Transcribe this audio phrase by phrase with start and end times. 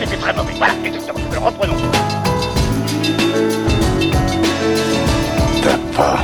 [0.00, 0.52] c'était très mauvais.
[0.56, 1.20] Voilà, exactement.
[1.30, 1.76] Alors reprenons.
[5.62, 6.18] T'as pas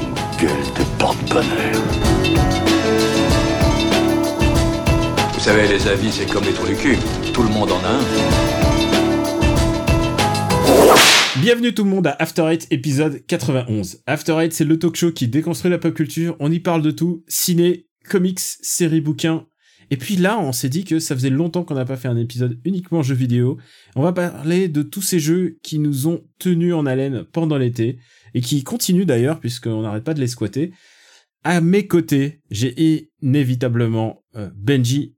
[0.00, 1.82] une gueule de porte-bonheur.
[5.34, 6.98] Vous savez, les avis, c'est comme les trous du cul.
[7.32, 8.00] Tout le monde en a un.
[11.40, 14.02] Bienvenue tout le monde à After Eight épisode 91.
[14.06, 16.36] After Eight, c'est le talk show qui déconstruit la pop culture.
[16.38, 17.24] On y parle de tout.
[17.26, 19.46] Ciné, comics, séries, bouquins.
[19.92, 22.16] Et puis là, on s'est dit que ça faisait longtemps qu'on n'a pas fait un
[22.16, 23.58] épisode uniquement jeux vidéo.
[23.94, 27.98] On va parler de tous ces jeux qui nous ont tenus en haleine pendant l'été
[28.32, 30.72] et qui continuent d'ailleurs puisqu'on n'arrête pas de les squatter.
[31.44, 35.14] À mes côtés, j'ai inévitablement euh, Benji,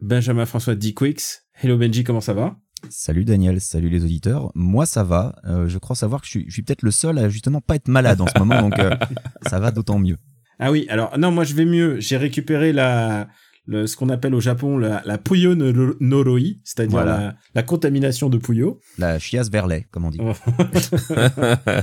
[0.00, 0.92] Benjamin François D.
[0.92, 1.22] Quicks.
[1.62, 2.56] Hello Benji, comment ça va?
[2.90, 4.50] Salut Daniel, salut les auditeurs.
[4.56, 5.36] Moi ça va.
[5.44, 7.76] Euh, je crois savoir que je suis, je suis peut-être le seul à justement pas
[7.76, 8.90] être malade en ce moment, donc euh,
[9.46, 10.16] ça va d'autant mieux.
[10.58, 12.00] Ah oui, alors non, moi je vais mieux.
[12.00, 13.28] J'ai récupéré la,
[13.66, 17.18] le, ce qu'on appelle au Japon la, la Puyo no- Noroi, c'est-à-dire Voilà.
[17.18, 18.80] la, la contamination de Puyo.
[18.98, 20.18] La chiasse verlet, comme on dit.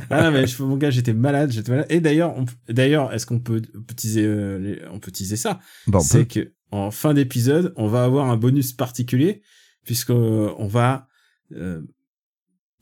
[0.10, 1.88] ah non, mais je, mon gars, j'étais malade, j'étais malade.
[1.90, 2.36] Et d'ailleurs,
[2.70, 5.60] d'ailleurs, est-ce qu'on peut, peut teaser, euh, les- on peut teaser ça?
[5.88, 9.42] Bon, on C'est que en fin d'épisode, on va avoir un bonus particulier
[9.86, 11.08] puisque euh, on va
[11.56, 11.82] euh,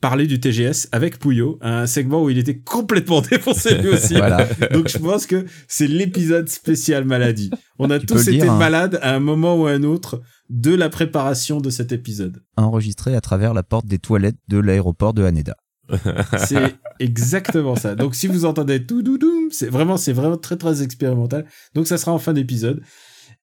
[0.02, 4.14] parler du TGS avec Puyo, un segment où il était complètement défoncé lui aussi.
[4.22, 4.46] Voilà.
[4.72, 7.50] Donc je pense que c'est l'épisode spécial maladie.
[7.78, 8.58] On a Tu tous été dire, hein.
[8.58, 12.42] malades à un moment ou à un autre de la préparation de cet épisode.
[12.58, 15.56] enregistré à travers la porte des toilettes de l'aéroport de Haneda.
[16.36, 17.94] C'est exactement ça.
[17.94, 21.44] Donc si vous entendez tout doudoum, c'est vraiment c'est vraiment très très expérimental.
[21.74, 22.82] Donc ça sera en fin d'épisode.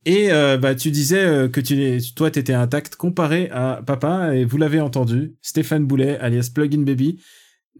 [0.06, 4.46] Et euh, bah tu disais euh, que tu toi t'étais intact comparé à papa et
[4.46, 7.20] vous l'avez entendu, Stéphane Boulet alias Plugin Baby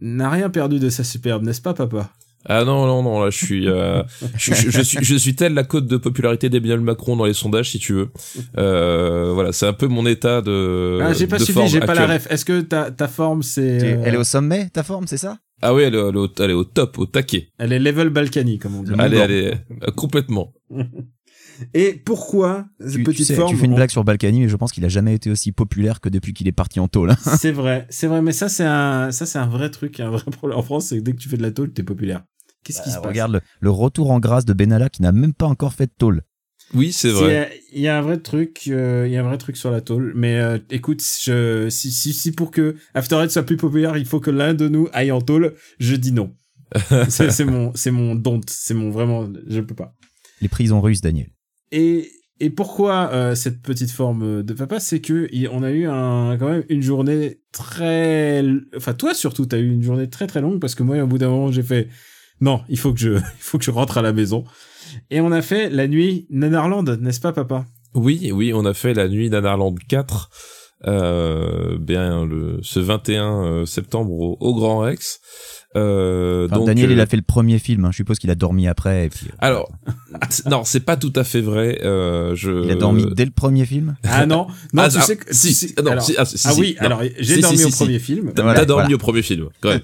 [0.00, 2.10] n'a rien perdu de sa superbe, n'est-ce pas papa?
[2.46, 4.02] Ah non, non, non, là, je suis, euh,
[4.38, 7.34] je, je- je suis, je suis tel la cote de popularité d'Emmanuel Macron dans les
[7.34, 8.08] sondages, si tu veux.
[8.56, 11.00] Euh, voilà, c'est un peu mon état de.
[11.02, 12.26] Ah, j'ai pas de suivi, forme j'ai pas la ref.
[12.30, 15.18] Est-ce que ta ta forme c'est Tu- euh, Elle est au sommet, ta forme, c'est
[15.18, 15.38] ça?
[15.60, 17.48] Ah oui, elle, est- elle est au, elle est au top, au taquet.
[17.58, 18.90] elle est level Balkany comme on dit.
[18.92, 20.54] Le Allez, allez, euh, complètement.
[21.74, 24.40] Et pourquoi cette tu, tu petite sais, forme tu fais une on- blague sur Balkany,
[24.40, 26.88] mais je pense qu'il a jamais été aussi populaire que depuis qu'il est parti en
[26.88, 27.14] tôle.
[27.38, 30.22] C'est vrai, c'est vrai, mais ça c'est un, ça c'est un vrai truc, un vrai
[30.30, 32.24] problème en France, c'est que dès que tu fais de la tôle, t'es populaire.
[32.64, 33.06] Qu'est-ce qui se passe?
[33.06, 35.92] Regarde le, le retour en grâce de Benalla qui n'a même pas encore fait de
[35.96, 36.22] tôle.
[36.74, 37.50] Oui, c'est vrai.
[37.72, 39.80] Il y a un vrai truc, euh, il y a un vrai truc sur la
[39.80, 40.12] tôle.
[40.14, 44.04] Mais euh, écoute, je, si, si, si pour que After Eight soit plus populaire, il
[44.06, 45.54] faut que l'un de nous aille en tôle.
[45.80, 46.32] Je dis non.
[47.08, 49.94] c'est c'est mon, c'est mon don't, c'est mon vraiment, je peux pas.
[50.40, 51.30] Les prisons russes, Daniel.
[51.72, 52.10] Et
[52.42, 56.48] et pourquoi euh, cette petite forme de papa, c'est que on a eu un quand
[56.48, 58.42] même une journée très,
[58.74, 61.18] enfin toi surtout, t'as eu une journée très très longue parce que moi au bout
[61.18, 61.88] d'un moment j'ai fait
[62.40, 64.44] non, il faut que je, il faut que je rentre à la maison.
[65.10, 67.66] Et on a fait la nuit Nanarland, n'est-ce pas papa?
[67.94, 70.30] Oui, oui, on a fait la nuit d'Anarland 4,
[70.86, 75.20] euh, bien le, ce 21 euh, septembre au, au Grand Rex.
[75.76, 77.84] Euh, Enfin, donc, Daniel, euh, il a fait le premier film.
[77.84, 77.90] hein.
[77.92, 79.06] Je suppose qu'il a dormi après.
[79.06, 79.70] Et puis, euh, Alors,
[80.28, 81.80] c'est- non, c'est pas tout à fait vrai.
[81.84, 82.64] Euh, je.
[82.64, 83.96] il a dormi dès le premier film?
[84.04, 86.14] Ah non, non, Ah, tu ah, sais que si, si, sais- ah non, alors- si,
[86.18, 86.86] ah, si, ah oui, non.
[86.86, 88.04] alors j'ai Si, dormi si, au premier si.
[88.04, 88.94] film, T'as dormi voilà.
[88.94, 89.80] au premier film, quand même.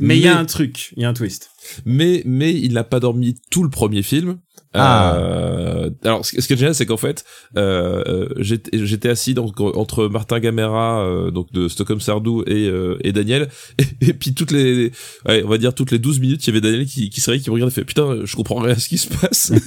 [0.00, 1.50] mais il y a un truc, il y a un twist.
[1.84, 4.38] mais mais il n'a pas dormi tout le premier film.
[4.74, 5.16] Ah.
[5.16, 7.24] Euh, alors ce, ce qui est génial c'est qu'en fait
[7.56, 12.68] euh, euh, j'étais j'étais assis donc entre Martin Gamera euh, donc de Stockholm Sardou et
[12.68, 14.92] euh, et Daniel et, et puis toutes les
[15.26, 17.38] ouais, on va dire toutes les 12 minutes il y avait Daniel qui qui serait
[17.38, 19.52] qui me regardait et fait putain je comprends rien à ce qui se passe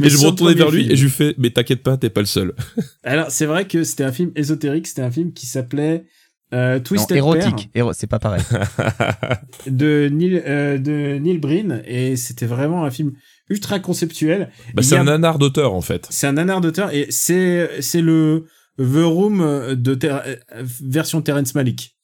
[0.00, 0.92] Mais et je me retournais vers lui film.
[0.92, 2.54] et je lui fais mais t'inquiète pas t'es pas le seul
[3.04, 6.04] Alors c'est vrai que c'était un film ésotérique, c'était un film qui s'appelait
[6.54, 7.70] euh, Non, Twisted érotique.
[7.74, 8.42] Éro- c'est pas pareil.
[9.66, 13.12] De Neil euh, de Neil Breen et c'était vraiment un film
[13.50, 14.50] ultra conceptuel.
[14.74, 18.00] bah, c'est a- un nanar d'auteur en fait C'est un nanar d'auteur et c'est c'est
[18.02, 18.46] le
[18.78, 20.36] The Room de Ter- euh,
[20.82, 21.96] version Terrence Malick.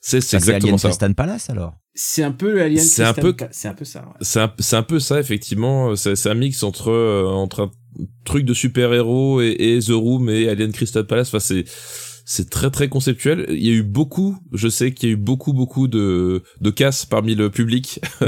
[0.00, 1.74] c'est c'est Ça, C'est exactement Alien ça Crystal Palace alors.
[1.96, 2.82] C'est un peu le Alien.
[2.82, 4.00] C'est un Crystal peu- c'est un peu ça.
[4.00, 4.14] ouais.
[4.20, 7.70] c'est un, c'est un peu ça effectivement c'est c'est un mix entre euh, entre un
[8.24, 11.64] truc de super héros et, et The Room et Alien Crystal Palace enfin c'est
[12.24, 15.18] c'est très très conceptuel il y a eu beaucoup je sais qu'il y a eu
[15.18, 18.00] beaucoup beaucoup de de casse parmi le public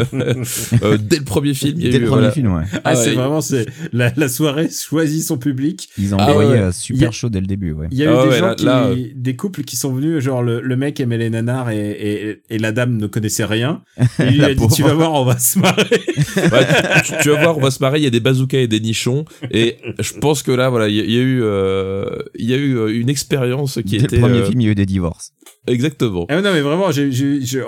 [0.83, 2.33] Euh, dès le premier film il y a Dès eu le premier voilà.
[2.33, 2.63] film, ouais.
[2.75, 3.15] Ah, Ah c'est ouais.
[3.15, 5.89] vraiment c'est la, la soirée choisit son public.
[5.99, 6.59] Ils ont Ah envoyé ouais.
[6.59, 7.89] euh, super a- chaud dès le début, ouais.
[7.91, 9.93] Il y a Ah eu des ouais, gens là- qui, là, des couples qui sont
[9.93, 13.45] venus, genre le, le mec aimait les nanars et, et, et la dame ne connaissait
[13.45, 13.83] rien.
[14.19, 15.85] Et lui a dit tu vas voir, on va se marrer.
[16.37, 16.67] Ouais,
[17.05, 18.81] tu, tu vas voir on va se marrer il y a des bazookas et des
[18.81, 22.05] nichons et je pense que là voilà il y, a- il y a eu euh,
[22.39, 24.65] il y a eu euh, une expérience qui Dès était le premier euh, film, il
[24.65, 25.33] y a eu des divorces.
[25.67, 27.11] exactement Ah non mais vraiment, j'ai-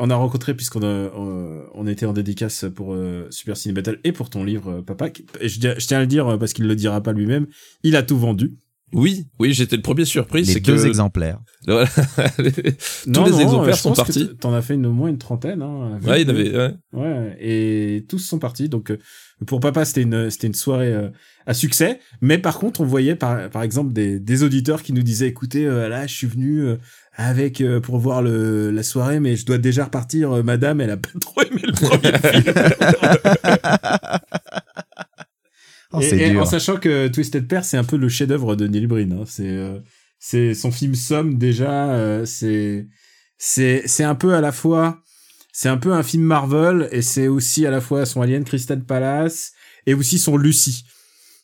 [0.01, 3.99] on a rencontré puisqu'on a, on, on était en dédicace pour euh, Super Ciné Battle
[4.05, 5.11] et pour ton livre euh, Papa.
[5.11, 7.13] qui- et je, tiens- je tiens à le dire euh, parce qu'il le dira pas
[7.13, 7.47] lui-même.
[7.83, 8.57] Il a tout vendu.
[8.95, 11.41] Oui, oui, j'étais le premier surpris, Les c'est deux que exemplaires.
[11.67, 11.89] Voilà.
[13.07, 14.31] Non, tous les non, exemplaires je sont pense que partis.
[14.41, 15.61] T'en as fait une, au moins une trentaine.
[15.61, 16.57] Hein, Ouais, il y en avait.
[16.57, 16.75] Ouais.
[16.95, 18.69] Ouais, et tous sont partis.
[18.71, 18.99] Donc euh,
[19.47, 21.09] pour papa, c'était une c'était une soirée euh,
[21.47, 22.01] à succès.
[22.23, 25.67] Mais par contre, on voyait par par exemple des des auditeurs qui nous disaient écoutez,
[25.67, 26.77] euh, là, je suis venu euh,
[27.15, 30.33] avec euh, pour voir le la soirée, mais je dois déjà repartir.
[30.33, 32.13] euh, madame, elle a pas trop aimé le premier
[32.43, 32.55] film.
[35.93, 39.13] Oh, et, en sachant que Twisted Pair, c'est un peu le chef-d'œuvre de Neil Breen.
[39.13, 39.25] Hein.
[39.27, 39.79] C'est euh,
[40.19, 41.91] c'est son film Somme déjà.
[41.93, 42.87] euh, c'est
[43.39, 45.01] c'est c'est un peu à la fois
[45.53, 48.85] c'est un peu un film Marvel et c'est aussi à la fois son Alien Crystal
[48.85, 49.53] Palace
[49.87, 50.85] et aussi son Lucy.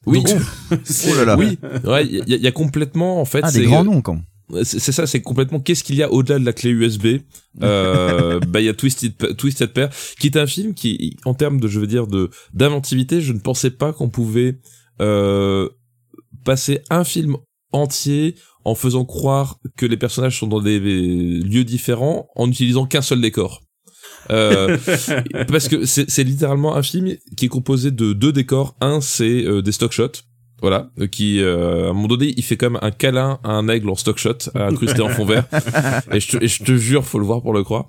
[0.06, 0.23] Oui.
[0.23, 0.37] Donc,
[0.70, 1.37] Oh là là.
[1.38, 1.58] Oui.
[1.85, 3.41] Ouais, il y, a- il y a complètement en fait.
[3.43, 4.20] Ah, c'est- des grands noms, quand.
[4.62, 7.20] C'est ça, c'est complètement qu'est-ce qu'il y a au-delà de la clé USB.
[7.62, 11.61] Euh, bah il y a Twisted Twisted Pair, qui est un film qui, en termes
[11.61, 14.58] de, je veux dire, de d'inventivité, je ne pensais pas qu'on pouvait
[15.00, 15.69] euh,
[16.44, 17.37] passer un film
[17.73, 23.02] entier en faisant croire que les personnages sont dans des lieux différents en utilisant qu'un
[23.02, 23.62] seul décor.
[24.31, 24.79] Euh,
[25.49, 28.76] parce que c'est c'est littéralement un film qui est composé de deux décors.
[28.81, 30.23] Un, c'est euh, des stock shots.
[30.65, 33.69] Voilà, euh, qui euh, à un moment donné, il fait comme un câlin à un
[33.69, 35.45] aigle en stock shot, incrusté en fond vert.
[36.11, 37.85] Et je, te, et je te jure, faut le voir pour le croire.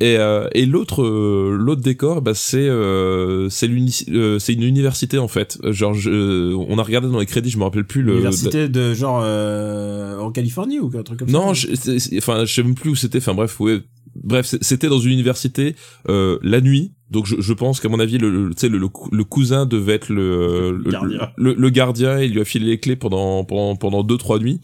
[0.00, 4.62] Et, euh, et l'autre, euh, l'autre décor, bah c'est euh, c'est l'uni- euh, c'est une
[4.62, 5.58] université en fait.
[5.64, 8.14] Genre, je- on a regardé dans les crédits, je me rappelle plus le.
[8.14, 11.68] Université de genre euh, en Californie ou un truc comme Non, ça.
[11.74, 13.18] c'est- enfin, je sais même plus où c'était.
[13.18, 13.80] Enfin bref, ouais.
[14.16, 15.74] Bref, c'était dans une université
[16.08, 16.93] euh, la nuit.
[17.10, 19.24] Donc je, je pense qu'à mon avis, le, le, tu sais, le, le cou- le
[19.24, 21.30] cousin devait être le, le, Gardien.
[21.36, 22.18] le, le gardien.
[22.18, 24.60] Et il lui a filé les clés pendant pendant pendant deux trois nuits.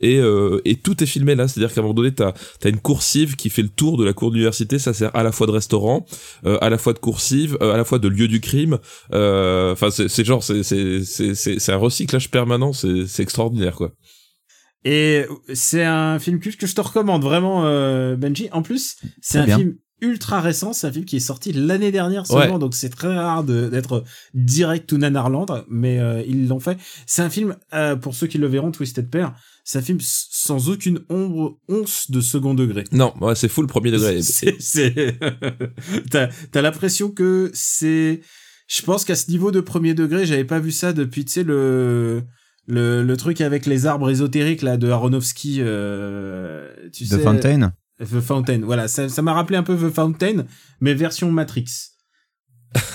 [0.00, 1.48] Et euh, et tout est filmé là.
[1.48, 2.32] C'est-à-dire qu'à un moment donné, t'as
[2.64, 4.78] as une coursive qui fait le tour de la cour d'université.
[4.78, 6.06] Ça sert à la fois de restaurant,
[6.46, 8.78] euh, à la fois de coursive, euh, à la fois de lieu du crime.
[9.12, 12.72] Euh, Enfin, c'est c'est genre c'est c'est c'est c'est c'est un recyclage permanent.
[12.72, 13.90] C'est c'est extraordinaire quoi.
[14.84, 18.48] Et c'est un film culte que je te recommande vraiment, euh, Benji.
[18.52, 19.58] En plus, c'est un bien.
[19.58, 20.72] film ultra récent.
[20.72, 24.04] C'est un film qui est sorti l'année dernière seulement, donc c'est très rare d'être
[24.34, 26.78] direct to Nanarland, mais euh, ils l'ont fait.
[27.06, 30.68] C'est un film, euh, pour ceux qui le verront, Twisted Pair, c'est un film sans
[30.68, 32.84] aucune ombre, once de second degré.
[32.92, 34.20] Non, ouais, c'est full premier degré.
[34.22, 35.18] C'est, c'est-
[36.10, 38.20] t'as, t'as l'impression que c'est,
[38.68, 41.42] je pense qu'à ce niveau de premier degré, j'avais pas vu ça depuis, tu sais,
[41.44, 42.22] le,
[42.66, 47.18] le, le truc avec les arbres ésotériques, là, de Aronofsky, euh, tu The sais.
[47.20, 47.72] Fountain.
[48.00, 48.60] The Fountain.
[48.64, 48.88] Voilà.
[48.88, 50.44] Ça, ça m'a rappelé un peu The Fountain,
[50.80, 51.64] mais version Matrix.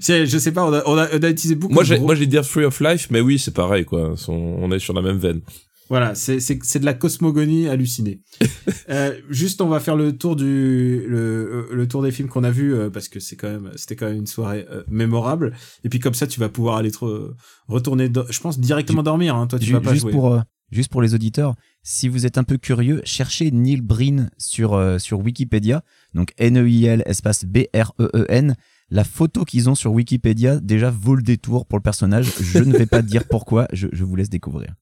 [0.00, 2.06] Je sais pas, on a, on a, on a utilisé beaucoup Moi, de j'ai, gros-
[2.06, 4.14] moi, j'ai dire Free of Life, mais oui, c'est pareil, quoi.
[4.28, 5.40] On est sur la même veine.
[5.88, 8.20] Voilà, c'est de la cosmogonie hallucinée.
[8.90, 12.50] euh, juste, on va faire le tour du le, le tour des films qu'on a
[12.52, 15.52] vus euh, parce que c'est quand même c'était quand même une soirée euh, mémorable.
[15.82, 17.32] Et puis comme ça, tu vas pouvoir aller te re-
[17.66, 19.34] retourner, je pense directement dormir.
[19.34, 19.48] Hein.
[19.48, 20.12] Toi, tu vas pas juste jouer.
[20.12, 20.40] pour euh,
[20.70, 24.98] juste pour les auditeurs, si vous êtes un peu curieux, cherchez Neil Breen sur euh,
[24.98, 25.82] sur Wikipédia,
[26.14, 28.56] donc N E I L espace B R E E N.
[28.90, 32.32] La photo qu'ils ont sur Wikipédia déjà vaut le détour pour le personnage.
[32.40, 34.74] Je ne vais pas dire pourquoi, je, vous laisse découvrir.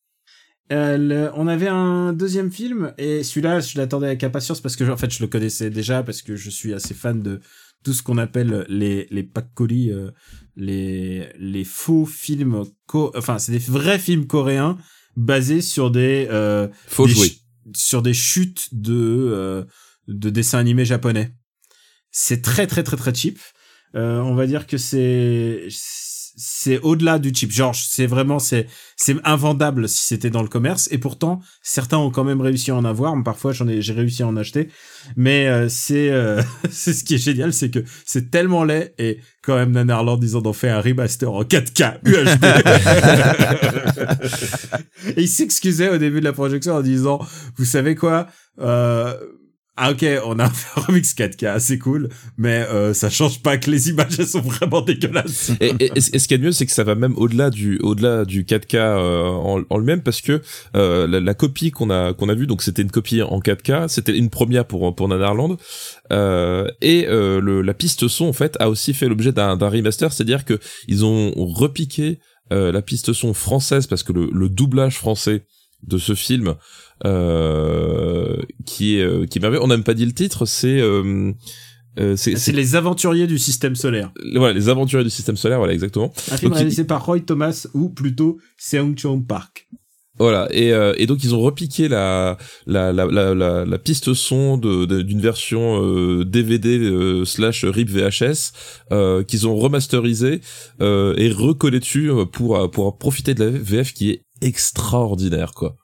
[0.73, 4.97] Euh, on avait un deuxième film et celui-là, je l'attendais avec impatience parce que en
[4.97, 7.41] fait, je le connaissais déjà parce que je suis assez fan de
[7.85, 10.11] tout ce qu'on appelle les les pakoli, euh,
[10.57, 14.79] les les faux films, co enfin c'est des vrais films coréens
[15.19, 17.27] basés sur des euh, Faut des jouer.
[17.29, 17.41] ch-
[17.75, 19.65] sur des chutes de euh,
[20.07, 21.35] de dessins animés japonais.
[22.11, 23.39] C'est très très très très cheap.
[23.95, 25.67] Euh, on va dire que c'est
[26.39, 27.51] c'est au-delà du cheap.
[27.51, 28.67] Genre c'est vraiment c'est
[28.97, 32.77] c'est invendable si c'était dans le commerce et pourtant certains ont quand même réussi à
[32.77, 33.15] en avoir.
[33.25, 34.69] Parfois j'en ai j'ai réussi à en acheter.
[35.17, 36.41] Mais euh, c'est euh,
[36.71, 40.37] c'est ce qui est génial, c'est que c'est tellement laid et quand même Nanarland ils
[40.37, 42.45] en ont fait un remaster en 4K UHD.
[45.17, 47.19] et il s'excusait au début de la projection en disant
[47.57, 48.29] vous savez quoi
[48.61, 49.15] euh,
[49.79, 53.71] ah ok, on a un remix 4K, c'est cool, mais euh, ça change pas que
[53.71, 55.53] les images elles sont vraiment dégueulasses.
[55.61, 58.25] Et, et, et ce a de mieux, c'est que ça va même au-delà du, au-delà
[58.25, 60.43] du 4K euh, en, en lui-même, parce que
[60.77, 63.89] euh, la, la copie qu'on a, qu'on a vue, donc c'était une copie en 4K,
[63.89, 65.57] c'était une première pour pour Nanarland,
[66.13, 70.13] euh, et euh, le, la piste son en fait a aussi fait l'objet d'un, remaster,
[70.13, 72.19] c'est-à-dire que ils ont repiqué
[72.53, 75.45] euh, la piste son française parce que le, le doublage français
[75.83, 76.55] de ce film
[78.65, 79.63] qui est euh, qui est merveilleux.
[79.63, 81.33] On n'a même pas dit le titre, c'est euh,
[81.99, 84.13] euh, c'est, C'est les aventuriers du système solaire.
[84.37, 86.13] voilà les aventuriers du système solaire, voilà exactement.
[86.31, 89.69] Un film Donc, il- réalisé par Roy Thomas ou plutôt Seung Chong Park.
[90.21, 92.37] Voilà, et, euh, et donc ils ont repiqué la
[92.67, 97.65] la la la, la, la piste son de de- d'une version euh, DVD euh, slash
[97.65, 98.51] RIP VHS
[98.91, 100.41] euh, qu'ils ont remasterisé
[100.81, 105.77] euh, et recollé dessus euh, pour pour profiter de la VF qui est extraordinaire quoi.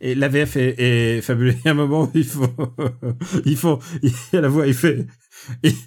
[0.00, 1.54] Et la VF est, est fabuleuse.
[1.64, 2.46] Il y a un moment où il faut,
[3.44, 5.06] il faut, il y a la voix, il fait,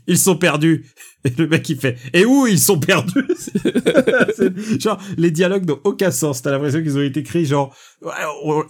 [0.07, 0.85] ils- sont perdus.
[1.23, 3.23] Et le mec, il fait, et où ils sont perdus?
[4.79, 6.41] Genre, les dialogues n'ont aucun sens.
[6.41, 7.75] T'as l'impression qu'ils ont été écrits, genre,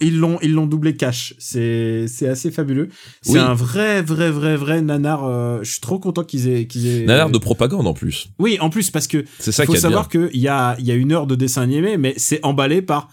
[0.00, 1.34] ils l'ont, ils l'ont doublé cash.
[1.38, 2.88] C'est, c'est assez fabuleux.
[3.22, 3.38] C'est Oui.
[3.38, 5.24] un vrai, vrai, vrai, vrai nanar.
[5.24, 7.04] euh, je suis trop content qu'ils aient, qu'ils aient.
[7.04, 8.28] Nanar de propagande en plus.
[8.38, 9.80] Oui, en plus, parce que C'est ça faut bien.
[9.80, 12.82] savoir qu'il y a, il y a une heure de dessin animé, mais c'est emballé
[12.82, 13.08] par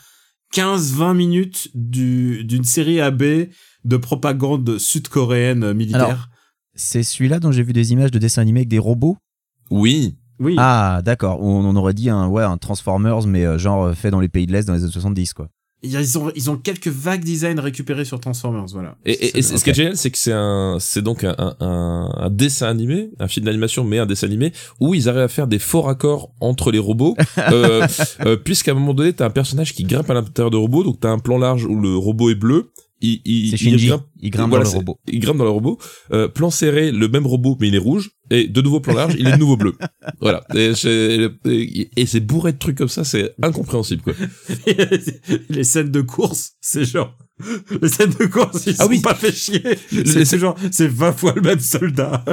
[0.53, 3.24] 15-20 minutes du, d'une série AB
[3.86, 6.06] de propagande sud-coréenne militaire.
[6.06, 6.25] Alors,
[6.75, 9.18] C'est celui-là dont j'ai vu des images de dessins animés avec des robots?
[9.70, 10.56] Oui, oui.
[10.58, 11.41] Ah, d'accord.
[11.41, 14.29] On, on aurait dit un, ouais, un Transformers, mais euh, genre euh, fait dans les
[14.29, 15.50] pays de l'Est dans les années 70, quoi.
[15.82, 18.98] Ils ont, ils ont quelques vagues designs récupérés sur Transformers, voilà.
[19.06, 21.56] Et, et- et ce qui est génial, c'est que c'est un, c'est donc un, un,
[21.62, 25.28] un- un dessin animé, un film d'animation, mais un dessin animé où ils arrivent à
[25.30, 27.88] faire des faux raccords entre les robots, euh,
[28.26, 31.00] euh, puisqu'à un moment donné, t'as un personnage qui grimpe à l'intérieur de robot, donc
[31.00, 32.72] t'as un plan large où le robot est bleu.
[33.01, 33.88] Il, il, C'est il Shinji.
[33.88, 35.00] grimpe- Il grimpe voilà, dans le robot.
[35.12, 35.77] Il grimpe dans le robot.
[36.12, 38.12] Euh, plan serré, le même robot, mais il est rouge.
[38.29, 39.75] Et de nouveau plan large, il est de nouveau bleu.
[40.22, 40.44] Voilà.
[40.56, 44.13] Et, c'est- et- et c'est bourré de trucs comme ça, c'est incompréhensible, quoi.
[45.50, 47.15] les scènes de course, c'est genre.
[47.81, 49.00] Les scènes de course, ils Ah sont oui.
[49.01, 49.62] pas fait chier.
[50.05, 52.24] C'est genre, c'est 20 fois le même soldat.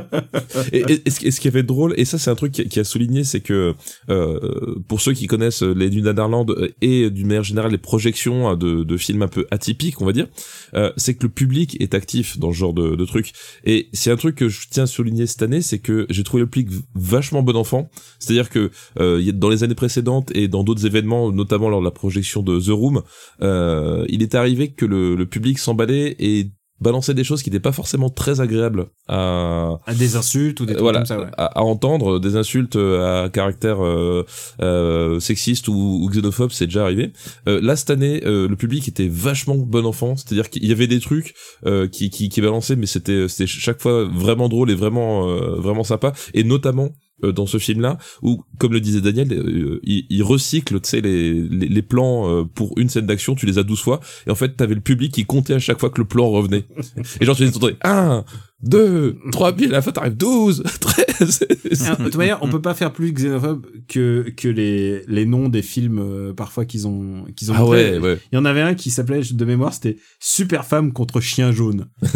[0.73, 2.35] et, et- et ce, qui- et ce qui avait de drôle, et ça c'est un
[2.35, 3.75] truc qui, qui a souligné, c'est que
[4.11, 8.49] euh, pour ceux qui connaissent les du Netherlands euh, et d'une manière générale les projections
[8.49, 10.27] hein, de, de films un peu atypiques, on va dire,
[10.75, 13.33] euh, c'est que le public est actif dans ce genre de, de truc.
[13.65, 16.43] Et c'est un truc que je tiens à souligner cette année, c'est que j'ai trouvé
[16.43, 17.91] le public vachement bon enfant.
[18.19, 18.71] C'est-à-dire que
[19.01, 22.59] euh, dans les années précédentes et dans d'autres événements, notamment lors de la projection de
[22.61, 23.03] The Room,
[23.43, 27.59] euh, il est arrivé que le, le public s'emballait et balançait des choses qui n'étaient
[27.63, 31.19] pas forcément très agréables à, À des insultes ou des euh, trucs voilà, comme ça,
[31.19, 31.31] ouais.
[31.39, 34.27] à, à entendre des insultes euh, à caractère euh,
[34.61, 37.13] euh, sexiste ou, ou xénophobe, c'est déjà arrivé.
[37.49, 40.87] Euh, là cette année, euh, le public était vachement bon enfant, c'est-à-dire qu'il y avait
[40.87, 41.35] des trucs
[41.65, 45.57] euh, qui, qui qui balançaient, mais c'était c'était chaque fois vraiment drôle et vraiment euh,
[45.57, 46.91] vraiment sympa, et notamment
[47.25, 51.01] euh, dans ce film-là, où, comme le disait Daniel, euh, il, il recycle, tu sais,
[51.01, 54.31] les, les, les plans euh, pour une scène d'action, tu les as 12 fois, et
[54.31, 56.67] en fait, t'avais le public qui comptait à chaque fois que le plan revenait.
[57.21, 58.25] et genre, tu entendais 1,
[58.63, 61.47] 2, 3, puis à la fin, t'arrives 12, 13.
[61.87, 65.49] Ah, De toute manière, on peut pas faire plus xénophobe que que les les noms
[65.51, 67.55] des films euh, parfois qu'ils ont qu'ils ont.
[67.57, 68.19] ah ouais, ouais.
[68.33, 71.87] Il y en avait un qui s'appelait de mémoire, c'était Super femme contre chien jaune.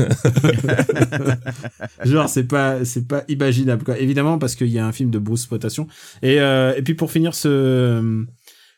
[2.05, 3.99] Genre c'est pas c'est pas imaginable quoi.
[3.99, 5.87] Évidemment parce qu'il y a un film de Bruce Potation
[6.23, 8.25] et euh, et puis pour finir ce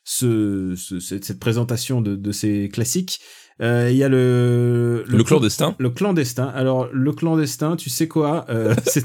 [0.04, 3.20] ce, ce- cette, cette présentation de de ces classiques,
[3.60, 5.74] euh, il y a le Le, clandestin.
[5.78, 6.46] le clandestin.
[6.54, 9.04] Alors, le clandestin, tu sais quoi euh, C'est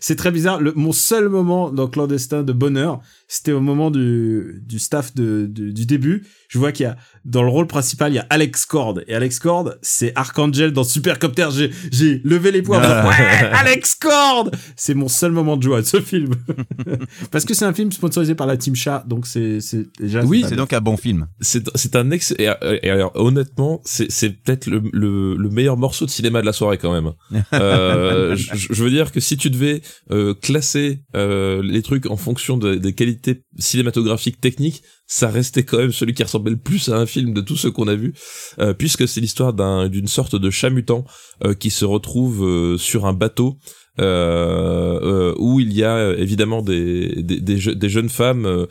[0.00, 0.60] c'est très bizarre.
[0.60, 5.46] Le, mon seul moment dans clandestin de bonheur, c'était au moment du, du staff de,
[5.50, 6.24] de- du début.
[6.48, 9.14] Je vois qu'il y a dans le rôle principal, il y a Alex Cord et
[9.14, 11.48] Alex Cord, c'est Archangel dans Supercopter.
[11.52, 12.80] J'ai j'ai levé les poings.
[12.82, 13.08] Ah.
[13.08, 14.50] ouais, Alex Cord.
[14.76, 16.34] C'est mon seul moment de joie de ce film
[17.30, 20.44] parce que c'est un film sponsorisé par la Team Chat, donc c'est c'est déjà Oui,
[20.48, 21.26] C'est donc un bon film.
[21.40, 22.48] C'est, c'est un ex, et,
[22.82, 26.52] et alors, honnêtement, c'est, c'est peut-être le, le, le meilleur morceau de cinéma de la
[26.52, 27.12] soirée quand même.
[27.52, 32.16] Euh, je, je veux dire que si tu devais euh, classer euh, les trucs en
[32.16, 36.88] fonction de- des qualités cinématographiques techniques, ça restait quand même celui qui ressemblait le plus
[36.88, 38.12] à un film de tous ceux qu'on a vus,
[38.58, 41.04] euh, puisque c'est l'histoire d'un, d'une sorte de chat mutant
[41.44, 43.58] euh, qui se retrouve euh, sur un bateau
[43.98, 48.66] euh, où il y a évidemment des, des, des, je- des jeunes femmes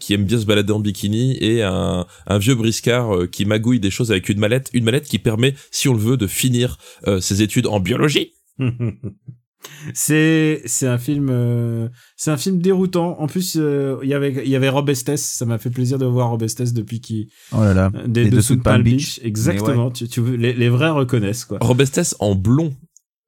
[0.00, 3.90] qui aiment bien se balader en bikini et un, un vieux briscard qui magouille des
[3.90, 6.78] choses avec une mallette, une mallette qui permet, si on le veut, de finir
[7.20, 8.32] ses études en biologie.
[9.92, 14.32] c'est c'est un film euh, c'est un film déroutant en plus euh, il y avait
[14.44, 17.28] il y avait Rob Estes ça m'a fait plaisir de voir Rob Estes depuis qui
[17.52, 17.90] Oh là là.
[18.06, 22.34] des dessous de Palm Beach, exactement tu, tu les, les vrais reconnaissent quoi Robestes en
[22.34, 22.72] blond.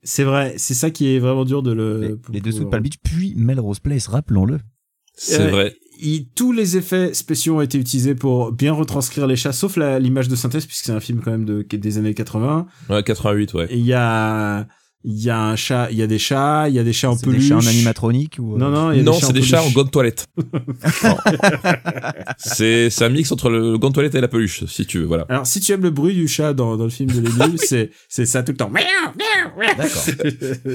[0.03, 2.69] c'est vrai c'est ça qui est vraiment dur de le Les, pour- les dessous de
[2.71, 4.59] Palm Beach, puis Melrose Place, rappelons-le.
[5.19, 5.75] C'est Euh, vrai.
[6.01, 9.99] il- tous les effets spéciaux ont été utilisés pour bien retranscrire les chats sauf la-
[9.99, 13.55] l'image de synthèse puisque c'est un film quand même de des années 80 Ouais, 88,
[13.55, 13.69] ouais.
[13.71, 14.67] Il y a
[15.09, 17.11] Il y a un chat, il y a des chats, il y a des chats
[17.11, 17.49] en C'est des peluche.
[17.49, 19.35] chats en animatronique ou euh, Non, non, il y a Non, des chats c'est en
[19.35, 19.75] des chats en peluche.
[19.75, 20.27] gants de toilette.
[22.39, 25.05] C'est c'est un mix entre le gant de toilette et la peluche, si tu veux,
[25.05, 25.27] voilà.
[25.29, 27.91] Alors, si tu aimes le bruit du chat dans, dans le film de l'énigme, c'est,
[28.09, 28.71] c'est ça tout le temps.
[29.79, 30.03] D'accord.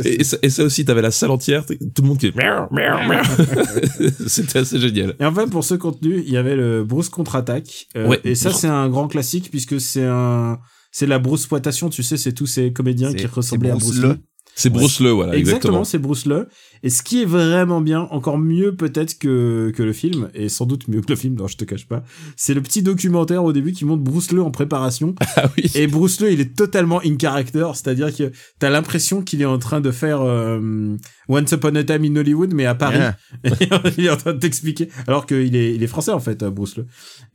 [0.06, 2.32] Et, et ça, aussi, t'avais la salle entière, tout le monde qui.
[4.28, 5.16] C'était assez génial.
[5.20, 7.88] Et enfin, pour ce contenu, il y avait le Bruce contre-attaque.
[7.98, 8.20] Euh, Ouais.
[8.24, 10.60] Et ça, c'est un grand classique puisque c'est un,
[10.92, 11.90] c'est la Bruce exploitation.
[11.90, 14.22] Tu sais, c'est tous ces comédiens qui ressemblaient à Bruce Lee.
[14.56, 16.44] C'est Bruce Lee, voilà, Exactement, c'est Bruce Lee.
[16.84, 20.66] Et ce qui est vraiment bien, encore mieux peut-être que, que le film, et sans
[20.66, 22.04] doute mieux que le film, non, je te cache pas,
[22.36, 25.16] c'est le petit documentaire au début qui montre Bruce Lee en préparation.
[25.38, 25.72] Ah oui.
[25.76, 29.60] Et Bruce Lee, il est totalement in character, c'est-à-dire que t'as l'impression qu'il est en
[29.60, 30.98] train de faire euh,
[31.30, 32.98] Once Upon a Time in Hollywood, mais à Paris.
[32.98, 33.18] Yeah.
[33.98, 36.50] il est en train de t'expliquer, alors qu'il est, il est français en fait, euh,
[36.50, 36.84] Bruce Lee.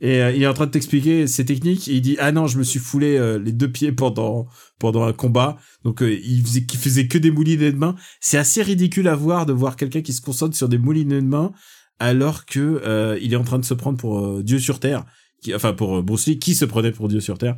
[0.01, 1.87] Et euh, il est en train de t'expliquer ses techniques.
[1.87, 4.47] Et il dit ah non, je me suis foulé euh, les deux pieds pendant
[4.79, 5.57] pendant un combat.
[5.83, 7.95] Donc euh, il faisait, faisait que des moulinets de main.
[8.19, 11.27] C'est assez ridicule à voir de voir quelqu'un qui se concentre sur des moulinets de
[11.27, 11.51] main
[11.99, 15.03] alors que euh, il est en train de se prendre pour euh, Dieu sur terre.
[15.41, 17.55] Qui, enfin pour euh, Bruce Lee, qui se prenait pour Dieu sur terre.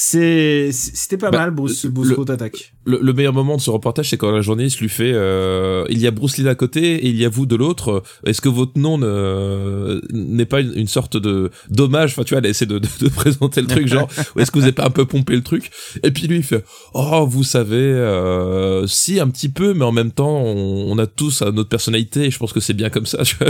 [0.00, 2.72] C'est c'était pas Bah, mal Bruce, le- Bruce le- contre-attaque.
[2.84, 5.98] Le, le meilleur moment de ce reportage, c'est quand la journaliste lui fait euh, il
[6.00, 8.04] y a Bruce Lee d'un côté et il y a vous de l'autre.
[8.24, 12.38] Est-ce que votre nom ne- n'est pas une, une sorte de dommage Enfin, tu vois,
[12.38, 14.86] elle essaie de, de, de présenter le truc, genre, ou est-ce que vous avez pas
[14.86, 15.68] un peu pompé le truc?
[16.04, 16.64] Et puis lui, il fait
[16.94, 21.08] oh, vous savez, euh, si un petit peu, mais en même temps, on, on a
[21.08, 22.26] tous notre personnalité.
[22.26, 23.48] Et je pense que c'est bien comme ça, tu vois.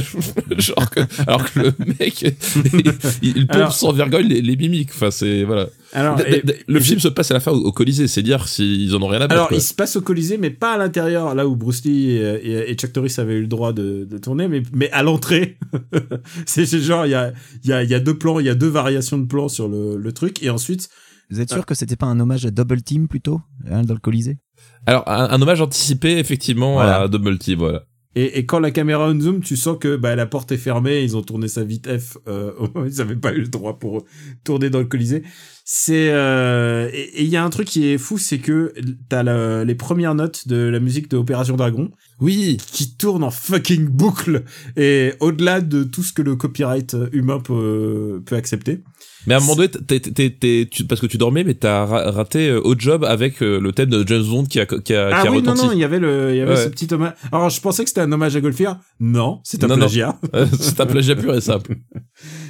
[0.56, 2.22] genre que, alors que le mec,
[3.22, 4.90] il, il pompe Alors- sans vergogne les, les mimiques.
[4.94, 5.68] Enfin, c'est voilà.
[5.92, 8.48] Alors D- et- le film se passe à la fin au, au Colisée, c'est dire
[8.48, 9.32] s'ils en ont rien à battre.
[9.34, 9.56] Alors, quoi.
[9.56, 12.70] il se passe au Colisée, mais pas à l'intérieur, là où Bruce Lee et, et-
[12.70, 15.58] et Chuck Norris avaient eu le droit de, de tourner, mais, mais à l'entrée.
[16.46, 17.32] c'est genre, il y a,
[17.64, 19.48] il y, a, il y a deux plans, il y a deux variations de plans
[19.48, 20.88] sur le, le truc, et ensuite,
[21.30, 23.40] Vous êtes sûr que c'était pas un hommage à Double Team plutôt
[23.70, 24.38] hein, dans le Colisée?
[24.86, 27.02] Alors, un, un hommage anticipé, effectivement, Voilà.
[27.02, 27.84] à Double T, voilà.
[28.14, 31.02] et, et quand la caméra on zoom, tu sens que bah, la porte est fermée,
[31.02, 32.52] ils ont tourné ça vite F, euh,
[32.86, 34.04] ils avaient pas eu le droit pour
[34.44, 35.22] tourner dans le Colisée.
[35.70, 38.72] C'est euh, et il y a un truc qui est fou, c'est que
[39.10, 43.30] t'as le- les premières notes de la musique de Opération Dragon Oui, qui tourne en
[43.30, 44.44] fucking boucle
[44.78, 48.80] et au-delà de tout ce que le copyright humain peut, peut accepter.
[49.26, 51.52] mais à un moment donné, t'es, t'es, t'es- t'es- tu- parce que tu dormais, mais
[51.52, 54.64] t'as ra- raté euh, au job avec euh, le thème de James Bond qui a,
[54.64, 55.66] qui a, Ah qui a oui, non, retenti.
[55.66, 56.64] non, il y avait, le, il y avait Ouais.
[56.64, 57.12] ce petit hommage.
[57.30, 58.72] Alors, je pensais que c'était un hommage à Goldfinger.
[59.00, 59.80] Non, c'est un Non, non.
[59.80, 60.18] plagiat.
[60.34, 61.76] Euh, c'est un plagiat pur et simple.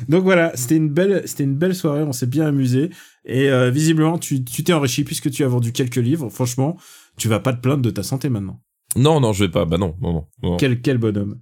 [0.08, 2.90] Donc voilà, c'était une belle, c'était une belle soirée, on s'est bien amusé.
[3.24, 6.28] Et euh, visiblement, tu tu t'es enrichi puisque tu as vendu quelques livres.
[6.30, 6.76] Franchement,
[7.16, 8.60] tu vas pas te plaindre de ta santé maintenant.
[8.96, 9.64] Non, non, je vais pas.
[9.64, 10.24] Bah non, non, non.
[10.42, 10.56] non.
[10.56, 11.38] Quel, quel bonhomme.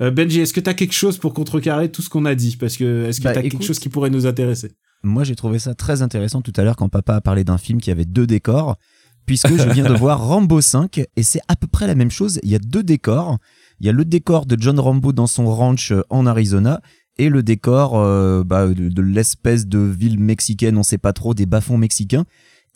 [0.00, 2.56] Euh, Benji, est-ce que t'as quelque chose pour contrecarrer tout ce qu'on a dit?
[2.56, 4.72] Parce que est-ce que Bah, t'as quelque chose qui pourrait nous intéresser?
[5.02, 7.80] Moi, j'ai trouvé ça très intéressant tout à l'heure quand papa a parlé d'un film
[7.80, 8.76] qui avait deux décors,
[9.24, 12.38] puisque je viens de voir Rambo 5 et c'est à peu près la même chose.
[12.42, 13.38] Il y a deux décors.
[13.80, 16.80] Il y a le décor de John Rambo dans son ranch euh, en Arizona
[17.18, 21.34] et le décor euh, bah, de, de l'espèce de ville mexicaine, on sait pas trop,
[21.34, 22.24] des bas-fonds mexicains.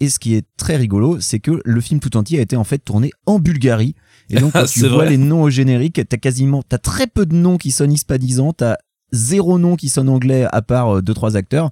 [0.01, 2.65] Et ce qui est très rigolo, c'est que le film tout entier a été en
[2.65, 3.95] fait tourné en Bulgarie.
[4.31, 5.11] Et donc, quand tu vois vrai.
[5.11, 8.77] les noms au générique, t'as quasiment, t'as très peu de noms qui sonnent hispanisants, t'as
[9.13, 11.71] zéro nom qui sonne anglais à part euh, deux trois acteurs.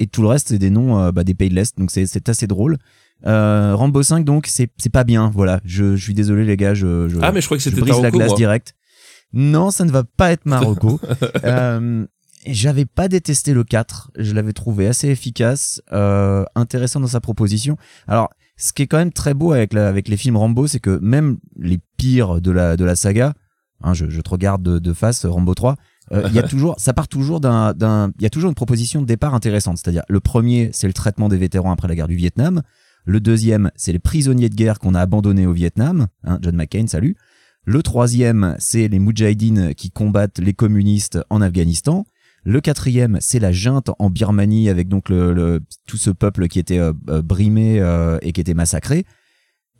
[0.00, 1.76] Et tout le reste c'est des noms euh, bah, des pays de l'est.
[1.76, 2.78] Donc c'est c'est assez drôle.
[3.26, 5.30] Euh, Rambo 5 donc c'est c'est pas bien.
[5.34, 5.60] Voilà.
[5.64, 6.72] Je, je suis désolé les gars.
[6.72, 8.74] Je, je, Ah, mais je crois que c'était brise la glace direct
[9.32, 11.00] non ça ne va pas être Marocco
[11.44, 12.06] euh,
[12.46, 17.76] j'avais pas détesté le 4 je l'avais trouvé assez efficace euh, intéressant dans sa proposition
[18.06, 20.80] alors ce qui est quand même très beau avec, la, avec les films Rambo c'est
[20.80, 23.34] que même les pires de la, de la saga
[23.82, 25.76] hein, je, je te regarde de, de face Rambo 3
[26.12, 28.54] euh, il y a toujours, ça part toujours d'un, d'un, il y a toujours une
[28.54, 29.78] proposition de départ intéressante.
[29.78, 32.62] C'est-à-dire, le premier, c'est le traitement des vétérans après la guerre du Vietnam.
[33.04, 36.08] Le deuxième, c'est les prisonniers de guerre qu'on a abandonnés au Vietnam.
[36.24, 37.16] Hein, John McCain, salut.
[37.68, 42.06] Le troisième, c'est les Moudjahidines qui combattent les communistes en Afghanistan.
[42.42, 46.94] Le quatrième, c'est la junte en Birmanie avec donc tout ce peuple qui était euh,
[47.10, 49.04] euh, brimé euh, et qui était massacré.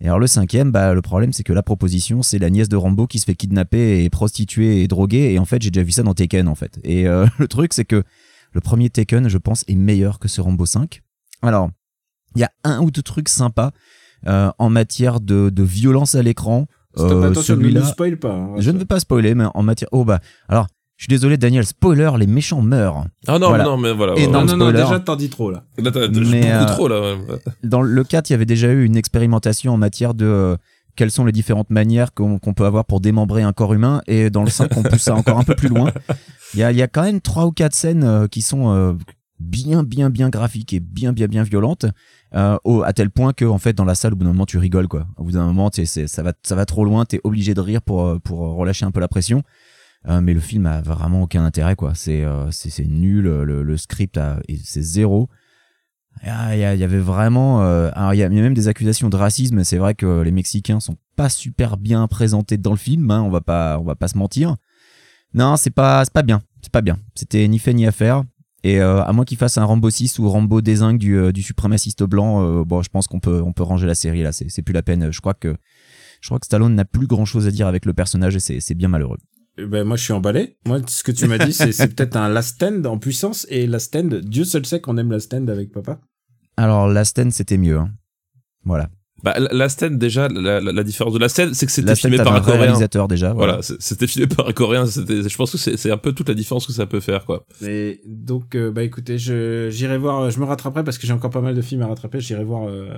[0.03, 2.77] Et alors le cinquième, bah, le problème c'est que la proposition c'est la nièce de
[2.77, 5.92] Rambo qui se fait kidnapper et prostituer et droguer et en fait j'ai déjà vu
[5.92, 6.79] ça dans Taken en fait.
[6.85, 7.05] Et
[7.38, 8.03] le truc c'est que
[8.53, 11.01] le premier Taken je pense est meilleur que ce Rambo 5.
[11.40, 11.70] Alors
[12.37, 13.72] il y a un ou deux trucs sympas
[14.27, 16.66] en matière de violence à l'écran.
[16.98, 18.32] Stop, Euh, attention, ne celui-là- nous spoil pas.
[18.32, 18.54] hein.
[18.58, 19.88] je ne veux pas spoiler mais en matière...
[19.92, 23.04] Oh bah alors je suis désolé Daniel, spoiler, les méchants meurent.
[23.28, 23.62] Ah non, Voilà.
[23.62, 24.14] non, mais voilà.
[24.16, 24.44] Et ouais, non.
[24.44, 25.62] Non, déjà t'en dis trop là.
[25.78, 27.00] Là, t'as- euh, trop, là.
[27.00, 27.18] ouais.
[27.62, 30.56] dans le 4, il y avait déjà eu une expérimentation en matière de euh,
[30.96, 34.02] quelles sont les différentes manières qu'on peut avoir pour démembrer un corps humain.
[34.08, 35.92] Et dans le 5, on pousse ça encore un peu plus loin.
[36.54, 38.74] Il y a, il y a quand même trois ou quatre scènes euh, qui sont
[38.74, 38.94] euh,
[39.40, 41.87] bien, bien, bien graphique et bien, bien, bien violente,
[42.35, 44.46] euh, au, à tel point que en fait dans la salle, au bout d'un moment,
[44.46, 45.07] tu rigoles quoi.
[45.16, 47.83] Au bout d'un moment, tu ça va, ça va trop loin, t'es obligé de rire
[47.83, 49.42] pour euh, pour relâcher un peu la pression.
[50.09, 51.92] Euh, mais le film a vraiment aucun intérêt quoi.
[51.94, 53.24] C'est euh, c'est nul.
[53.24, 54.18] Le, le script
[54.64, 55.29] c'est zéro.
[56.24, 57.62] Ah, Il y, a- il y avait vraiment.
[57.62, 59.62] euh, alors il y, y a même des accusations de racisme.
[59.64, 63.11] C'est vrai que les Mexicains sont pas super bien présentés dans le film.
[63.11, 64.57] Hein, on va pas on va pas se mentir.
[65.35, 66.40] Non, c'est pas c'est pas bien.
[66.62, 66.98] C'est pas bien.
[67.14, 68.24] C'était ni fait ni à faire.
[68.68, 71.40] Et euh, à moins qu'il fasse un Rambo 6 ou Rambo désingue du, euh, du
[71.42, 74.31] suprémaciste blanc, euh, bon, je pense qu'on peut on peut ranger la série là.
[74.33, 75.11] C'est c'est plus la peine.
[75.11, 75.57] Je crois que
[76.20, 78.74] je crois que Stallone n'a plus grand chose à dire avec le personnage et c'est
[78.74, 79.16] bien malheureux.
[79.57, 80.59] Eh Ben moi je suis emballé.
[80.66, 83.87] Moi ce que tu m'as dit c'est peut-être un Last Stand en puissance et Last
[83.87, 86.00] Stand Dieu seul sait qu'on aime Last Stand avec papa.
[86.59, 87.78] Alors la scène c'était mieux.
[87.78, 87.90] hein.
[88.64, 88.90] Voilà.
[89.24, 92.18] Bah, la, scène, déjà, la, la, la différence de la scène, c'est que c'était filmé
[92.18, 92.61] par un coréen.
[92.61, 93.33] réalisateur déjà.
[93.33, 93.54] Voilà.
[93.54, 94.87] Voilà, c'est- c'était filmé par un coréen.
[94.87, 97.24] C'était, je pense que c'est, c'est un peu toute la différence que ça peut faire,
[97.24, 97.44] quoi.
[97.62, 101.31] Et donc euh, bah écoutez je j'irai voir je me rattraperai parce que j'ai encore
[101.31, 102.20] pas mal de films à rattraper.
[102.20, 102.90] J'irai voir euh,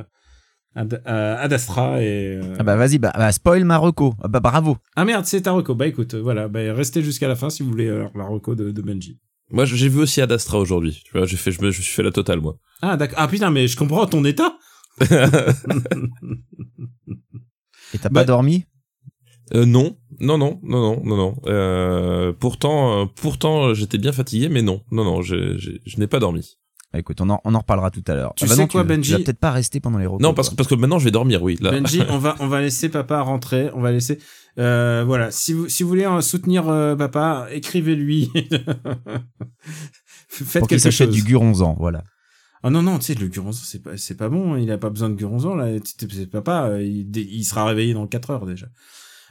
[0.76, 4.14] Ad, euh, Ad Astra et euh, Ah bah vas-y, bah, bah, spoil Marocco.
[4.22, 4.76] Ah bah bravo.
[4.96, 5.74] ah merde c'est ta reco.
[5.74, 8.70] Bah écoute voilà bah restez jusqu'à la fin si vous voulez euh, la reco de,
[8.70, 9.18] de Benji.
[9.52, 11.02] Moi, j'ai vu aussi Ad Astra aujourd'hui.
[11.04, 12.54] Tu vois, j'ai fait, je me, je me suis fait la totale, moi.
[12.82, 14.52] Ah d'accord ah putain mais je comprends ton état.
[17.94, 18.64] Et t'as Bah- pas dormi?
[19.52, 21.36] Euh, non, non, non, non, non, non, non.
[21.46, 26.06] Euh, pourtant, euh, pourtant, j'étais bien fatigué, mais non, non, non, je, je, je n'ai
[26.06, 26.56] pas dormi.
[26.92, 28.32] Bah, Écoute, on en, on en reparlera tout à l'heure.
[28.36, 30.06] Tu Ah bah sais non, quoi, tu, Benji Tu vas peut-être pas rester pendant les
[30.06, 30.22] recos.
[30.22, 31.56] Non, parce que, parce que maintenant, je vais dormir, oui.
[31.60, 31.72] Là.
[31.72, 33.70] Benji, on va on va laisser papa rentrer.
[33.74, 34.18] On va laisser.
[34.58, 35.32] Euh, voilà.
[35.32, 38.30] Si vous si vous voulez soutenir euh, papa, écrivez-lui.
[40.28, 41.14] Faites pour qu'il quelque s'achète chose.
[41.16, 42.04] du guronzan, voilà.
[42.62, 44.56] Ah non non, tu sais le guronzan c'est pas c'est pas bon.
[44.56, 45.68] Il a pas besoin de guronzan là.
[45.84, 46.68] C'est papa.
[46.68, 48.66] euh, Il, il sera réveillé dans 4 heures déjà.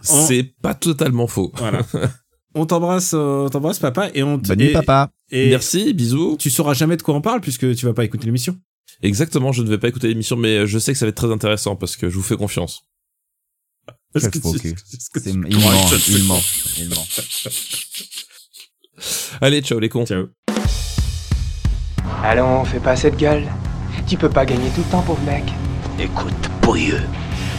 [0.01, 1.51] C'est pas totalement faux.
[1.55, 1.85] Voilà.
[2.55, 4.39] on t'embrasse, euh, on t'embrasse papa et on.
[4.39, 5.11] t- Bonne nuit, papa.
[5.29, 6.37] Et Merci, bisous.
[6.39, 8.57] tu sauras jamais de quoi on parle puisque tu vas pas écouter l'émission.
[9.03, 11.31] Exactement, je ne vais pas écouter l'émission, mais je sais que ça va être très
[11.31, 12.81] intéressant parce que je vous fais confiance.
[14.15, 14.41] Est-ce que tu-
[15.13, 15.45] que tu Il ment,
[15.89, 16.41] te il ment,
[16.79, 17.07] il ment.
[19.41, 20.05] Allez, ciao les cons.
[20.05, 20.27] Ciao.
[22.23, 23.43] Allons, fais pas cette gueule.
[24.07, 25.43] Tu peux pas gagner tout le temps, pauvre mec.
[25.99, 27.01] Écoute, pourrieux.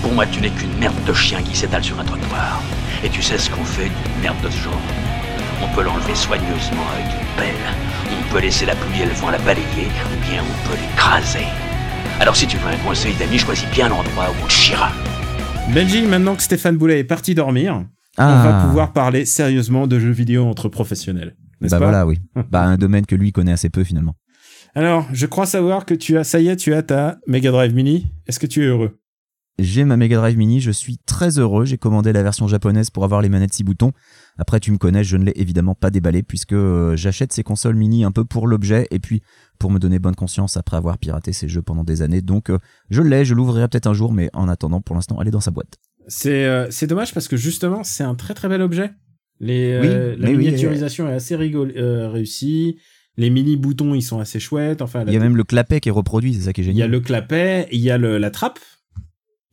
[0.03, 2.63] Pour moi, tu n'es qu'une merde de chien qui s'étale sur un trottoir.
[3.05, 4.81] Et tu sais ce qu'on fait d'une merde de ce genre
[5.63, 7.55] On peut l'enlever soigneusement avec une pelle.
[8.11, 11.47] On peut laisser la pluie et le vent la balayer, ou bien on peut l'écraser.
[12.21, 14.91] Alors si tu veux un conseil d'ami, choisis bien l'endroit où on chira.
[15.75, 17.87] Benji, maintenant que Stéphane Boulet est parti dormir, on
[18.19, 21.37] Ah, va pouvoir parler sérieusement de jeux vidéo entre professionnels.
[21.61, 21.85] N'est-ce bah pas?
[21.87, 22.19] voilà, oui.
[22.51, 24.15] bah un domaine que lui connaît assez peu finalement.
[24.75, 27.75] Alors, je crois savoir que tu as, ça y est, tu as ta Mega Drive
[27.75, 28.13] Mini.
[28.27, 28.99] Est-ce que tu es heureux?
[29.59, 31.65] J'ai ma Mega Drive Mini, je suis très heureux.
[31.67, 33.93] J'ai commandé la version japonaise pour avoir les manettes 6 boutons.
[34.39, 37.75] Après, tu me connais, je ne l'ai évidemment pas déballé puisque euh, j'achète ces consoles
[37.75, 39.23] mini un peu pour l'objet et puis
[39.59, 42.23] pour me donner bonne conscience après avoir piraté ces jeux pendant des années.
[42.23, 45.29] Donc, euh, je l'ai, je l'ouvrirai peut-être un jour, mais en attendant, pour l'instant, elle
[45.29, 45.77] est dans sa boîte.
[46.09, 48.93] C'est euh, dommage parce que justement, c'est un très très bel objet.
[49.39, 52.79] Les, Oui, euh, la oui, miniaturisation est assez rigole, euh, réussie.
[53.21, 54.81] Les mini boutons, ils sont assez chouettes.
[54.83, 56.69] Enfin, Il y a même le clapet qui est reproduit, c'est ça qui est il
[56.69, 56.89] y génial.
[56.89, 58.59] a le clapet, il y a le, la trappe.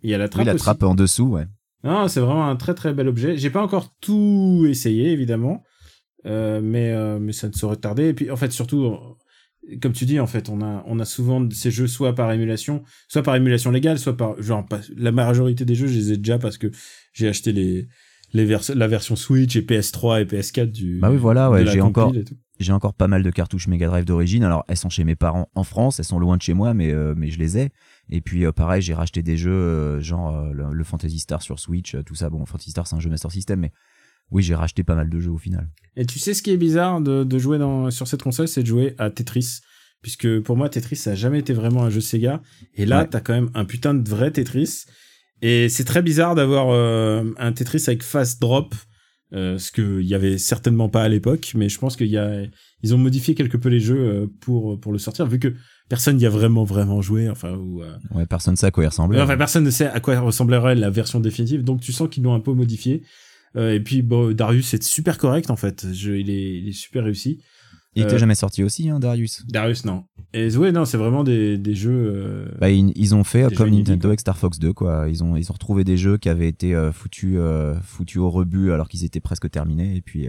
[0.04, 0.64] Il y a la trappe oui, la aussi.
[0.64, 1.46] trappe en dessous, ouais.
[1.84, 3.38] Non, c'est vraiment un très très bel objet.
[3.38, 5.64] J'ai pas encore tout essayé, évidemment,
[6.26, 8.08] euh, mais euh, mais ça ne saurait tarder.
[8.10, 8.96] Et puis en fait, surtout,
[9.82, 12.84] comme tu dis, en fait, on a on a souvent ces jeux soit par émulation,
[13.10, 16.40] soit par émulation légale, soit par genre la majorité des jeux, je les ai déjà
[16.40, 16.72] parce que
[17.14, 17.88] j'ai acheté les
[18.34, 21.00] les vers- la version Switch et PS3 et PS4 du.
[21.00, 22.36] Bah oui, voilà, ouais, j'ai encore- et tout.
[22.60, 24.44] J'ai encore pas mal de cartouches Mega Drive d'origine.
[24.44, 26.92] Alors, elles sont chez mes parents en France, elles sont loin de chez moi, mais,
[26.92, 27.70] euh, mais je les ai.
[28.10, 31.44] Et puis, euh, pareil, j'ai racheté des jeux, euh, genre euh, le, le Fantasy Star
[31.44, 32.32] sur Switch, euh, tout ça.
[32.32, 33.72] Bon, Fantasy Star, c'est un jeu Master System, mais
[34.32, 35.70] oui, j'ai racheté pas mal de jeux au final.
[35.96, 38.64] Et tu sais ce qui est bizarre de, de jouer dans, sur cette console, c'est
[38.64, 39.60] de jouer à Tetris.
[40.02, 42.42] Puisque pour moi, Tetris, ça a jamais été vraiment un jeu Sega.
[42.74, 43.08] Et là, Ouais.
[43.08, 44.86] t'as quand même un putain de vrai Tetris.
[45.42, 48.74] Et c'est très bizarre d'avoir euh, un Tetris avec fast drop.
[49.34, 51.52] Euh, ce qu'il y avait certainement pas à l'époque.
[51.54, 52.44] Mais je pense qu'il y a,
[52.82, 55.26] ils ont modifié quelque peu les jeux euh, pour, pour le sortir.
[55.26, 55.54] Vu que
[55.90, 57.30] personne n'y a vraiment, vraiment joué.
[57.30, 59.20] Enfin, ou, euh, Ouais, personne sait à quoi il ressemble.
[59.20, 62.34] Enfin, personne ne sait à quoi ressemblerait la version définitive, donc tu sens qu'ils l'ont
[62.34, 63.04] un peu modifié.
[63.56, 65.88] Euh, et puis bon, Darius est super correct en fait.
[65.94, 67.42] Je, il, est, il est super réussi.
[67.98, 69.46] Il était euh, jamais sorti aussi, hein, Darius.
[69.48, 70.06] Darius non.
[70.34, 71.92] Et ouais non, c'est vraiment des, des jeux.
[72.16, 75.08] euh, Bah, ils, ils ont fait comme Nintendo avec Star Fox 2, quoi.
[75.10, 77.38] Ils ont, ils ont retrouvé des jeux qui avaient été euh, foutus,
[77.82, 79.96] foutus au rebut alors qu'ils étaient presque terminés.
[79.96, 80.28] Et puis,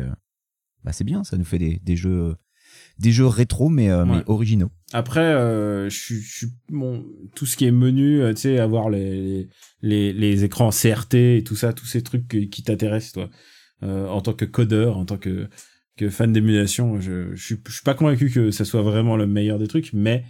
[0.85, 2.37] bah, c'est bien, ça nous fait des, des jeux,
[2.99, 4.71] des jeux rétro, mais, euh, mais originaux.
[4.93, 7.05] Après, euh, je suis, bon,
[7.35, 9.49] tout ce qui est menu, euh, tu sais, avoir les,
[9.83, 13.29] les les écrans CRT et tout ça, tous ces trucs que- qui t'intéressent toi,
[13.83, 15.49] en tant que codeur, en tant que
[15.99, 19.27] que fan d'émulation, je, je, suis, je suis pas convaincu que ça soit vraiment le
[19.27, 20.25] meilleur des trucs, mais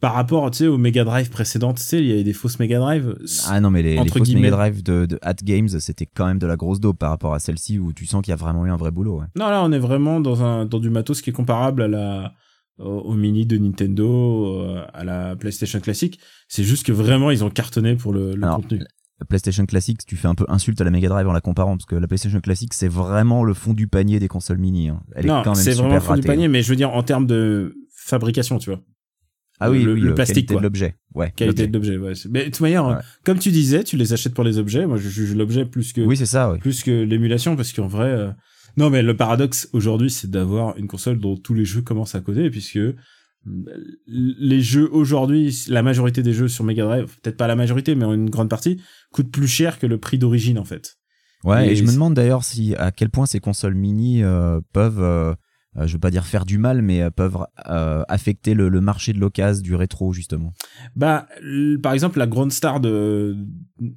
[0.00, 2.60] par rapport, tu sais, aux Mega Drive précédentes, tu sais, il y avait des fausses
[2.60, 3.18] Mega Drive.
[3.48, 4.32] Ah non, mais les, les fausses.
[4.32, 7.34] Mega Drive de, de At Games, c'était quand même de la grosse dope par rapport
[7.34, 9.18] à celle-ci où tu sens qu'il y a vraiment eu un vrai boulot.
[9.18, 9.26] Ouais.
[9.34, 12.32] Non, là, on est vraiment dans un dans du matos qui est comparable à la
[12.78, 16.20] au, au mini de Nintendo, euh, à la PlayStation classique.
[16.46, 18.80] C'est juste que vraiment ils ont cartonné pour le, le Alors, contenu.
[19.20, 21.76] La PlayStation Classic, tu fais un peu insulte à la Mega Drive en la comparant
[21.76, 24.88] parce que la PlayStation Classic, c'est vraiment le fond du panier des consoles mini.
[24.90, 25.02] hein.
[25.16, 26.48] Elle est Non, quand même c'est vraiment le fond du panier, hein.
[26.48, 28.80] mais je veux dire en termes de fabrication, tu vois.
[29.60, 30.60] Ah oui, le- oui, le plastique, qualité quoi.
[30.60, 30.96] de l'objet.
[31.16, 31.32] Ouais.
[31.34, 32.12] Qualité de l'objet, ouais.
[32.30, 32.94] Mais de toute manière, Ouais.
[33.24, 34.86] comme tu disais, tu les achètes pour les objets.
[34.86, 36.52] Moi, je juge l'objet plus que Oui, c'est ça.
[36.52, 36.58] Oui.
[36.60, 38.30] plus que l'émulation parce qu'en vrai euh,
[38.76, 42.20] non mais le paradoxe aujourd'hui c'est d'avoir une console dont tous les jeux commencent à
[42.20, 42.78] coder puisque
[44.06, 48.04] les jeux aujourd'hui la majorité des jeux sur Mega Drive peut-être pas la majorité mais
[48.04, 48.80] une grande partie
[49.12, 50.96] coûtent plus cher que le prix d'origine en fait
[51.44, 54.60] Ouais, Et et, je me demande d'ailleurs si à quel point ces consoles mini euh,
[54.72, 55.34] peuvent, euh,
[55.86, 59.12] je veux pas dire faire du mal, mais euh, peuvent euh, affecter le, le marché
[59.12, 60.52] de l'occasion du rétro justement.
[60.96, 61.28] bah
[61.80, 63.36] par exemple la grande star de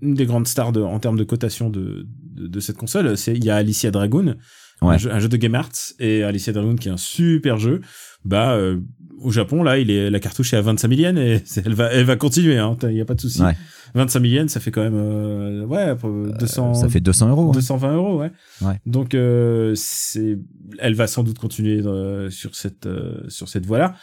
[0.04, 3.36] une des grandes stars de, en termes de cotation de, de, de cette console c'est
[3.36, 4.36] il y a Alicia Dragoon
[4.84, 4.96] Ouais.
[4.96, 7.82] un, jeu, un jeu de Game Arts et Alicia Dragoon qui est un super jeu
[8.26, 8.80] bah euh,
[9.20, 11.92] au Japon là il est la cartouche est à 25 000 yens et elle va
[11.92, 13.56] elle va continuer hein il y a pas de souci Ouais.
[13.94, 17.30] 25 000 yens ça fait quand même euh, ouais à peu- 200 Ça fait 200
[17.30, 17.50] euros.
[17.50, 17.54] hein.
[17.54, 18.80] 220 euros ouais, Ouais.
[18.86, 20.38] donc euh, c'est
[20.80, 23.96] elle va sans doute continuer euh, sur cette euh, sur cette voie là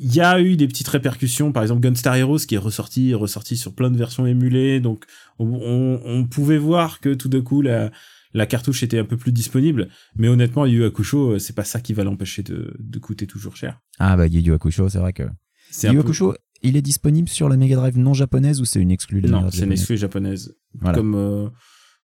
[0.00, 3.56] il y a eu des petites répercussions par exemple Gunstar Heroes qui est ressorti ressorti
[3.56, 5.04] sur plein de versions émulées donc
[5.38, 7.92] on, on, on pouvait voir que tout d'un coup la
[8.34, 11.80] la cartouche était un peu plus disponible, mais honnêtement, Yu Hakusho, euh, c'est pas ça
[11.80, 13.80] qui va l'empêcher de, de coûter toujours cher.
[13.98, 15.22] Ah bah Yu Hakusho, c'est vrai que
[15.70, 18.80] C'est Yu peu- Hakusho, il est disponible sur la Mega Drive non japonaise ou c'est
[18.80, 20.54] une exclue de Non, c'est une japonaise exclue japonaise.
[20.80, 20.98] Voilà.
[20.98, 21.48] Comme, euh,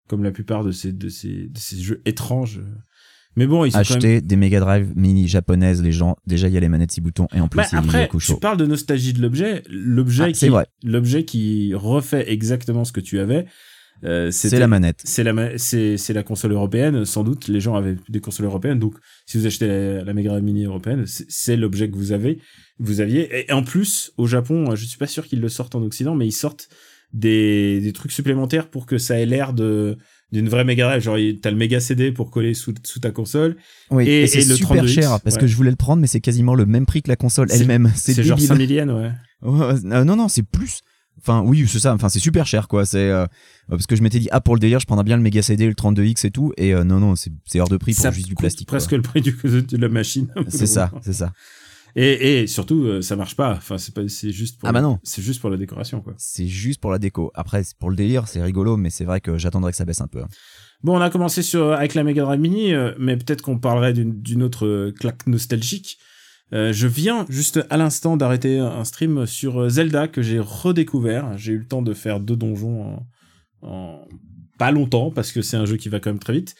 [0.08, 2.60] comme la plupart de ces, de ces, de ces jeux étranges.
[3.36, 3.96] Mais bon, ils sont quand même...
[3.98, 7.00] Acheter des Mega Drive mini japonaises, les gens, déjà il y a les manettes 6
[7.00, 9.62] boutons et en plus Bah, il y a après, tu parles de nostalgie de l'objet.
[9.70, 10.50] L'objet Ah, qui,
[10.82, 13.46] l'objet qui refait exactement ce que tu avais,
[14.04, 15.00] euh, C'est la manette.
[15.04, 18.78] c'est la c'est c'est la console européenne sans doute les gens avaient des consoles européennes
[18.78, 18.94] donc
[19.26, 22.38] si vous achetez la, la Mega Drive Mini européenne c'est- l'objet que vous avez
[22.78, 25.82] vous aviez et en plus au Japon je suis pas sûr qu'ils le sortent en
[25.82, 26.68] occident mais ils sortent
[27.12, 29.96] des, des trucs supplémentaires pour que ça ait l'air de
[30.32, 33.10] d'une vraie Mega Drive genre il- t'as le Mega CD pour coller sous, sous ta
[33.10, 33.56] console
[33.90, 35.40] Oui, Et- et, c'est super 32X, cher parce ouais.
[35.40, 37.90] que je voulais le prendre mais c'est quasiment le même prix que la console elle-même.
[37.96, 38.48] C'est genre débile.
[38.48, 39.10] 5 millièmes ouais
[39.42, 40.80] Ouais, euh, non, non, c'est plus.
[41.20, 41.94] Enfin, oui, c'est ça.
[41.94, 42.84] Enfin, c'est super cher, quoi.
[42.86, 43.26] C'est euh,
[43.68, 45.66] parce que je m'étais dit, ah, pour le délire, je prendrais bien le Mega CD,
[45.66, 46.52] le 32X et tout.
[46.56, 48.68] Et euh, non, non, c'est hors de prix pour ça juste du plastique.
[48.68, 48.78] quoi.
[48.78, 51.32] presque le prix du, de la machine C'est ça, c'est ça.
[51.96, 54.80] et, et surtout euh, ça marche pas enfin c'est pas c'est juste pour Ah bah
[54.80, 55.00] non.
[55.02, 57.32] c'est juste pour la décoration quoi C'est juste pour la déco.
[57.34, 60.06] Après, pour le délire, c'est rigolo, mais c'est vrai que j'attendrai que ça baisse un
[60.06, 60.22] peu.
[60.22, 60.28] hein.
[60.82, 64.42] Bon, on a commencé sur avec la Mega Drive Mini, mais peut-être qu'on parlerait d'une
[64.42, 65.98] autre claque nostalgique.
[66.52, 71.36] Euh, je viens juste à l'instant d'arrêter un stream sur euh, Zelda que j'ai redécouvert.
[71.38, 72.82] J'ai eu le temps de faire deux donjons
[73.62, 74.08] en, en
[74.58, 76.54] pas longtemps parce que c'est un jeu qui va quand même très vite.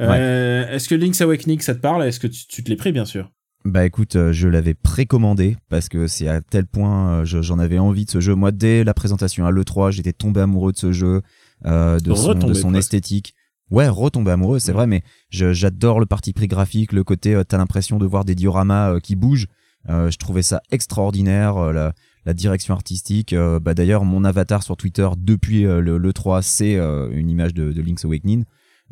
[0.00, 2.02] Euh, Est-ce que Link's Awakening ça te parle?
[2.04, 3.30] Est-ce que tu, tu te l'es pris bien sûr?
[3.64, 8.04] Bah écoute, je l'avais précommandé parce que c'est à tel point je- j'en avais envie
[8.04, 8.34] de ce jeu.
[8.34, 11.22] Moi, dès la présentation à l'E3, j'étais tombé amoureux de ce jeu,
[11.66, 12.78] euh, de son, Retombé de son presque.
[12.94, 13.34] esthétique.
[13.70, 14.74] Ouais, retombé amoureux, c'est Ouais.
[14.74, 18.34] vrai, mais j'adore le parti pris graphique, le côté, euh, t'as l'impression de voir des
[18.34, 19.48] dioramas euh, qui bougent.
[19.88, 21.92] Euh, je trouvais ça extraordinaire, la,
[22.24, 23.34] la direction artistique.
[23.62, 28.04] bah d'ailleurs, mon avatar sur Twitter depuis le, l'E3, c'est une image de, de Link's
[28.04, 28.44] Awakening.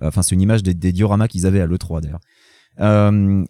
[0.02, 2.20] Enfin, c'est une image des, des dioramas qu'ils avaient à l'E3 d'ailleurs.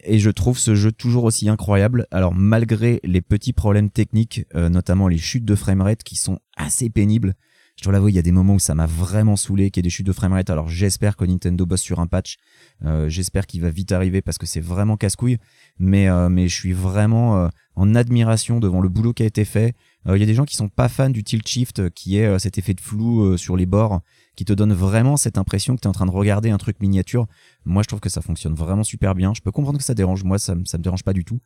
[0.05, 2.07] Et je trouve ce jeu toujours aussi incroyable.
[2.11, 7.35] Alors malgré les petits problèmes techniques, notamment les chutes de framerate qui sont assez pénibles,
[7.77, 9.83] je dois l'avouer, il y a des moments où ça m'a vraiment saoulé qu'il y
[9.83, 10.49] ait des chutes de framerate.
[10.49, 12.37] Alors j'espère que Nintendo bosse sur un patch.
[12.85, 15.39] Euh, j'espère qu'il va vite arriver parce que c'est vraiment casse-couille.
[15.79, 19.45] Mais euh, mais je suis vraiment euh, en admiration devant le boulot qui a été
[19.45, 19.75] fait.
[20.07, 22.39] Euh, Il y a des gens qui sont pas fans du tilt shift, qui est
[22.39, 24.01] cet effet de flou sur les bords,
[24.37, 27.27] qui te donne vraiment cette impression que tu en train de regarder un truc miniature.
[27.65, 29.33] Moi, je trouve que ça fonctionne vraiment super bien.
[29.35, 30.23] Je peux comprendre que ça dérange.
[30.23, 31.41] Moi, ça, ça me dérange pas du tout.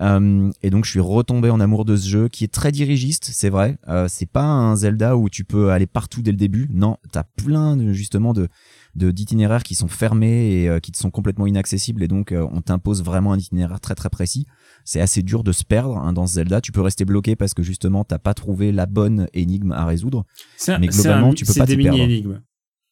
[0.00, 3.30] Euh, et donc, je suis retombé en amour de ce jeu qui est très dirigiste,
[3.32, 3.78] c'est vrai.
[3.88, 6.68] Euh, c'est pas un Zelda où tu peux aller partout dès le début.
[6.72, 8.48] Non, t'as plein de, justement de
[8.96, 12.60] de- d'itinéraires qui sont fermés et euh, qui te sont complètement inaccessibles et donc on
[12.60, 14.46] t'impose vraiment un itinéraire très très précis.
[14.84, 16.60] C'est assez dur de se perdre hein, dans ce Zelda.
[16.60, 20.24] Tu peux rester bloqué parce que justement t'as pas trouvé la bonne énigme à résoudre.
[20.56, 21.98] C'est un- Mais globalement, un- tu peux c'est pas des t'y perdre.
[21.98, 22.40] mini-énigmes.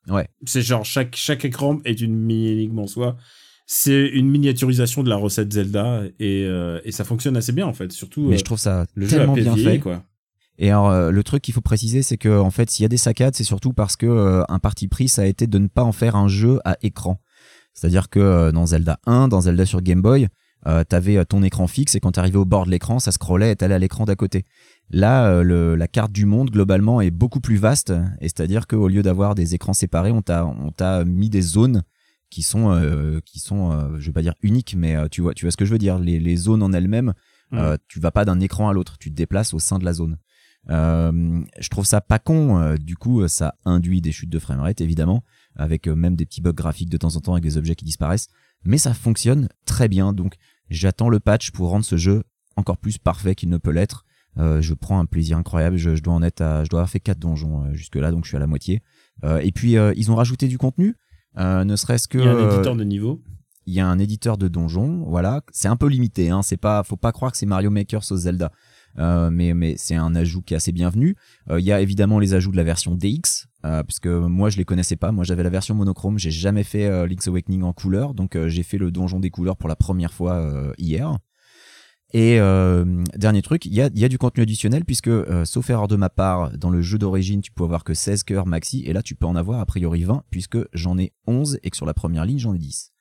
[0.08, 0.26] Ouais.
[0.44, 3.16] C'est genre chaque, chaque écran est une mini-énigme en soi.
[3.74, 7.72] C'est une miniaturisation de la recette Zelda et, euh, et ça fonctionne assez bien en
[7.72, 7.90] fait.
[7.90, 9.78] Surtout Mais euh, je trouve ça le tellement bien fait.
[9.78, 10.02] quoi.
[10.58, 12.90] Et alors, euh, le truc qu'il faut préciser, c'est que en fait, s'il y a
[12.90, 15.68] des saccades, c'est surtout parce que euh, un parti pris, ça a été de ne
[15.68, 17.18] pas en faire un jeu à écran.
[17.72, 20.28] C'est-à-dire que euh, dans Zelda 1, dans Zelda sur Game Boy,
[20.66, 23.56] euh, t'avais ton écran fixe et quand t'arrivais au bord de l'écran, ça scrollait et
[23.56, 24.44] t'allais à l'écran d'à côté.
[24.90, 28.86] Là, euh, le- la carte du monde globalement est beaucoup plus vaste, et c'est-à-dire qu'au
[28.88, 31.82] lieu d'avoir des écrans séparés, on t'a mis des zones
[32.32, 35.34] qui sont euh, qui sont, euh, je vais pas dire uniques, mais euh, tu vois
[35.34, 35.98] tu vois ce que je veux dire.
[35.98, 37.12] Les, les zones en elles-mêmes,
[37.52, 39.92] euh, tu vas pas d'un écran à l'autre, tu te déplaces au sein de la
[39.92, 40.16] zone.
[40.66, 42.74] Je trouve ça pas con.
[42.76, 45.24] du coup, ça induit des chutes de framerate évidemment,
[45.56, 48.28] avec même des petits bugs graphiques de temps en temps avec des objets qui disparaissent.
[48.64, 50.14] Mais ça fonctionne très bien.
[50.14, 50.36] Donc,
[50.70, 52.22] j'attends le patch pour rendre ce jeu
[52.56, 54.06] encore plus parfait qu'il ne peut l'être.
[54.38, 55.76] Je prends un plaisir incroyable.
[55.76, 58.24] Je, je dois en être à, je dois avoir fait quatre donjons jusque là, donc
[58.24, 58.80] je suis à la moitié.
[59.42, 60.96] Et puis ils ont rajouté du contenu,
[61.36, 63.22] ne serait-ce que Il y a un euh, éditeur de niveau.
[63.66, 65.42] il y a un éditeur de donjons, voilà.
[65.52, 66.42] C'est un peu limité, hein.
[66.42, 68.50] C'est pas, faut pas croire que c'est Mario Maker sauce Zelda.
[68.98, 71.16] Euh, mais mais c'est un ajout qui est assez bienvenu.
[71.50, 74.58] Euh, Il y a évidemment les ajouts de la version DX, euh, puisque moi je
[74.58, 75.12] les connaissais pas.
[75.12, 76.18] Moi j'avais la version monochrome.
[76.18, 79.30] J'ai jamais fait euh, Link's Awakening en couleur, donc euh, j'ai fait le donjon des
[79.30, 81.16] couleurs pour la première fois euh, hier.
[82.14, 82.84] Et euh,
[83.16, 85.96] dernier truc, il y a, y a du contenu additionnel puisque, euh, sauf erreur de
[85.96, 89.02] ma part, dans le jeu d'origine, tu peux avoir que 16 cœurs maxi, et là
[89.02, 91.94] tu peux en avoir a priori 20 puisque j'en ai 11 et que sur la
[91.94, 92.92] première ligne j'en ai 10.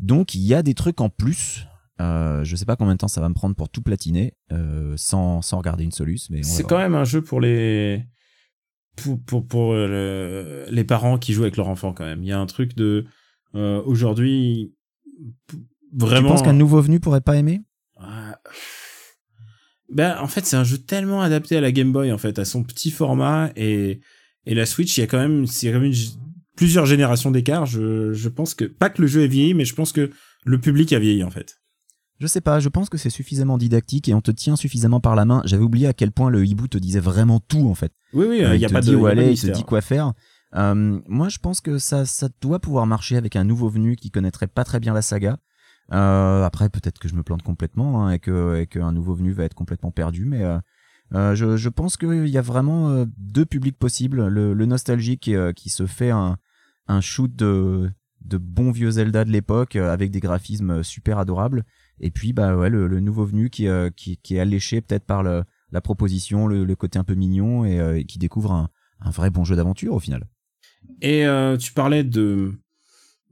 [0.00, 1.66] Donc il y a des trucs en plus.
[2.00, 4.94] Euh, je sais pas combien de temps ça va me prendre pour tout platiner euh,
[4.96, 8.04] sans, sans regarder une soluce, mais C'est quand même un jeu pour les
[8.96, 9.86] pour pour, pour euh,
[10.66, 12.22] le- les parents qui jouent avec leur enfant quand même.
[12.24, 13.06] Il y a un truc de
[13.54, 14.74] euh, aujourd'hui
[15.92, 16.22] vraiment.
[16.22, 17.60] Tu penses qu'un nouveau venu pourrait pas aimer?
[19.90, 22.44] Ben en fait c'est un jeu tellement adapté à la Game Boy en fait à
[22.44, 24.00] son petit format et
[24.46, 26.10] et la Switch il y a quand même c'est quand même une g-
[26.56, 27.66] plusieurs générations d'écart.
[27.66, 30.10] Je je pense que pas que le jeu est vieilli mais je pense que
[30.44, 31.58] le public a vieilli en fait.
[32.20, 35.16] Je sais pas, je pense que c'est suffisamment didactique et on te tient suffisamment par
[35.16, 35.42] la main.
[35.44, 37.92] J'avais oublié à quel point le hibou te disait vraiment tout en fait.
[38.12, 39.80] Oui oui Euh, il y a te pas dit où aller, il te dit quoi
[39.80, 40.12] faire.
[40.54, 44.12] Euh, moi, je pense que ça, ça doit pouvoir marcher avec un nouveau venu qui
[44.12, 45.38] connaîtrait pas très bien la saga.
[45.92, 49.32] Euh, après, peut-être que je me plante complètement hein, et que et qu'un nouveau venu
[49.32, 50.58] va être complètement perdu, mais euh,
[51.12, 54.26] euh, je, je pense qu'il y a vraiment euh, deux publics possibles.
[54.28, 56.38] Le, le nostalgique euh, qui se fait un,
[56.88, 57.90] un shoot de,
[58.22, 61.64] de bons vieux Zelda de l'époque avec des graphismes super adorables,
[62.00, 65.22] et puis bah ouais, le, le nouveau venu qui, qui, qui est alléché peut-être par
[65.22, 68.70] le, la proposition, le, le côté un peu mignon et, et qui découvre un,
[69.00, 70.26] un vrai bon jeu d'aventure au final.
[71.00, 72.52] Et euh, tu parlais de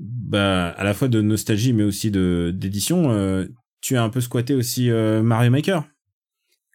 [0.05, 3.11] bah à la fois de nostalgie mais aussi de d'édition.
[3.13, 3.47] euh,
[3.81, 5.85] tu as un peu squatté aussi euh, Mario Maker?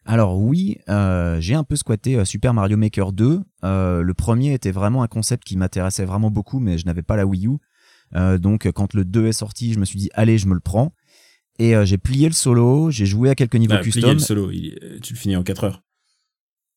[0.04, 3.40] Alors oui, euh, j'ai un peu squatté Super Mario Maker 2.
[3.64, 7.16] Euh, le premier était vraiment un concept qui m'intéressait vraiment beaucoup, mais je n'avais pas
[7.16, 7.58] la Wii U.
[8.14, 10.60] Euh, donc quand le 2 est sorti, je me suis dit allez, je me le
[10.60, 10.92] prends.
[11.58, 14.78] Et j'ai plié le solo, j'ai joué à quelques niveaux Bah, custom, le solo, il-
[15.02, 15.82] tu le finis en 4 heures.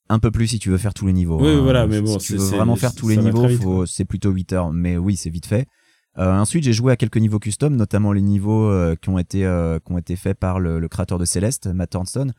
[0.09, 1.39] un peu plus si tu veux faire tous les niveaux.
[1.39, 1.61] Oui, hein.
[1.61, 4.51] voilà, mais Si bon, tu c'est- veux vraiment faire tous les niveaux, c'est plutôt 8
[4.51, 5.67] heures, mais oui, c'est vite fait.
[6.17, 9.45] Euh, ensuite, j'ai joué à quelques niveaux custom, notamment les niveaux euh, qui ont été
[9.45, 12.31] euh, qui ont été faits par le, le créateur de Céleste, Matt Thornton.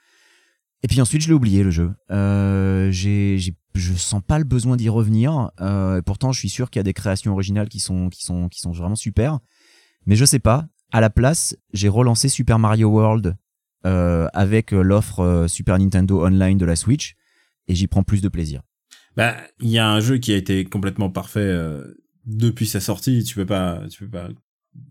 [0.82, 1.92] Et puis ensuite, je l'ai oublié le jeu.
[2.10, 5.50] Euh, j'ai, j'ai, je sens pas le besoin d'y revenir.
[5.60, 8.24] Euh, et pourtant, je suis sûr qu'il y a des créations originales qui sont qui
[8.24, 9.38] sont qui sont vraiment super.
[10.06, 10.66] Mais je sais pas.
[10.90, 13.36] À la place, j'ai relancé Super Mario World
[13.86, 17.14] euh, avec euh, l'offre Super Nintendo Online de la Switch,
[17.68, 18.60] et j'y prends plus de plaisir.
[19.16, 21.58] Bah, il y a un jeu qui a été complètement parfait
[22.26, 23.24] depuis sa sortie.
[23.24, 24.28] Tu peux pas, tu peux pas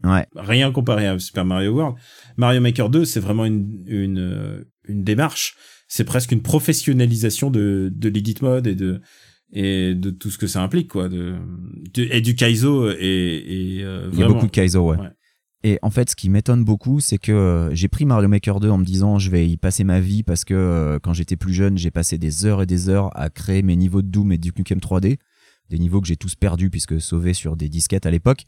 [0.03, 0.25] Ouais.
[0.35, 1.95] rien comparer à Super Mario World.
[2.37, 5.55] Mario Maker 2, c'est vraiment une une euh, une démarche.
[5.87, 9.01] C'est presque une professionnalisation de de l'edit mode et de
[9.53, 11.09] et de tout ce que ça implique quoi.
[11.09, 11.35] De,
[11.93, 14.97] de- et du Kaizo et et euh, Il y a beaucoup de Kaizo, ouais.
[14.97, 15.09] Ouais.
[15.63, 18.69] Et en fait, ce qui m'étonne beaucoup, c'est que euh, j'ai pris Mario Maker 2
[18.69, 21.53] en me disant je vais y passer ma vie parce que euh, quand j'étais plus
[21.53, 24.37] jeune, j'ai passé des heures et des heures à créer mes niveaux de Doom et
[24.39, 25.17] Duke Nukem 3D,
[25.71, 28.45] des niveaux que j'ai tous perdus puisque sauvés sur des disquettes à l'époque.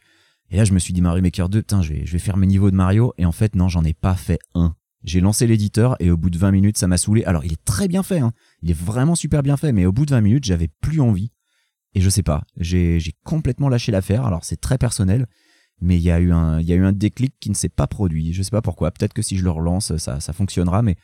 [0.51, 2.37] Et là, je me suis dit Mario Maker 2, putain, je vais, je vais faire
[2.37, 3.13] mes niveaux de Mario.
[3.17, 4.75] Et en fait, non, j'en ai pas fait un.
[5.03, 7.23] J'ai lancé l'éditeur et au bout de 20 minutes, ça m'a saoulé.
[7.23, 8.31] Alors, il est très bien fait, hein.
[8.61, 11.31] il est vraiment super bien fait, mais au bout de 20 minutes, j'avais plus envie.
[11.95, 14.25] Et je sais pas, j'ai complètement lâché l'affaire.
[14.25, 15.27] Alors, c'est très personnel
[15.81, 18.51] mais il y a eu un y déclic qui ne s'est pas produit je sais
[18.51, 20.95] pas pourquoi peut-être que si je le relance ça ça fonctionnera mais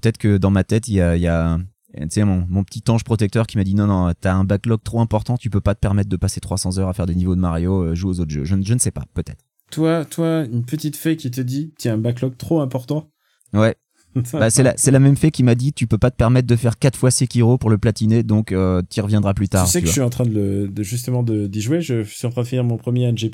[0.00, 1.58] peut-être que dans ma tête il y a
[1.94, 4.80] tu sais mon, mon petit ange protecteur qui m'a dit non non t'as un backlog
[4.82, 7.34] trop important tu peux pas te permettre de passer 300 heures à faire des niveaux
[7.34, 10.04] de Mario euh, joue aux autres jeux je, ne- je ne sais pas peut-être Toi,
[10.04, 13.10] toi, une petite fée qui te dit, tiens, un backlog trop important.
[13.52, 13.74] ouais
[14.32, 16.48] bah, c'est la c'est la même fait qui m'a dit tu peux pas te permettre
[16.48, 19.70] de faire quatre fois Sekiro pour le platiner donc euh, t'y reviendras plus tard tu
[19.70, 21.80] sais tu que je suis en train de, le, de justement de- d'y jouer.
[21.80, 23.30] Je suis en train de finir mon premier NG+.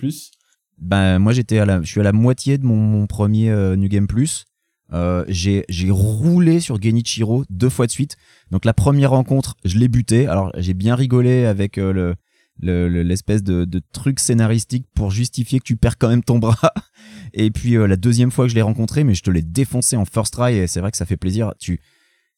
[0.78, 3.76] Ben moi j'étais à la, je suis à la moitié de mon, mon premier euh,
[3.76, 4.44] New Game Plus.
[4.92, 8.16] Euh, j'ai roulé sur Genichiro deux fois de suite.
[8.50, 10.26] Donc la première rencontre, je l'ai buté.
[10.26, 12.14] Alors j'ai bien rigolé avec euh, le
[12.58, 16.72] le- le- l'espèce de, truc scénaristique pour justifier que tu perds quand même ton bras.
[17.34, 19.96] Et puis euh, la deuxième fois que je l'ai rencontré, mais je te l'ai défoncé
[19.96, 21.52] en first try et c'est vrai que ça fait plaisir.
[21.58, 21.80] Tu,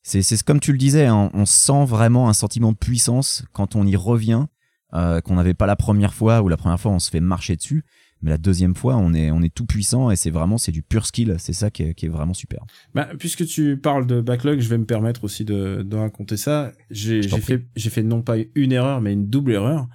[0.03, 3.87] c'est, comme tu le disais, hein, on sent vraiment un sentiment de puissance quand on
[3.87, 4.47] y revient,
[4.93, 7.85] qu'on n'avait pas la première fois ou la première fois on se fait marcher dessus.
[8.23, 10.83] Mais la deuxième fois, on est, on est tout puissant et c'est vraiment, c'est du
[10.83, 11.37] pur skill.
[11.39, 12.65] C'est ça qui est, qui est vraiment super.
[12.95, 16.73] Bah, puisque tu parles de backlog, je vais me permettre aussi de, de raconter ça.
[16.91, 19.87] J'ai fait, j'ai fait non pas une erreur, mais une double erreur.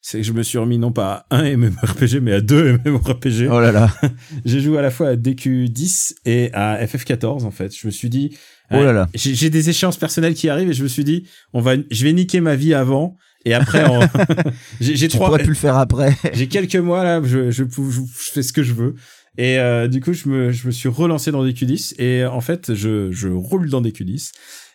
[0.00, 3.48] C'est que je me suis remis non pas à un MMORPG, mais à deux MMORPG.
[3.50, 3.92] Oh là là.
[4.44, 7.76] J'ai joué à la fois à DQ10 et à FF14, en fait.
[7.76, 8.36] Je me suis dit,
[8.70, 9.08] Oh là là.
[9.14, 12.04] j'ai j'ai des échéances personnelles qui arrivent et je me suis dit, on va, je
[12.04, 13.16] vais niquer ma vie avant
[13.48, 14.00] et après, on-
[14.80, 16.16] j'ai trois, pourrais plus le faire après.
[16.34, 18.94] j'ai quelques mois là, je, je, je, fais ce que je veux.
[19.36, 22.40] Et euh, du coup, je me, je me suis relancé dans des Q10 et en
[22.40, 24.32] fait, je, je roule dans des Q10.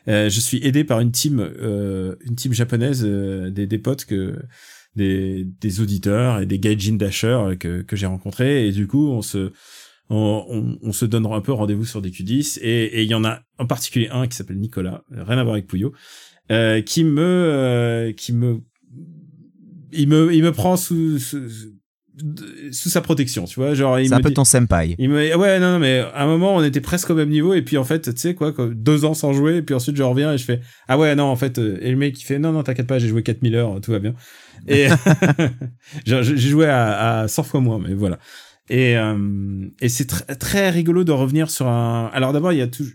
[0.08, 4.06] Euh, je suis aidé par une team, euh, une team japonaise, euh, des, des potes
[4.06, 4.38] que
[4.96, 9.22] des, des auditeurs et des gaijin dashers que, que j'ai rencontrés et du coup, on
[9.22, 9.52] se
[10.10, 13.16] on, on, on se donne un peu rendez-vous sur des Q10 et et il y
[13.16, 15.94] en a en particulier un qui s'appelle Nicolas, rien à voir avec Pouillot,
[16.52, 18.60] euh, qui me euh, qui me
[19.92, 21.40] il me il me prend sous sous,
[22.72, 24.96] sous sa protection, tu vois, genre il C'est un peu dit- ton senpai.
[25.00, 27.54] il me ouais non non mais à un moment on était presque au même niveau
[27.54, 30.04] et puis en fait tu sais quoi deux ans sans jouer et puis ensuite je
[30.04, 32.40] reviens et je fais ah ouais non en fait euh, et le mec il fait
[32.40, 34.14] non non t'inquiète pas j'ai joué 4000 heures tout va bien
[34.68, 34.88] et
[36.06, 38.20] j'ai joué à, à 100 fois moins mais voilà
[38.70, 42.62] et euh, et c'est tr- très rigolo de revenir sur un alors d'abord il y
[42.62, 42.86] a tout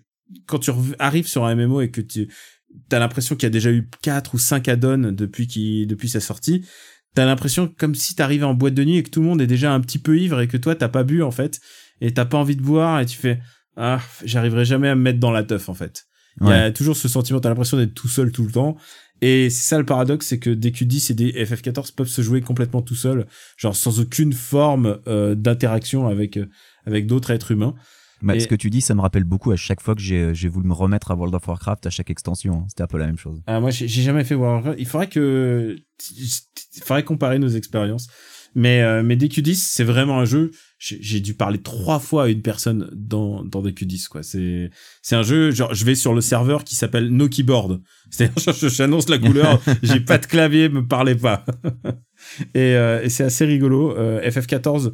[0.46, 2.28] quand tu arrives sur un MMO et que tu
[2.88, 6.20] t'as l'impression qu'il y a déjà eu quatre ou cinq add-ons depuis qui depuis sa
[6.20, 6.64] sortie.
[7.14, 9.46] T'as l'impression comme si t'arrivais en boîte de nuit et que tout le monde est
[9.46, 11.60] déjà un petit peu ivre et que toi t'as pas bu en fait
[12.00, 13.40] et t'as pas envie de boire et tu fais
[13.76, 16.04] ah j'arriverai jamais à me mettre dans la teuf en fait
[16.40, 18.76] il y a toujours ce sentiment t'as l'impression d'être tout seul tout le temps.
[19.20, 22.40] Et c'est ça le paradoxe c'est que des Q10 et des FF14 peuvent se jouer
[22.40, 26.46] complètement tout seul genre sans aucune forme euh, d'interaction avec euh,
[26.86, 27.74] avec d'autres êtres humains
[28.22, 30.34] Bah, Et- Ce que tu dis, ça me rappelle beaucoup à chaque fois que j'ai
[30.34, 32.54] j'ai voulu me remettre à World of Warcraft à chaque extension.
[32.54, 32.66] hein.
[32.68, 33.40] C'était un peu la même chose.
[33.46, 34.76] Ah, moi, j'ai jamais fait Warcraft.
[34.80, 35.76] Il faudrait que,
[36.16, 38.08] il faudrait comparer nos expériences.
[38.54, 40.50] Mais, euh, mais DQ10, c'est vraiment un jeu.
[40.78, 44.22] J'ai dû parler trois fois à une personne dans, dans DQ10, quoi.
[44.22, 44.70] C'est,
[45.02, 47.82] c'est un jeu, genre, je vais sur le serveur qui s'appelle No Keyboard.
[48.10, 51.44] C'est-à-dire, je- j'annonce la couleur, j'ai pas de clavier, me parlez pas.
[52.54, 53.96] et, euh, et c'est assez rigolo.
[53.96, 54.92] Euh, FF14,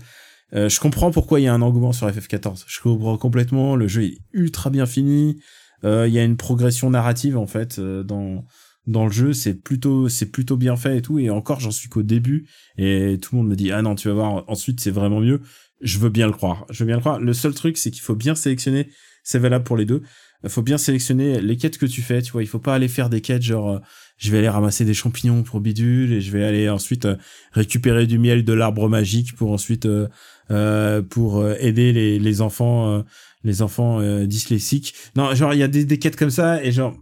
[0.53, 2.65] euh, je comprends pourquoi il y a un engouement sur FF14.
[2.67, 3.77] Je comprends complètement.
[3.77, 5.41] Le jeu est ultra bien fini.
[5.85, 8.45] Euh, Il y a une progression narrative en fait euh, dans
[8.87, 9.33] dans le jeu.
[9.33, 11.19] C'est plutôt c'est plutôt bien fait et tout.
[11.19, 12.49] Et encore, j'en suis qu'au début.
[12.79, 14.45] Et tout le monde me dit ah non, tu vas voir.
[14.49, 15.41] Ensuite, c'est vraiment mieux.
[15.81, 16.67] Je veux bien le croire.
[16.71, 17.21] Je veux bien le croire.
[17.21, 18.91] Le seul truc, c'est qu'il faut bien sélectionner.
[19.23, 20.03] C'est valable pour les deux.
[20.45, 22.21] Il faut bien sélectionner les quêtes que tu fais.
[22.21, 23.79] Tu vois, il faut pas aller faire des quêtes genre euh,
[24.19, 27.09] je vais aller ramasser des champignons pour bidule et je vais aller ensuite
[27.53, 30.09] récupérer du miel de l'arbre magique pour ensuite euh,
[30.49, 33.03] pour euh, aider les, les enfants euh,
[33.45, 34.95] les enfants euh, dyslexiques.
[35.17, 36.97] Non, genre il y a des, des quêtes comme ça et genre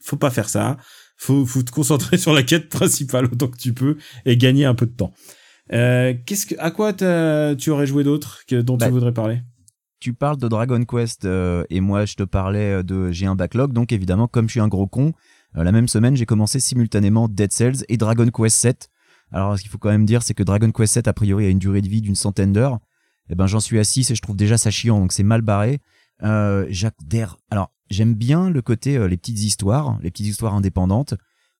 [0.00, 0.78] faut pas faire ça.
[1.16, 4.74] Faut faut te concentrer sur la quête principale autant que tu peux et gagner un
[4.74, 5.12] peu de temps.
[5.72, 9.42] Euh, qu'est-ce que à quoi tu aurais joué d'autre que dont Bah, tu voudrais parler?
[10.00, 13.72] Tu parles de Dragon Quest euh, et moi je te parlais de j'ai un backlog
[13.72, 15.12] donc évidemment comme je suis un gros con
[15.56, 18.88] euh, la même semaine j'ai commencé simultanément Dead Cells et Dragon Quest 7
[19.32, 21.48] alors ce qu'il faut quand même dire c'est que Dragon Quest 7 a priori a
[21.48, 22.78] une durée de vie d'une centaine d'heures
[23.30, 25.42] et ben j'en suis à 6 et je trouve déjà ça chiant donc c'est mal
[25.42, 25.80] barré
[26.22, 30.54] euh, Jacques Der alors j'aime bien le côté euh, les petites histoires les petites histoires
[30.54, 31.14] indépendantes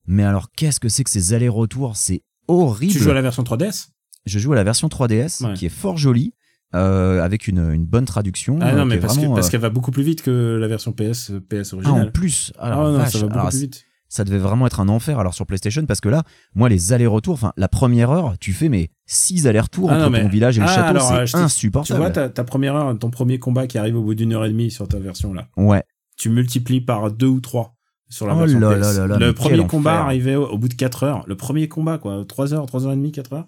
[0.06, 1.96] mais alors qu'est-ce que c'est que ces allers-retours?
[1.96, 3.88] C'est horrible Tu joues à la version 3DS
[4.26, 5.54] je joue à la version 3DS Ouais.
[5.54, 6.32] qui est fort jolie
[6.74, 9.70] euh, avec une, une bonne traduction Ah euh, non qui mais parce euh, qu'elle va
[9.70, 12.12] beaucoup plus vite que la version PS euh, PS ah, en originale.
[12.12, 13.84] plus Ah, alors, non, vache, ça va beaucoup alors, plus vite.
[14.08, 16.22] Ça devait vraiment être un enfer alors sur PlayStation parce que là
[16.54, 20.10] moi les allers-retours enfin la première heure tu fais mais six allers-retours Ah, entre non,
[20.10, 22.44] mais- ton village et le Ah, château alors, euh, c'est Tu insupportable vois ta, ta
[22.44, 24.98] première heure, ton premier combat qui arrive au bout d'une heure et demie sur ta
[24.98, 25.48] version là.
[25.56, 25.82] ouais
[26.16, 27.74] tu multiplies par deux ou trois
[28.10, 28.96] sur la Oh version là PS.
[28.96, 30.04] là là le premier combat enfer.
[30.06, 31.24] arrivait au, au bout de 4 heures.
[31.26, 32.24] Le premier combat, quoi.
[32.26, 33.46] 3 heures, 3 heures et demie, 4 heures.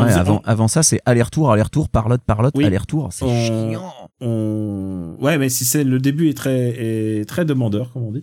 [0.00, 2.64] Ouais, faisait- avant, avant ça c'est aller-retour aller-retour parlotte parlotte Oui.
[2.64, 6.70] aller-retour c'est On- chiant on, ouais, mais si c'est, le début est très,
[7.20, 8.22] est très demandeur, comme on dit.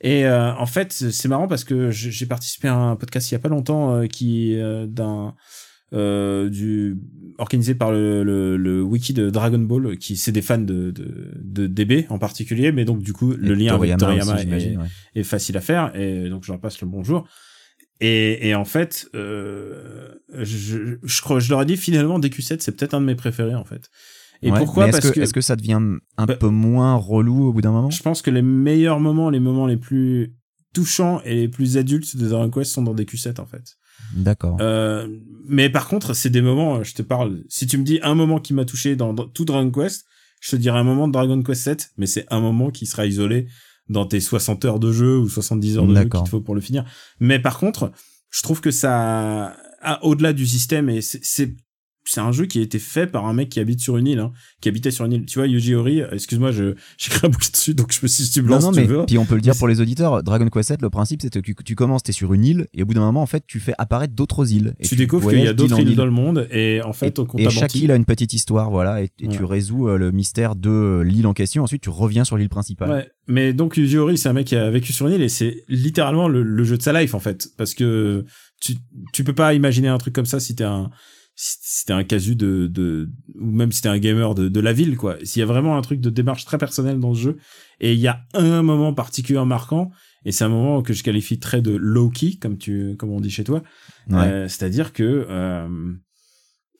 [0.00, 3.36] Et, euh, en fait, c'est marrant parce que j'ai participé à un podcast il y
[3.36, 5.34] a pas longtemps, euh, qui, euh, d'un,
[5.94, 6.96] euh, du,
[7.38, 11.32] organisé par le, le, le wiki de Dragon Ball, qui, c'est des fans de, de,
[11.42, 14.84] de DB en particulier, mais donc, du coup, le lien avec Toriyama aussi, est- ouais.
[15.16, 17.26] est facile à faire et donc je leur passe le bonjour
[18.02, 20.08] et, et en fait euh,
[20.40, 23.54] je, je crois je leur ai dit finalement DQ7 c'est peut-être un de mes préférés
[23.54, 23.88] en fait.
[24.44, 25.80] Et Ouais, pourquoi parce que, que, est-ce que ça devient
[26.16, 27.90] un Bah- peu moins relou au bout d'un moment?
[27.90, 30.34] Je pense que les meilleurs moments les moments les plus
[30.74, 33.76] touchants et les plus adultes de Dragon Quest sont dans DQ7 en fait.
[34.16, 34.56] D'accord.
[34.60, 35.06] Euh,
[35.46, 38.40] mais par contre, c'est des moments, je te parle, si tu me dis un moment
[38.40, 40.06] qui m'a touché dans, dans tout Dragon Quest,
[40.40, 43.06] je te dirais un moment de Dragon Quest 7, mais c'est un moment qui sera
[43.06, 43.46] isolé
[43.92, 46.54] dans tes 60 heures de jeu ou 70 heures de jeu qu'il te faut pour
[46.54, 46.84] le finir.
[47.20, 47.92] Mais par contre,
[48.30, 51.54] je trouve que ça, a- au-delà du système, et c'est,
[52.04, 54.18] c'est, un jeu qui a été fait par un mec qui habite sur une île,
[54.18, 55.26] hein, qui habitait sur une île.
[55.26, 58.24] Tu vois, Yuji Horii, euh, excuse-moi, je, j'écris un bouquet dessus, donc je me suis
[58.24, 59.06] si tu me Non, lances, non, tu mais veux.
[59.06, 61.38] puis on peut le dire pour les auditeurs, Dragon Quest 7, le principe c'est que
[61.38, 63.60] tu, tu commences, t'es sur une île, et au bout d'un moment, en fait, tu
[63.60, 64.74] fais apparaître d'autres îles.
[64.80, 65.96] Et tu découvres qu'il y a d'autres îles île.
[65.96, 68.70] dans le monde, et en fait, et, on et chaque île a une petite histoire,
[68.70, 71.62] voilà, et, et tu résous euh, le mystère de euh, l'île en question.
[71.62, 72.90] Ensuite, tu reviens sur l'île principale.
[72.90, 75.28] Ouais, mais donc Yuji Horii, c'est un mec qui a vécu sur une île et
[75.28, 78.24] c'est littéralement le, le jeu de sa life en fait, parce que
[78.60, 78.74] tu
[79.12, 80.90] tu peux pas imaginer un truc comme ça si t'es un
[81.44, 84.72] si t'es un casu de de ou même si t'es un gamer de de la
[84.72, 85.16] ville quoi.
[85.24, 87.36] S'il y a vraiment un truc de démarche très personnelle dans ce jeu
[87.80, 89.90] et il y a un moment particulièrement marquant
[90.24, 93.20] et c'est un moment que je qualifie très de low key comme tu comme on
[93.20, 93.62] dit chez toi,
[94.08, 94.18] Ouais.
[94.18, 95.92] Euh, c'est-à-dire que euh,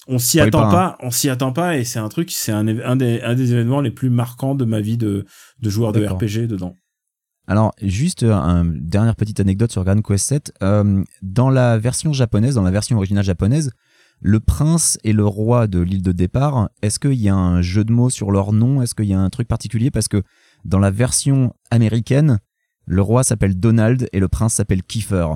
[0.06, 0.96] on s'y attend pas, pas, hein.
[1.00, 2.80] on s'y attend pas et c'est un truc, c'est un, des
[3.20, 5.24] un des événements les plus marquants de ma vie de
[5.60, 6.06] de joueur de.
[6.06, 6.76] RPG dedans.
[7.46, 10.52] Alors, juste euh, un dernière petite anecdote sur Dragon Quest 7.
[10.62, 13.72] Euh, dans la version japonaise, dans la version originale japonaise,
[14.22, 17.84] le prince et le roi de l'île de départ, est-ce qu'il y a un jeu
[17.84, 18.80] de mots sur leur nom?
[18.80, 19.90] Est-ce qu'il y a un truc particulier?
[19.90, 20.22] Parce que
[20.64, 22.38] dans la version américaine,
[22.86, 25.26] le roi s'appelle Donald et le prince s'appelle Kiefer.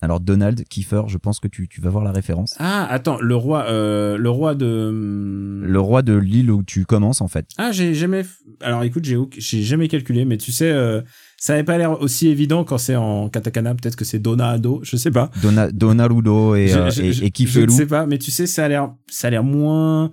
[0.00, 2.56] Alors Donald, Kiefer, je pense que tu, tu vas voir la référence.
[2.58, 5.62] Ah, attends, le roi, euh, le roi de.
[5.62, 7.46] Le roi de l'île où tu commences en fait.
[7.56, 8.24] Ah, j'ai jamais.
[8.62, 11.02] Alors, écoute, j'ai j'ai jamais calculé, mais tu sais, euh,
[11.44, 13.74] ça n'avait pas l'air aussi évident quand c'est en katakana.
[13.74, 15.28] Peut-être que c'est Donado, je sais pas.
[15.42, 17.32] Dona, Donarudo et, Je- euh, je- et,
[17.66, 20.12] ne sais pas, mais tu sais, ça a l'air, ça a l'air moins,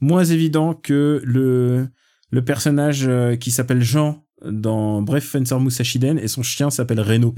[0.00, 1.86] moins évident que le
[2.30, 7.34] le personnage euh, qui s'appelle Jean dans Bref Fencer Musashiden et son chien s'appelle Reno.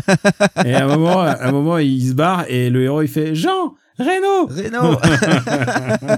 [0.64, 3.34] et à un moment, à un moment, il se barre et le héros il fait
[3.34, 4.46] Jean, Reno.
[4.48, 4.98] Reno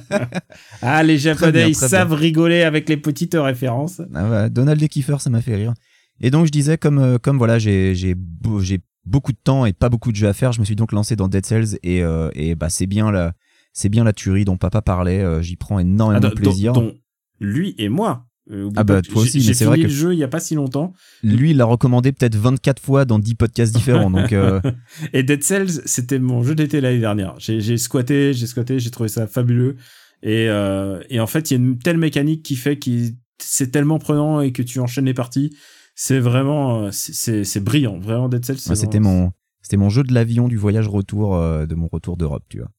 [0.83, 4.01] Ah, les japonais, bien, ils savent rigoler avec les petites références.
[4.15, 5.75] Ah Donald et Kiefer, ça m'a fait rire.
[6.21, 8.15] Et donc je disais comme euh, comme voilà, j'ai j'ai
[8.61, 10.93] j'ai beaucoup de temps et pas beaucoup de jeux à faire, je me suis donc
[10.93, 13.33] lancé dans Dead Cells et euh, et bah c'est bien la
[13.73, 16.73] c'est bien la tuerie dont papa parlait, euh, j'y prends énormément Ah, de plaisir.
[16.73, 16.95] dont
[17.41, 18.25] lui et moi.
[18.51, 20.41] Euh, Ah bah, toi aussi, mais c'est vrai le que- jeu il y a pas
[20.41, 20.95] si longtemps.
[21.23, 24.59] Lui, il l'a recommandé peut-être 24 fois dans 10 podcasts différents donc euh,
[25.13, 27.35] Et Dead Cells, c'était mon jeu d'été l'année dernière.
[27.39, 29.77] J'ai j'ai squatté, j'ai squatté, j'ai trouvé ça fabuleux.
[30.23, 32.91] Et, euh, et en fait, il y a une telle mécanique qui fait que
[33.39, 35.55] c'est tellement prenant et que tu enchaînes les parties.
[36.01, 37.99] C'est vraiment, euh, c'est- brillant.
[37.99, 38.61] Vraiment, Dead Cells.
[38.69, 39.33] ouais, c'était mon
[39.63, 42.71] c'était mon jeu de l'avion du voyage retour euh, de mon retour d'Europe, tu vois.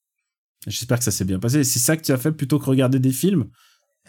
[0.68, 1.66] J'espère que ça s'est bien passé.
[1.66, 3.48] C'est ça que tu as fait plutôt que regarder des films?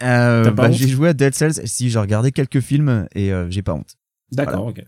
[0.01, 3.61] Euh, bah, j'ai joué à Dead Cells, si j'ai regardé quelques films et euh, j'ai
[3.61, 3.97] pas honte.
[4.31, 4.81] D'accord, ok.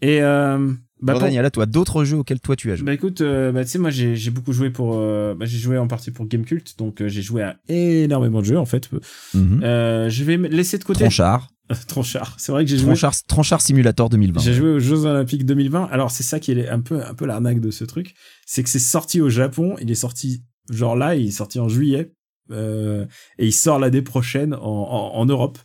[0.00, 0.58] Et euh,
[1.02, 2.86] bah, Bon, pour- Daniel, à toi d'autres jeux auxquels toi tu as joué?
[2.86, 6.12] Bah écoute, bah tu sais moi j'ai beaucoup joué pour bah, j'ai joué en partie
[6.12, 8.88] pour Gamecult donc j'ai joué à énormément de jeux en fait.
[9.34, 9.58] Mhm.
[9.60, 11.50] Je vais laisser de côté Tronchard,
[11.88, 12.34] Tronchard.
[12.38, 12.94] C'est vrai que j'ai joué
[13.26, 14.40] Tronchard Simulator 2020.
[14.40, 15.88] j'ai joué aux Jeux Olympiques 2020.
[15.90, 18.14] Alors c'est ça qui est un peu un peu l'arnaque de ce truc,
[18.46, 21.68] c'est que c'est sorti au Japon, il est sorti genre là, il est sorti en
[21.68, 22.12] juillet
[22.50, 23.06] euh,
[23.38, 25.58] et il sort l'année prochaine en, en, en Europe.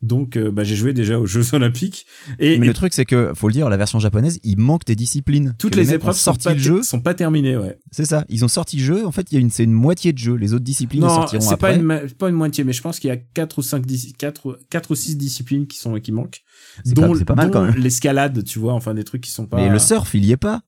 [0.00, 2.06] Donc euh, bah, j'ai joué déjà aux Jeux Olympiques
[2.38, 4.84] et, Mais et le truc, c'est que, faut le dire, la version japonaise, il manque
[4.84, 5.54] des disciplines.
[5.58, 6.82] toutes les épreuves ont sont sorti pas, le jeu.
[6.82, 7.78] sont pas terminées, ouais.
[7.90, 8.24] C'est ça.
[8.28, 9.06] Ils ont sorti le jeu.
[9.06, 10.34] En fait, il y a une, c'est une moitié de jeu.
[10.34, 11.76] Les autres disciplines Non, sortiront c'est pas après.
[11.80, 14.12] une, ma- pas une moitié, mais je pense qu'il y a quatre ou cinq, dis-
[14.12, 16.42] quatre, quatre ou six disciplines qui sont, qui manquent.
[16.84, 17.74] C'est Dont, pas- c'est pas mal, dont quand même.
[17.74, 19.56] L'escalade, tu vois, enfin des trucs qui sont pas.
[19.56, 20.62] Mais le surf, il y est pas?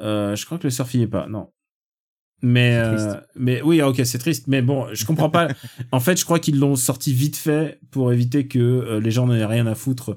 [0.00, 1.48] Euh, je crois que le surf y est pas, non.
[2.42, 5.48] Mais, euh, mais oui, ok, c'est triste, mais bon, je comprends pas.
[5.92, 9.26] en fait, je crois qu'ils l'ont sorti vite fait pour éviter que euh, les gens
[9.26, 10.16] n'aient rien à foutre.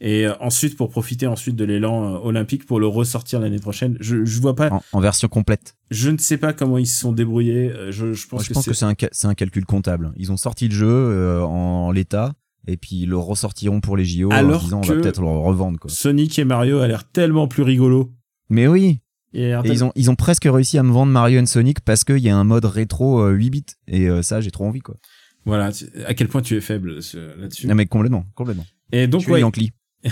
[0.00, 3.96] Et euh, ensuite, pour profiter ensuite de l'élan euh, olympique pour le ressortir l'année prochaine.
[4.00, 5.74] Je, je vois pas, En, en version complète.
[5.90, 7.70] je ne sais pas comment ils se sont débrouillés.
[7.72, 9.34] Euh, Je, je pense Moi, je que pense c'est que c'est un, ca- c'est un
[9.34, 10.12] calcul comptable.
[10.16, 12.34] Ils ont sorti le jeu euh, en l'état.
[12.68, 15.20] Et puis ils le ressortiront pour les JO Alors en disant on que- va peut-être
[15.20, 15.88] le revendre quoi.
[15.90, 18.12] Sonic et Mario a l'air tellement plus rigolo.
[18.50, 18.98] Mais oui,
[19.38, 22.04] Et, et ils ont ils ont presque réussi à me vendre Mario and Sonic parce
[22.04, 24.80] qu'il y a un mode rétro euh, 8 bits et euh, ça j'ai trop envie
[24.80, 24.96] quoi.
[25.44, 27.66] Voilà, tu- à quel point tu es faible ce- là-dessus.
[27.66, 28.64] Non mais complètement, complètement.
[28.92, 29.72] Et donc je suis ouais, Yankee.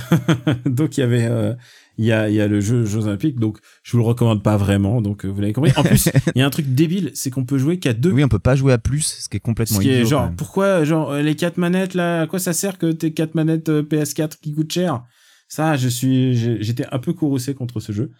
[0.66, 1.54] donc il y avait euh,
[1.98, 4.42] il y a il y a le jeu Jeux Olympiques donc je vous le recommande
[4.42, 5.72] pas vraiment donc euh, vous l'avez compris.
[5.76, 8.10] En plus, il y a un truc débile, c'est qu'on peut jouer qu'à deux.
[8.10, 10.30] Oui, on peut pas jouer à plus, ce qui est complètement ce qui idiot, genre
[10.36, 13.68] pourquoi genre euh, les quatre manettes là, à quoi ça sert que tes quatre manettes
[13.68, 15.02] euh, PS4 qui coûtent cher?
[15.48, 18.10] Ça, je suis j'étais un peu courroucé contre ce jeu.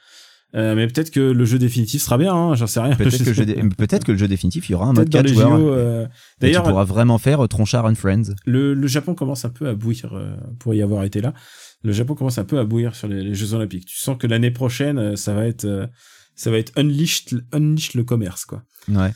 [0.54, 2.94] Euh, mais peut-être que le jeu définitif sera bien, hein, j'en sais rien.
[2.94, 5.10] Peut-être que, le jeu dé- peut-être que le jeu définitif, il y aura un mode
[5.10, 5.58] peut-être dans 4 les joueurs.
[5.58, 5.68] JO.
[5.72, 8.34] euh, Et tu D'ailleurs, pourras vraiment faire euh, Tronchard and Friends.
[8.46, 11.34] Le, le Japon commence un peu à bouillir euh, pour y avoir été là.
[11.82, 13.86] Le Japon commence un peu à bouillir sur les, les Jeux Olympiques.
[13.86, 15.90] Tu sens que l'année prochaine, euh, ça va être,
[16.36, 18.62] ça va être unleashed, unleash le commerce, quoi.
[18.88, 19.10] Ouais.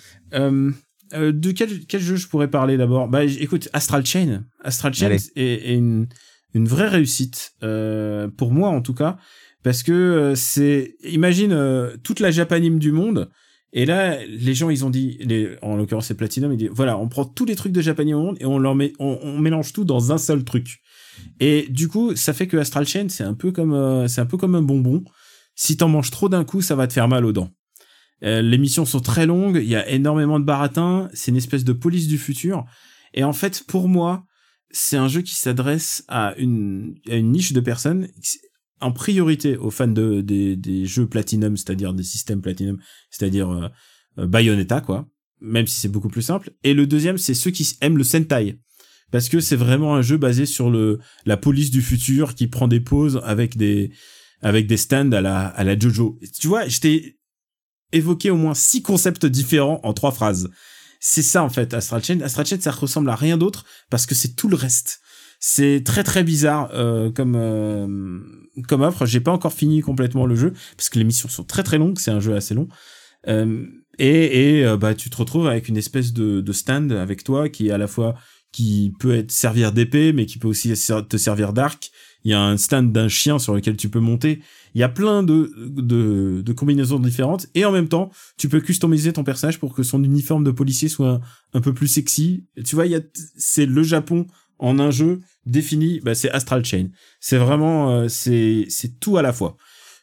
[1.15, 3.09] Euh, de quel, quel jeu je pourrais parler d'abord?
[3.09, 4.45] Bah, écoute, Astral Chain.
[4.63, 6.07] Astral Chain est, est une,
[6.53, 9.17] une vraie réussite euh, pour moi en tout cas,
[9.69, 13.31] parce que euh, c'est, imagine euh, toute la Japanime du monde.
[13.75, 15.19] Et là, les gens, ils ont dit,
[15.61, 18.23] en l'occurrence c'est Platinum, ils disent, voilà, on prend tous les trucs de Japanime au
[18.23, 20.79] monde et on leur met, on, mélange tout dans un seul truc.
[21.39, 24.39] Et du coup, ça fait que Astral Chain, c'est un peu comme, euh, un peu
[24.39, 25.05] comme bonbon.
[25.55, 27.51] Si t'en manges trop d'un coup, ça va te faire mal aux dents.
[28.23, 31.75] Les missions sont très longues, il y a énormément de baratins, c'est une espèce de
[31.75, 32.65] police du futur.
[33.13, 34.25] Et en fait, pour moi,
[34.71, 38.09] c'est un jeu qui s'adresse à une niche de personnes,
[38.81, 42.79] en priorité aux fans de, des, des jeux Platinum, c'est-à-dire des systèmes Platinum,
[43.11, 43.69] c'est-à-dire euh,
[44.19, 45.09] euh, Bayonetta, quoi.
[45.41, 46.53] Même si c'est beaucoup plus simple.
[46.65, 48.59] Et le deuxième, c'est ceux qui aiment le Sentai.
[49.11, 52.69] Parce que c'est vraiment un jeu basé sur le, la police du futur qui prend
[52.69, 53.93] des pauses avec des,
[54.43, 56.19] avec des stands à la, à la Jojo.
[56.39, 57.19] Tu vois, je t'ai
[57.93, 60.51] évoqué au moins six concepts différents en trois phrases.
[61.01, 62.21] C'est ça, en fait, Astral Chain.
[62.21, 65.01] Astral Chain, ça ressemble à rien d'autre parce que c'est tout le reste.
[65.41, 68.19] C'est très très bizarre euh, comme euh,
[68.67, 69.07] comme offre.
[69.07, 71.99] J'ai pas encore fini complètement le jeu parce que les missions sont très très longues.
[71.99, 72.69] C'est un jeu assez long.
[73.29, 73.65] Euh,
[73.99, 77.49] et et euh, bah tu te retrouves avec une espèce de, de stand avec toi
[77.49, 78.17] qui est à la fois
[78.53, 80.73] qui peut être servir d'épée mais qui peut aussi
[81.09, 81.91] te servir d'arc.
[82.25, 84.41] Il y a un stand d'un chien sur lequel tu peux monter.
[84.75, 88.61] Il y a plein de, de, de combinaisons différentes et en même temps, tu peux
[88.61, 91.21] customiser ton personnage pour que son uniforme de policier soit un,
[91.55, 92.45] un peu plus sexy.
[92.65, 93.01] Tu vois, il y a
[93.37, 94.27] c'est le Japon
[94.59, 96.89] en un jeu défini, bah c'est Astral Chain.
[97.21, 99.57] C'est vraiment euh, c'est c'est tout à la fois.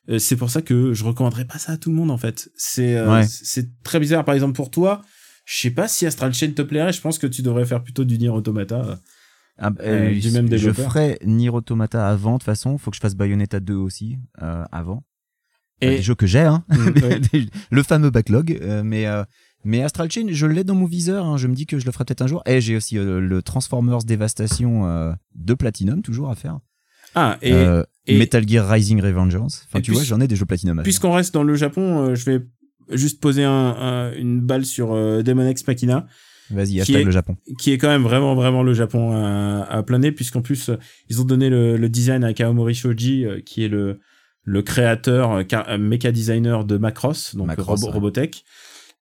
[0.09, 2.49] Euh, c'est pour ça que je recommanderais pas ça à tout le monde en fait.
[2.55, 3.25] C'est euh, Ouais.
[3.27, 5.01] c'est- très bizarre par exemple pour toi.
[5.45, 8.03] Je sais pas si Astral Chain te plairait, je pense que tu devrais faire plutôt
[8.03, 8.99] du Nier Automata.
[9.57, 10.91] Ah, Euh, du même je développeur.
[10.91, 12.77] ferai Nier Automata avant, de toute façon.
[12.77, 14.17] Faut que je fasse Bayonetta 2 aussi,
[14.71, 15.03] avant.
[15.81, 15.97] Et...
[15.97, 16.63] Des jeux que j'ai, hein.
[16.69, 17.21] Mm, ouais.
[17.69, 18.59] le fameux backlog.
[18.83, 19.05] mais,
[19.65, 21.25] mais Astral Chain, je l'ai dans mon viseur.
[21.25, 22.41] hein, je me dis que je le ferai peut-être un jour.
[22.45, 26.59] Et j'ai aussi euh, le Transformers Devastation euh, de Platinum, toujours à faire.
[27.15, 29.65] ah et Euh, et- Metal Gear Rising Revengeance.
[29.67, 30.83] Enfin, tu puis- vois, j'en ai des jeux Platinum à faire.
[30.83, 32.45] puisqu'on reste dans le Japon, je vais
[32.91, 34.93] juste poser un, un- une balle sur
[35.23, 36.07] Demon X Machina.
[36.51, 37.35] Vas-y, hashtag est- le Japon.
[37.57, 40.69] qui est quand même vraiment vraiment le Japon à, à planer puisqu'en plus
[41.09, 43.99] ils ont donné le, le design à Kaomori Shoji qui est le
[44.43, 45.41] le créateur
[45.79, 47.93] mecha designer de Macross donc Macross, Robo- ouais.
[47.93, 48.43] Robotech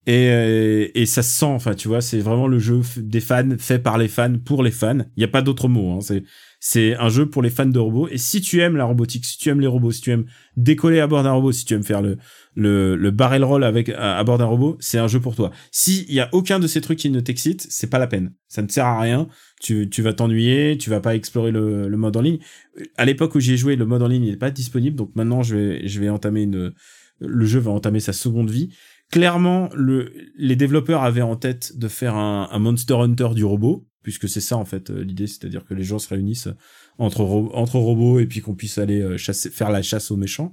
[0.06, 3.56] et euh, et ça se sent enfin tu vois c'est vraiment le jeu des fans
[3.58, 6.16] fait par les fans pour les fans il y a pas d'autre mot hein,
[6.60, 9.38] c'est un jeu pour les fans de robots et si tu aimes la robotique si
[9.38, 10.26] tu aimes les robots si tu aimes
[10.56, 12.18] décoller à bord d'un robot si tu aimes faire le
[12.54, 15.50] le, le barrel roll avec à, bord d'un robot, c'est un jeu pour toi.
[15.70, 18.32] S'il y a aucun de ces trucs qui ne t'excite, c'est pas la peine.
[18.48, 19.28] Ça ne sert à rien.
[19.60, 22.38] Tu, tu vas t'ennuyer, tu vas pas explorer le, le mode en ligne.
[22.96, 25.42] À l'époque où j'y ai joué, le mode en ligne n'est pas disponible, donc maintenant
[25.42, 26.72] je vais, je vais entamer une,
[27.20, 28.70] le jeu va entamer sa seconde vie.
[29.14, 33.86] Clairement, le, les développeurs avaient en tête de faire un, un Monster Hunter du robot,
[34.02, 36.48] puisque c'est ça en fait euh, l'idée, c'est-à-dire que les gens se réunissent
[36.98, 40.16] entre, ro- entre robots et puis qu'on puisse aller euh, chasser, faire la chasse aux
[40.16, 40.52] méchants.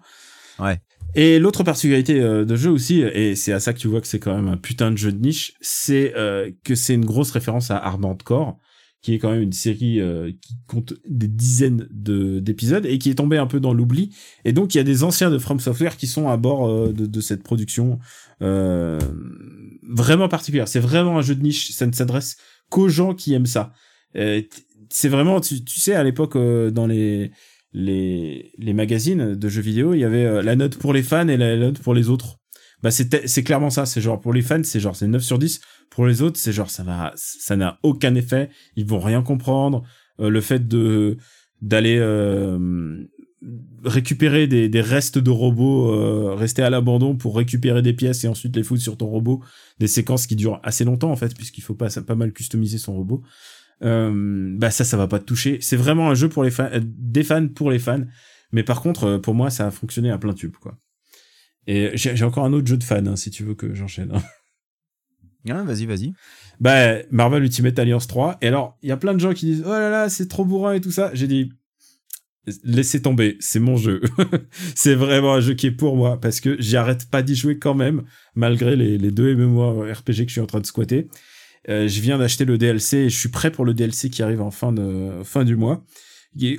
[0.59, 0.77] Ouais.
[1.15, 4.05] Et l'autre particularité euh, de jeu aussi, et c'est à ça que tu vois que
[4.05, 7.31] c'est quand même un putain de jeu de niche, c'est euh, que c'est une grosse
[7.31, 8.59] référence à Ardent Core,
[9.01, 13.09] qui est quand même une série euh, qui compte des dizaines de d'épisodes et qui
[13.09, 14.15] est tombée un peu dans l'oubli.
[14.45, 16.93] Et donc il y a des anciens de From Software qui sont à bord euh,
[16.93, 17.99] de, de cette production
[18.41, 18.99] euh,
[19.83, 20.67] vraiment particulière.
[20.67, 21.71] C'est vraiment un jeu de niche.
[21.71, 22.37] Ça ne s'adresse
[22.69, 23.73] qu'aux gens qui aiment ça.
[24.15, 24.41] Euh,
[24.89, 27.31] c'est vraiment, tu, tu sais, à l'époque euh, dans les
[27.73, 31.37] les les magazines de jeux vidéo, il y avait la note pour les fans et
[31.37, 32.37] la note pour les autres.
[32.83, 35.61] Bah c'est clairement ça, c'est genre pour les fans, c'est genre c'est 9 sur 10,
[35.91, 39.83] pour les autres, c'est genre ça va ça n'a aucun effet, ils vont rien comprendre.
[40.19, 41.17] Euh, le fait de
[41.61, 43.03] d'aller euh,
[43.83, 48.27] récupérer des, des restes de robots, euh, rester à l'abandon pour récupérer des pièces et
[48.27, 49.43] ensuite les foutre sur ton robot,
[49.79, 52.95] des séquences qui durent assez longtemps en fait, puisqu'il faut pas, pas mal customiser son
[52.95, 53.21] robot.
[53.83, 55.57] Euh, bah ça, ça va pas te toucher.
[55.61, 58.03] C'est vraiment un jeu pour les fans, des fans pour les fans.
[58.51, 60.77] Mais par contre, euh, pour moi, ça a fonctionné à plein tube, quoi.
[61.67, 64.11] Et j'ai encore un autre jeu de fan, hein, si tu veux que j'enchaîne.
[64.13, 64.21] hein.
[65.45, 66.13] Vas-y, vas-y.
[66.59, 68.37] Bah, Marvel Ultimate Alliance 3.
[68.41, 70.45] Et alors, il y a plein de gens qui disent, oh là là, c'est trop
[70.45, 71.11] bourrin et tout ça.
[71.13, 71.51] J'ai dit,
[72.63, 74.01] laissez tomber, c'est mon jeu.
[74.75, 77.57] c'est vraiment un jeu qui est pour moi, parce que j'y arrête pas d'y jouer
[77.57, 78.03] quand même,
[78.35, 81.07] malgré les, les deux MMORPG que je suis en train de squatter.
[81.69, 84.41] Euh, je viens d'acheter le DLC et je suis prêt pour le DLC qui arrive
[84.41, 85.83] en fin de fin du mois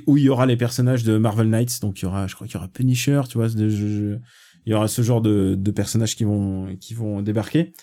[0.07, 2.47] où il y aura les personnages de Marvel Knights donc il y aura je crois
[2.47, 4.21] qu'il y aura Punisher tu vois il
[4.65, 7.73] y aura ce genre de, de personnages qui vont qui vont débarquer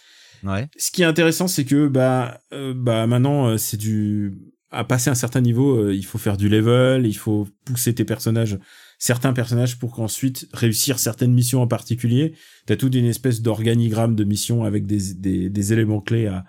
[0.76, 4.32] Ce qui est intéressant c'est que bah euh, bah maintenant euh, c'est du
[4.70, 8.04] à passer un certain niveau, euh, il faut faire du level, il faut pousser tes
[8.04, 8.58] personnages,
[8.98, 12.34] certains personnages pour qu'ensuite réussir certaines missions en particulier.
[12.66, 16.44] T'as toute une espèce d'organigramme de missions avec des, des, éléments clés à,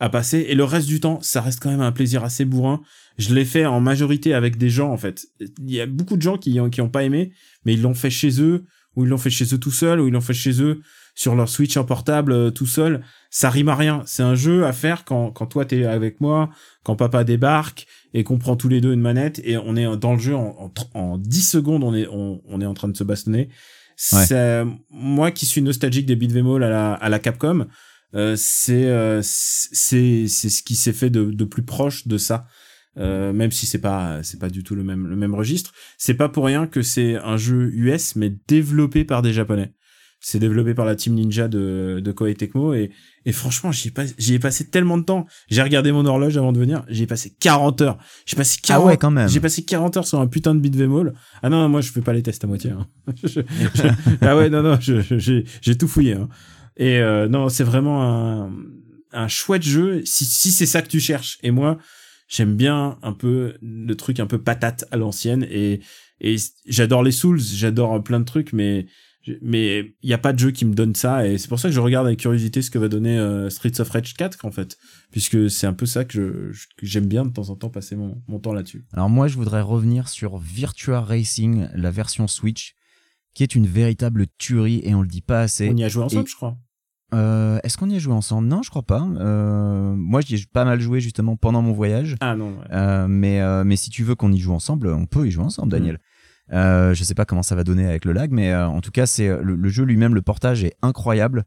[0.00, 0.46] à passer.
[0.48, 2.82] Et le reste du temps, ça reste quand même un plaisir assez bourrin.
[3.16, 5.26] Je l'ai fait en majorité avec des gens, en fait.
[5.40, 7.32] Il y a beaucoup de gens qui ont, qui ont pas aimé,
[7.64, 8.66] mais ils l'ont fait chez eux,
[8.96, 10.82] ou ils l'ont fait chez eux tout seul, ou ils l'ont fait chez eux
[11.14, 13.02] sur leur Switch en portable euh, tout seul.
[13.30, 14.02] Ça rime à rien.
[14.06, 16.50] C'est un jeu à faire quand, quand toi t'es avec moi,
[16.84, 20.12] quand papa débarque et qu'on prend tous les deux une manette et on est dans
[20.12, 22.96] le jeu en, en, en 10 secondes, on est, on, on est en train de
[22.96, 23.48] se bastonner.
[24.12, 24.24] Ouais.
[24.26, 27.66] C'est, moi qui suis nostalgique des beat'em à la, à la Capcom,
[28.14, 32.46] euh, c'est euh, c'est c'est ce qui s'est fait de, de plus proche de ça
[32.98, 36.12] euh, même si c'est pas c'est pas du tout le même le même registre c'est
[36.12, 39.72] pas pour rien que c'est un jeu US mais développé par des japonais
[40.24, 42.90] c'est développé par la team ninja de de Koei Tecmo et
[43.26, 46.36] et franchement j'y ai pas j'y ai passé tellement de temps j'ai regardé mon horloge
[46.36, 49.28] avant de venir j'y ai passé 40 heures j'ai passé 40 Ah ouais, quand même.
[49.28, 51.12] j'ai passé 40 heures sur un putain de beat'em all
[51.42, 52.86] ah non moi je fais pas les tests à moitié hein.
[53.24, 53.40] Je-
[53.74, 53.88] je-
[54.22, 56.28] ah ouais non non j'ai j'ai tout fouillé hein.
[56.78, 58.50] Et euh, non, c'est vraiment un,
[59.12, 61.36] un chouette jeu si, si c'est ça que tu cherches.
[61.42, 61.76] Et moi,
[62.28, 65.46] j'aime bien un peu le truc un peu patate à l'ancienne.
[65.50, 65.80] Et,
[66.22, 68.86] et j'adore les Souls, j'adore plein de trucs, mais
[69.40, 71.26] mais il y a pas de jeu qui me donne ça.
[71.26, 73.80] Et c'est pour ça que je regarde avec curiosité ce que va donner euh, Streets
[73.80, 74.76] of Rage 4, en fait.
[75.10, 76.52] Puisque c'est un peu ça que
[76.82, 78.84] j'aime bien de temps en temps passer mon, mon temps là-dessus.
[78.92, 82.74] Alors moi, je voudrais revenir sur Virtua Racing, la version Switch,
[83.34, 85.70] qui est une véritable tuerie et on le dit pas assez.
[85.70, 86.56] On y a joué ensemble, et- je crois.
[87.14, 88.48] Euh, Est-ce qu'on y a joué ensemble?
[88.48, 89.06] Non, je crois pas.
[89.18, 92.16] Euh, moi, j'y ai pas mal joué justement pendant mon voyage.
[92.20, 92.64] Ah non, ouais.
[92.72, 95.70] Euh, mais, mais si tu veux qu'on y joue ensemble, on peut y jouer ensemble,
[95.70, 95.98] Daniel.
[96.52, 98.90] Euh, je sais pas comment ça va donner avec le lag, mais euh, en tout
[98.90, 101.44] cas, c'est le, le jeu lui-même, le portage est incroyable.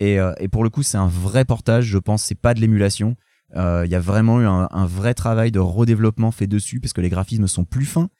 [0.00, 1.86] Et, euh, et pour le coup, c'est un vrai portage.
[1.86, 3.16] Je pense, c'est pas de l'émulation.
[3.56, 7.00] Euh, Il y a vraiment eu un, vrai travail de redéveloppement fait dessus parce que
[7.00, 8.10] les graphismes sont plus fins.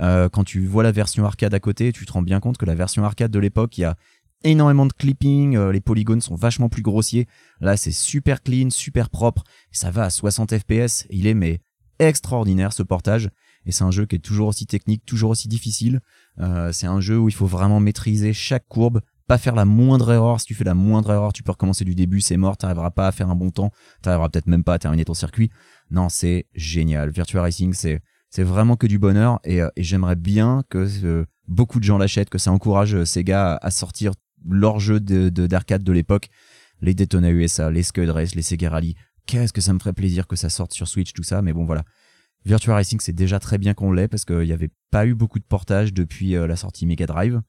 [0.00, 2.66] Euh, quand tu vois la version arcade à côté, tu te rends bien compte que
[2.66, 3.96] la version arcade de l'époque, il y a
[4.44, 7.26] énormément de clipping, euh, les polygones sont vachement plus grossiers.
[7.60, 9.44] Là, c'est super clean, super propre.
[9.72, 11.06] Ça va à 60 FPS.
[11.10, 11.60] Il est mais
[11.98, 13.30] extraordinaire ce portage.
[13.68, 16.00] Et c'est un jeu qui est toujours aussi technique, toujours aussi difficile.
[16.40, 20.10] Euh, c'est un jeu où il faut vraiment maîtriser chaque courbe, pas faire la moindre
[20.10, 20.40] erreur.
[20.40, 23.06] Si tu fais la moindre erreur, tu peux recommencer du début, c'est mort, t'arriveras pas
[23.06, 23.70] à faire un bon temps,
[24.02, 25.50] t'arriveras peut-être même pas à terminer ton circuit.
[25.90, 27.10] Non, c'est génial.
[27.10, 28.00] Virtua Racing, c'est
[28.30, 32.28] c'est vraiment que du bonheur et, euh, j'aimerais bien que euh, beaucoup de gens l'achètent,
[32.30, 34.12] que ça encourage Sega à, à sortir
[34.44, 36.28] de de- d'arcade de, l'époque,
[36.80, 38.94] les Daytona USA, les Scud Race, les Sega Rally.
[39.26, 41.42] Qu'est-ce que ça me ferait plaisir que ça sorte sur Switch, tout ça.
[41.42, 41.84] Mais bon, voilà.
[42.44, 45.38] Virtua Racing, c'est déjà très bien qu'on l'ait parce qu'il n'y avait pas eu beaucoup
[45.38, 47.42] de portages depuis euh, la sortie Mega Drive.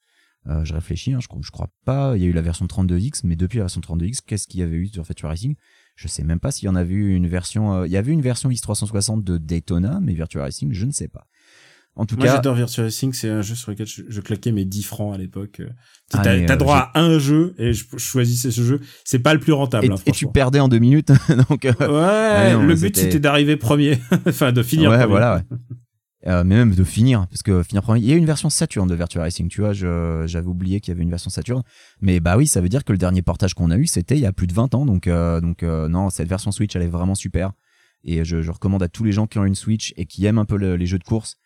[0.47, 2.15] Euh, je réfléchis, hein, je, crois- pas.
[2.15, 4.63] Il y a eu la version 32X, mais depuis la version 32X, qu'est-ce qu'il y
[4.63, 5.55] avait eu sur Virtua Racing?
[5.95, 7.73] Je sais même pas s'il y en avait eu une version.
[7.73, 11.07] euh, il y avait une version X360 de Daytona, mais Virtua Racing, je ne sais
[11.09, 11.27] pas.
[11.99, 14.51] En tout Moi, cas, j'adore Virtua Racing, c'est un jeu sur lequel je, je claquais
[14.53, 15.59] mes 10 francs à l'époque.
[15.59, 15.69] Euh,
[16.13, 18.79] Ah, T'as t'as euh, droit à un jeu et je, je choisissais ce jeu.
[19.03, 19.85] C'est pas le plus rentable.
[19.85, 21.11] et, hein, et tu perdais en deux minutes,
[21.49, 21.65] donc.
[21.65, 25.09] euh, Ouais, non, le but c'était- d'arriver premier, enfin de finir ouais, premier.
[25.11, 25.41] voilà, ouais.
[26.27, 28.01] Euh, mais même de finir, parce que finir premier.
[28.01, 30.95] Il y a une version Saturn de Virtua Racing, tu vois, j'avais oublié qu'il y
[30.95, 31.63] avait une version Saturn.
[32.01, 34.21] Mais bah oui, ça veut dire que le dernier portage qu'on a eu, c'était il
[34.21, 34.85] y a plus de 20 ans.
[34.85, 37.53] Donc, euh, donc euh, non, cette version Switch, elle est vraiment super.
[38.03, 40.39] Et je, je recommande à tous les gens qui ont une Switch et qui aiment
[40.39, 41.37] un peu le- les jeux de course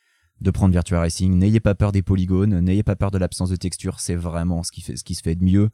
[0.42, 1.38] de prendre Virtua Racing.
[1.38, 4.00] N'ayez pas peur des polygones, n'ayez pas peur de l'absence de texture.
[4.00, 5.70] C'est vraiment ce qui, fait, ce qui se fait de mieux,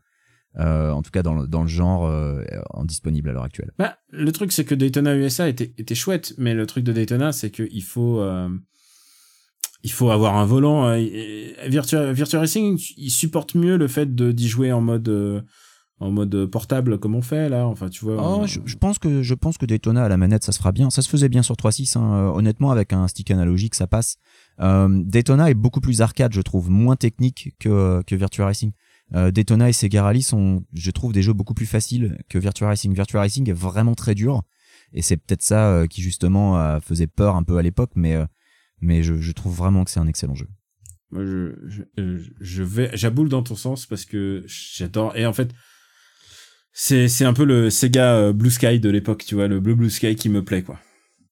[0.60, 3.72] euh, en tout cas dans le, dans le genre euh, en disponible à l'heure actuelle.
[3.78, 7.32] Bah, le truc c'est que Daytona USA était, était chouette, mais le truc de Daytona
[7.32, 8.50] c'est que il faut euh,
[9.84, 10.94] il faut avoir un volant.
[11.68, 15.46] Virtua, Virtua Racing, il supporte mieux le fait de d'y jouer en mode
[16.02, 17.66] en mode portable comme on fait là.
[17.68, 18.16] Enfin, tu vois.
[18.20, 20.58] Oh, on- je, je pense que je pense que Daytona à la manette ça se
[20.58, 20.90] fera bien.
[20.90, 22.32] Ça se faisait bien sur 3.6 hein.
[22.36, 24.18] Honnêtement avec un stick analogique ça passe.
[24.62, 28.72] Euh, Daytona est beaucoup plus arcade je trouve, moins technique que que Virtua Racing.
[29.16, 32.68] Euh, Daytona et Sega Rally sont je trouve des jeux beaucoup plus faciles que Virtua
[32.68, 32.94] Racing.
[32.94, 34.44] Virtua Racing est vraiment très dur
[34.94, 38.26] et c'est peut-être ça euh, qui justement faisait peur un peu à l'époque mais euh,
[38.82, 40.48] mais je, je trouve vraiment que c'est un excellent jeu.
[41.12, 45.18] Moi, je, je, je vais, j'aboule dans ton sens parce que j'adore.
[45.18, 45.54] Et en fait,
[46.72, 49.90] c'est, c'est un peu le Sega Blue Sky de l'époque, tu vois, le Blue Blue
[49.90, 50.80] Sky qui me plaît, quoi.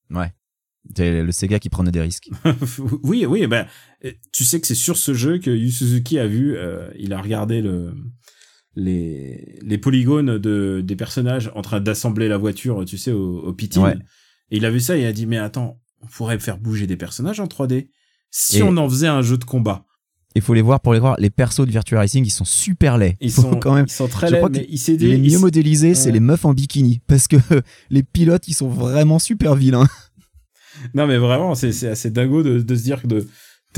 [0.09, 0.33] Ouais.
[0.95, 2.29] C'est le Sega qui prenait des risques.
[3.03, 3.65] oui, oui, ben,
[4.05, 7.13] euh, tu sais que c'est sur ce jeu que Yu Suzuki a vu, euh, il
[7.13, 7.93] a regardé le,
[8.75, 13.55] les, les polygones de, des personnages en train d'assembler la voiture, tu sais, au, au.
[13.81, 13.95] Ouais.
[14.51, 16.87] Et il a vu ça et il a dit, mais attends, on pourrait faire bouger
[16.87, 17.89] des personnages en 3D
[18.29, 19.83] si Et- on en faisait un jeu de combat.
[20.35, 21.15] Il faut les voir pour les voir.
[21.19, 23.17] Les persos de Virtua Racing ils sont super laids.
[23.21, 26.11] Ils sont, quand même ils sont très laids, mais dit, les mieux modélisés, c'est Ouais.
[26.11, 27.01] les meufs en bikini.
[27.07, 27.37] Parce que
[27.89, 29.87] les pilotes, ils sont vraiment super vilains.
[30.93, 33.27] Non, mais vraiment, c'est assez dingo de, se dire que de,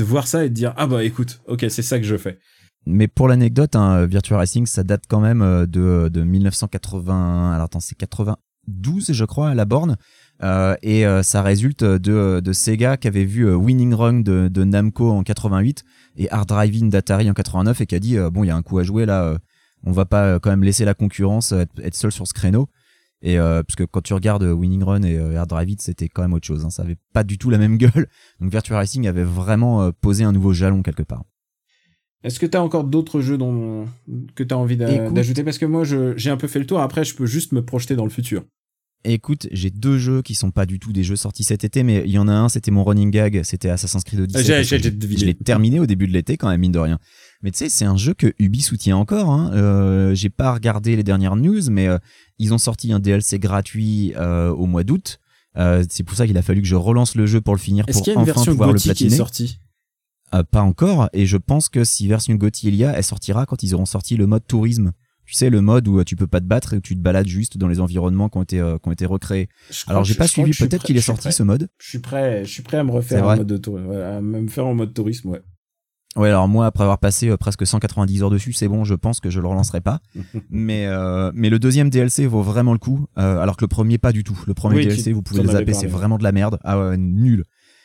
[0.00, 2.38] voir ça et de dire, ah bah écoute, ok, c'est ça que je fais.
[2.86, 7.52] Mais pour l'anecdote, hein, Virtua Racing, ça date quand même euh, de, de 1980.
[7.52, 9.96] Alors attends, c'est 92, je crois, à la borne.
[10.42, 15.22] Euh, et euh, ça résulte de, Sega qui avait vu Winning Run de, Namco en
[15.22, 15.84] 88
[16.16, 18.62] et Hard Driving d'Atari en 89 et qui a dit bon, il y a un
[18.62, 19.36] coup à jouer là.
[19.84, 22.70] on va pas quand même laisser la concurrence être, être seul sur ce créneau.
[23.22, 26.32] Et parce que quand tu regardes Winning Run et Hard Drive It, c'était quand même
[26.32, 26.64] autre chose.
[26.64, 26.70] Hein.
[26.70, 28.08] Ça avait pas du tout la même gueule.
[28.40, 31.24] Donc Virtua Racing avait vraiment posé un nouveau jalon quelque part.
[32.22, 33.86] Est-ce que tu as encore d'autres jeux dont,
[34.34, 35.42] que tu as envie d'ajouter?
[35.42, 36.80] Parce que moi, j'ai un peu fait le tour.
[36.80, 38.44] Après, je peux juste me projeter dans le futur.
[39.04, 42.02] Écoute, j'ai deux jeux qui sont pas du tout des jeux sortis cet été, mais
[42.04, 44.62] il y en a un, c'était mon running gag, c'était Assassin's Creed Odyssey.
[44.62, 46.98] J'ai, je, je l'ai terminé au début de l'été quand même, mine de rien.
[47.42, 49.30] Mais tu sais, c'est un jeu que Ubi soutient encore.
[49.30, 49.52] Hein.
[49.54, 51.98] Euh, j'ai pas regardé les dernières news, mais euh,
[52.38, 55.18] ils ont sorti un DLC gratuit euh, au mois d'août.
[55.56, 57.86] Euh, c'est pour ça qu'il a fallu que je relance le jeu pour le finir,
[57.86, 59.08] pour enfin pouvoir le platiner.
[59.08, 59.58] Qui est sortie?
[60.32, 63.46] Euh, pas encore, et je pense que si version Gotti il y a, elle sortira
[63.46, 64.92] quand ils auront sorti le mode tourisme.
[65.30, 67.00] Tu sais, le mode où euh, tu peux pas te battre et où tu te
[67.00, 69.48] balades juste dans les environnements qui ont été, euh, qui ont été recréés.
[69.86, 71.68] Alors j'ai pas suivi, peut-être qu'il est sorti ce mode.
[71.78, 74.74] Je suis prêt, je suis prêt à me refaire en mode à me faire en
[74.74, 75.40] mode tourisme, ouais.
[76.16, 79.30] Ouais, alors moi, après avoir passé presque 190 heures dessus, c'est bon, je pense que
[79.30, 80.00] je le relancerai pas.
[80.50, 80.88] mais
[81.32, 84.36] mais le deuxième DLC vaut vraiment le coup, alors que le premier pas du tout.
[84.48, 86.58] Le premier DLC, vous pouvez le zapper, c'est vraiment de la merde.
[86.64, 87.44] Ah ouais, nul.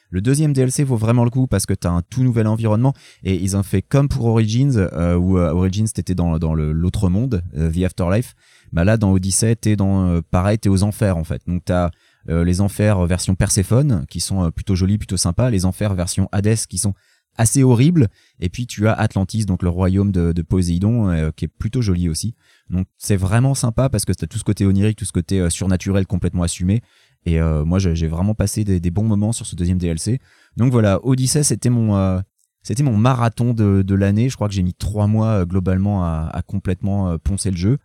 [0.09, 2.93] Le deuxième DLC vaut vraiment le coup parce que tu un tout nouvel environnement
[3.23, 7.43] et ils ont fait comme pour Origins euh, où euh, Origins t'étais dans l'autre monde,
[7.57, 8.35] euh, The Afterlife.
[8.71, 11.41] Bah là dans Odyssey t'es dans pareil t'es aux enfers en fait.
[11.47, 11.91] Donc t'as
[12.27, 16.79] les enfers version Perséphone qui sont plutôt jolis, plutôt sympas, les enfers version Hades qui
[16.79, 16.93] sont
[17.37, 18.07] assez horribles
[18.39, 22.09] et puis tu as Atlantis donc le royaume de, de Poséidon qui est plutôt joli
[22.09, 22.35] aussi.
[22.69, 26.07] Donc c'est vraiment sympa parce que t'as tout ce côté onirique, tout ce côté surnaturel
[26.07, 26.81] complètement assumé
[27.25, 30.19] et euh, moi, j'ai vraiment passé des, des, bons moments sur ce deuxième DLC.
[30.57, 32.19] Donc voilà, Odyssey, c'était mon, euh,
[32.61, 34.29] c'était mon marathon de, de l'année.
[34.29, 37.77] Je crois que j'ai mis trois mois euh, globalement à, à, complètement poncer le jeu.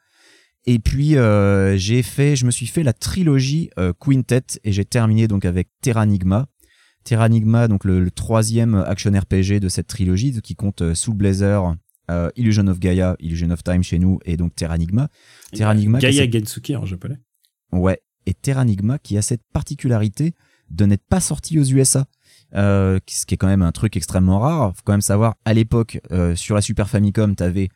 [0.66, 1.16] Et puis
[1.78, 6.46] j'ai fait, je me suis fait la trilogie Quintet et j'ai terminé donc avec Terranigma.
[7.02, 11.74] Terranigma, donc le, le, troisième action RPG de cette trilogie qui compte Soul Blazer,
[12.36, 15.08] Illusion of Gaia, Illusion of Time chez nous et donc Terranigma.
[15.52, 15.98] Terranigma.
[15.98, 17.18] Gaia Gensuke en japonais.
[17.72, 20.34] Ouais, et Terranigma qui a cette particularité
[20.70, 22.06] de n'être pas sorti aux USA.
[22.54, 24.72] Euh, ce qui est quand même un truc extrêmement rare.
[24.74, 27.68] Faut quand même savoir, à l'époque, euh, sur la Super Famicom, t'avais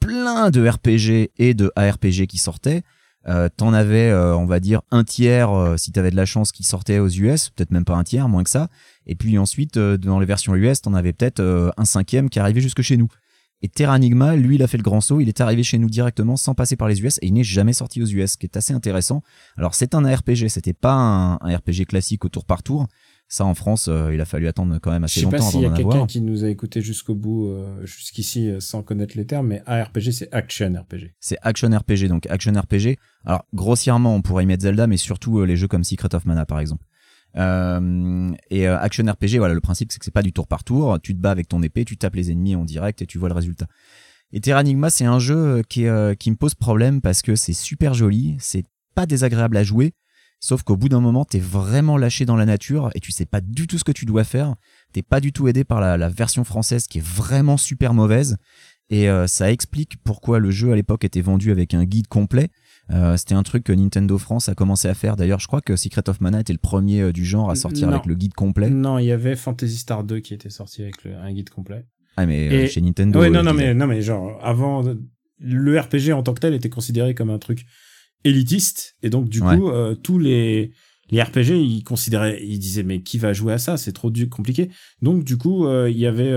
[0.00, 2.82] plein de RPG et de ARPG qui sortaient.
[3.26, 6.98] Euh, t'en avais, on va dire, un tiers si t'avais de la chance qui sortait
[6.98, 8.68] aux US, peut-être même pas un tiers, moins que ça.
[9.06, 12.82] Et puis ensuite, dans les versions US, t'en avais peut-être un cinquième qui arrivait jusque
[12.82, 13.08] chez nous.
[13.60, 16.36] Et Terranigma, lui, il a fait le grand saut, il est arrivé chez nous directement
[16.36, 18.56] sans passer par les US et il n'est jamais sorti aux US, ce qui est
[18.56, 19.22] assez intéressant.
[19.56, 22.86] Alors c'est un RPG, c'était pas un, RPG classique au tour par tour.
[23.30, 25.60] Ça en France, euh, il a fallu attendre quand même assez longtemps avant d'en avoir.
[25.60, 28.48] Je sais pas s'il y a quelqu'un qui nous a écouté jusqu'au bout, euh, jusqu'ici,
[28.48, 31.14] euh, sans connaître les termes, mais ARPG, c'est Action RPG.
[31.20, 32.96] C'est Action RPG, donc Action RPG.
[33.26, 36.46] Alors grossièrement, on pourrait y mettre Zelda, mais surtout les jeux comme Secret of Mana
[36.46, 36.84] par exemple.
[37.36, 40.64] Euh, et euh, action RPG, voilà, le principe c'est que c'est pas du tour par
[40.64, 40.98] tour.
[41.02, 43.28] Tu te bats avec ton épée, tu tapes les ennemis en direct et tu vois
[43.28, 43.66] le résultat.
[44.32, 45.86] Et Terranigma, c'est un jeu euh, qui,
[46.18, 48.64] qui me pose problème parce que c'est super joli, c'est
[48.94, 49.92] pas désagréable à jouer,
[50.40, 53.40] sauf qu'au bout d'un moment, t'es vraiment lâché dans la nature et tu sais pas
[53.40, 54.54] du tout ce que tu dois faire.
[54.92, 58.36] T'es pas du tout aidé par la, version française qui est vraiment super mauvaise.
[58.90, 62.48] Et ça explique pourquoi le jeu à l'époque était vendu avec un guide complet
[62.90, 65.16] euh, c'était un truc que Nintendo France a commencé à faire.
[65.16, 67.88] D'ailleurs, je crois que Secret of Mana était le premier euh, du genre à sortir
[67.88, 68.70] avec le guide complet.
[68.70, 71.84] Non, il y avait Fantasy Star 2 qui était sorti avec un guide complet.
[72.16, 73.20] Ah mais euh, chez Nintendo.
[73.20, 74.82] Ouais, non, non, mais non, mais genre avant,
[75.38, 77.64] le RPG en tant que tel était considéré comme un truc
[78.24, 79.70] élitiste et donc du coup
[80.02, 80.72] tous les
[81.10, 83.76] les RPG ils considéraient, ils disaient mais qui va jouer à ça?
[83.76, 84.70] C'est trop compliqué.
[85.02, 86.34] Donc du coup il y avait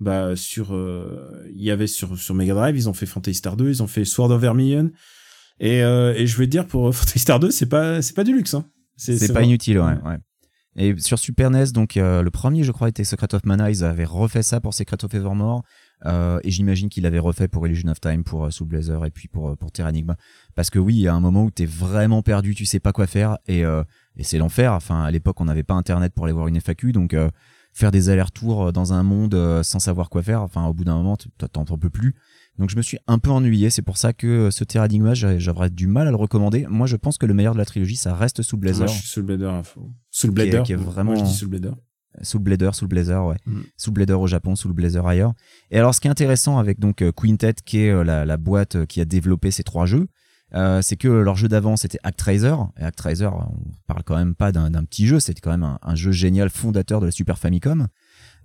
[0.00, 0.74] bah sur
[1.54, 3.86] il y avait sur sur Mega Drive ils ont fait Fantasy Star 2 ils ont
[3.86, 4.90] fait Sword of Vermilion
[5.62, 8.24] et, euh, et je vais te dire pour Fantasy Star 2, c'est pas c'est pas
[8.24, 8.52] du luxe.
[8.52, 8.66] Hein.
[8.96, 9.94] C'est pas inutile, ouais.
[10.04, 10.18] ouais.
[10.76, 13.70] Et sur Super NES, donc euh, le premier, je crois, était Secret of Mana.
[13.70, 15.62] Ils avaient refait ça pour Secret of Evermore.
[16.06, 19.10] Euh, et j'imagine qu'il avait refait pour Illusion of Time, pour euh, Soul Blazer et
[19.10, 20.16] puis pour pour Terranigma.
[20.54, 22.92] Parce que oui, il y a un moment où t'es vraiment perdu, tu sais pas
[22.92, 23.84] quoi faire et euh,
[24.16, 24.72] et c'est l'enfer.
[24.72, 27.14] Enfin, à l'époque, on n'avait pas internet pour aller voir une FAQ, donc
[27.72, 30.42] faire des allers-retours dans un monde sans savoir quoi faire.
[30.42, 31.16] Enfin, au bout d'un moment,
[31.52, 32.14] t'en peux plus.
[32.58, 35.70] Donc je me suis un peu ennuyé, c'est pour ça que euh, ce Terranigma, j'aurais
[35.70, 36.66] du mal à le recommander.
[36.68, 38.86] Moi, je pense que le meilleur de la trilogie, ça reste Soul Blazer.
[38.86, 39.62] Moi, je suis Soul Blazer,
[40.10, 40.62] Soul Blazer.
[40.62, 41.12] Qui est, vraiment...
[41.12, 41.74] Moi, je dis Soul Blazer.
[42.20, 43.36] Soul Blazer, Soul Blazer, ouais.
[43.46, 43.60] Mm.
[43.78, 45.32] Soul Blazer au Japon, Soul Blazer ailleurs.
[45.70, 48.36] Et alors, ce qui est intéressant avec donc euh, Quintet, qui est euh, la, la
[48.36, 50.08] boîte qui a développé ces trois jeux,
[50.54, 53.54] euh, c'est que leur jeu d'avant c'était Actraiser et Actraiser on
[53.86, 56.50] parle quand même pas d'un d'un petit jeu c'était quand même un, un jeu génial
[56.50, 57.86] fondateur de la Super Famicom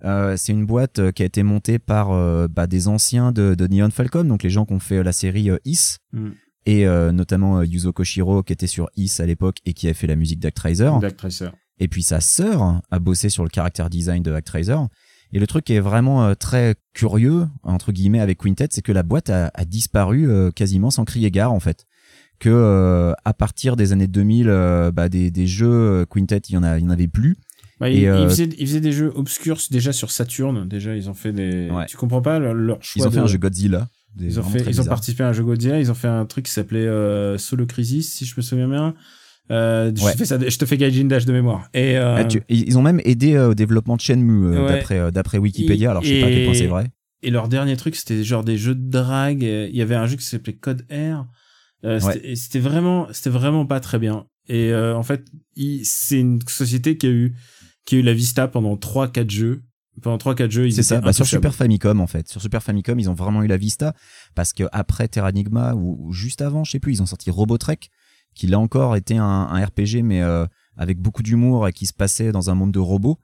[0.04, 3.54] euh, c'est une boîte euh, qui a été montée par euh, bah, des anciens de,
[3.54, 6.30] de Neon Falcon donc les gens qui ont fait la série Is Mm.
[6.66, 10.16] et notamment Yuzo Koshiro qui était sur Is à l'époque et qui a fait la
[10.16, 10.90] musique d'Actraiser
[11.80, 14.76] et puis sa sœur a bossé sur le caractère design de Actraiser.
[15.32, 19.02] Et le truc qui est vraiment très curieux, entre guillemets, avec Quintet, c'est que la
[19.02, 21.84] boîte a, a disparu quasiment sans crier gare, en fait.
[22.38, 26.56] Que euh, à partir des années 2000, euh, bah, des, des jeux Quintet, il y
[26.56, 27.36] en a, il y en avait plus.
[27.86, 30.66] Et, ils, euh, ils faisaient, ils faisaient des jeux obscurs déjà sur Saturn.
[30.68, 31.70] Déjà, ils ont fait des.
[31.70, 31.86] Ouais.
[31.86, 33.88] Tu comprends pas leur, choix Ils ont fait un jeu Godzilla.
[34.20, 35.78] Ils ont fait, ils ont participé à un jeu Godzilla.
[35.78, 38.94] Ils ont fait un truc qui s'appelait euh, Solo Crisis, si je me souviens bien.
[39.50, 40.14] Euh, je, Ouais.
[40.16, 41.68] fais ça, je te fais Gaijin Dash de mémoire.
[41.72, 44.82] Et euh, Ah, tu- ils ont même aidé au développement de Shenmue Ouais.
[45.12, 45.90] d'après Wikipédia.
[45.90, 46.86] Alors je sais pas à quel point c'est vrai.
[47.22, 49.42] Et leur dernier truc, c'était genre des jeux de drague.
[49.42, 51.26] Il y avait un jeu qui s'appelait Code R.
[51.84, 52.00] Ouais.
[52.34, 54.26] c'était- vraiment, c'était vraiment pas très bien.
[54.48, 55.24] Et en fait,
[55.84, 57.34] c'est une société qui a eu,
[57.88, 59.62] qui a eu la Vista pendant 3-4 jeux.
[60.02, 61.00] Pendant 3-4 jeux, ils C'est ça.
[61.00, 61.26] Bah, sur.
[61.26, 62.28] Super Famicom en fait.
[62.28, 63.94] Sur Super Famicom, ils ont vraiment eu la Vista
[64.34, 67.88] parce que après Terranigma ou, ou juste avant, je sais plus, ils ont sorti Robotrek,
[68.34, 70.44] qui là encore était un, un RPG mais euh,
[70.76, 73.18] avec beaucoup d'humour et qui se passait dans un monde de robots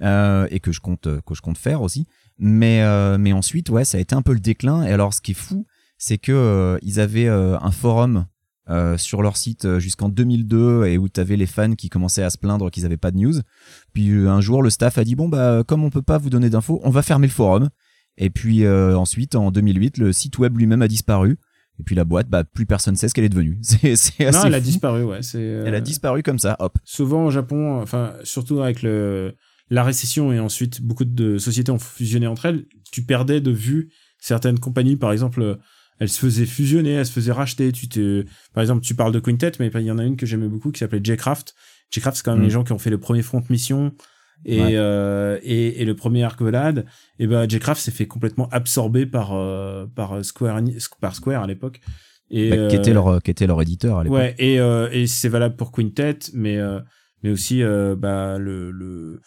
[0.00, 2.06] euh, et que je compte que je compte faire aussi.
[2.38, 4.82] Mais euh, mais ensuite, ouais, ça a été un peu le déclin.
[4.82, 5.66] Et alors, ce qui est fou,
[5.98, 8.24] c'est que ils avaient un forum.
[8.68, 12.22] Euh, sur leur site euh, jusqu'en 2002 et où tu avais les fans qui commençaient
[12.22, 13.34] à se plaindre qu'ils avaient pas de news.
[13.92, 16.30] Puis euh, un jour le staff a dit bon bah comme on peut pas vous
[16.30, 17.68] donner d'infos, on va fermer le forum.
[18.18, 21.38] Et puis euh, ensuite en 2008 le site web lui-même a disparu.
[21.78, 23.58] Et puis la boîte bah plus personne sait ce qu'elle est devenue.
[23.62, 25.22] C'est c'est assez Non, elle a disparu, ouais.
[25.22, 25.38] C'est.
[25.38, 26.76] euh, Elle a disparu comme ça, hop.
[26.84, 29.34] souvent au Japon, enfin surtout avec le
[29.68, 33.90] la récession et ensuite beaucoup de sociétés ont fusionné entre elles, tu perdais de vue
[34.18, 35.58] certaines compagnies, par exemple,
[35.96, 37.72] euh, elles se faisaient fusionner, elles se faisaient racheter.
[37.72, 40.26] Tu te, par exemple, tu parles de Quintet, mais il y en a une que
[40.26, 41.54] j'aimais beaucoup qui s'appelait J-Craft.
[41.90, 42.44] J-Craft, c'est quand même Mm.
[42.44, 43.92] les gens qui ont fait le premier Front Mission
[44.44, 44.72] et Ouais.
[44.74, 46.84] euh, et, et le premier Arcvelad.
[47.18, 50.60] Et ben J-Craft s'est fait complètement absorber par euh, par Square
[51.00, 51.80] par Square à l'époque.
[52.30, 54.18] Et Bah, qui euh, était leur qui était leur éditeur à l'époque.
[54.18, 56.80] Ouais, et, euh, et c'est valable pour Quintet, mais, euh,
[57.22, 59.20] mais aussi euh, bah, le, le,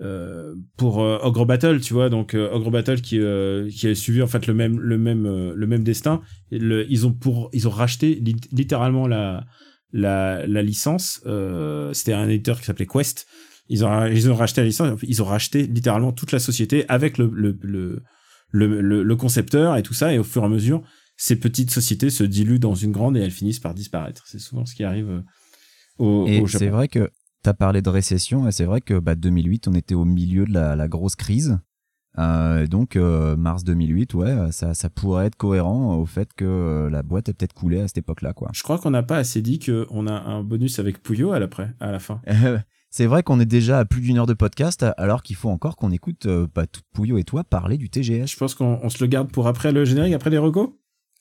[0.00, 2.08] euh, pour euh, Ogre Battle, tu vois.
[2.10, 5.26] Donc euh, Ogre Battle qui, euh, qui a suivi en fait le même, le même,
[5.26, 6.20] euh, le même destin.
[6.50, 9.44] Le, ils, ont pour, ils ont racheté lit- littéralement la,
[9.92, 11.22] la, la licence.
[11.26, 13.26] Euh, C'était un éditeur qui s'appelait Quest.
[13.68, 14.98] Ils ont, ils ont racheté la licence.
[15.02, 18.02] Ils ont racheté littéralement toute la société avec le, le, le,
[18.50, 20.12] le, le, le concepteur et tout ça.
[20.12, 20.82] Et au fur et à mesure,
[21.16, 24.24] ces petites sociétés se diluent dans une grande et elles finissent par disparaître.
[24.26, 25.22] C'est souvent ce qui arrive
[25.98, 27.08] au, Et c'est vrai que
[27.44, 30.46] tu as parlé de récession, et c'est vrai que bah, 2008, on était au milieu
[30.46, 31.58] de la, la grosse crise.
[32.18, 36.90] Euh, donc, euh, mars 2008, ouais, ça, ça pourrait être cohérent au fait que euh,
[36.90, 38.50] la boîte a peut-être coulé à cette époque-là, quoi.
[38.52, 41.92] Je crois qu'on n'a pas assez dit qu'on a un bonus avec Puyo à à
[41.92, 42.20] la fin.
[42.90, 45.74] C'est vrai qu'on est déjà à plus d'une heure de podcast, alors qu'il faut encore
[45.74, 48.28] qu'on écoute euh, bah, tout Pouillot et toi parler du TGS.
[48.28, 50.70] Je pense qu'on on se le garde pour après le générique, après les recos.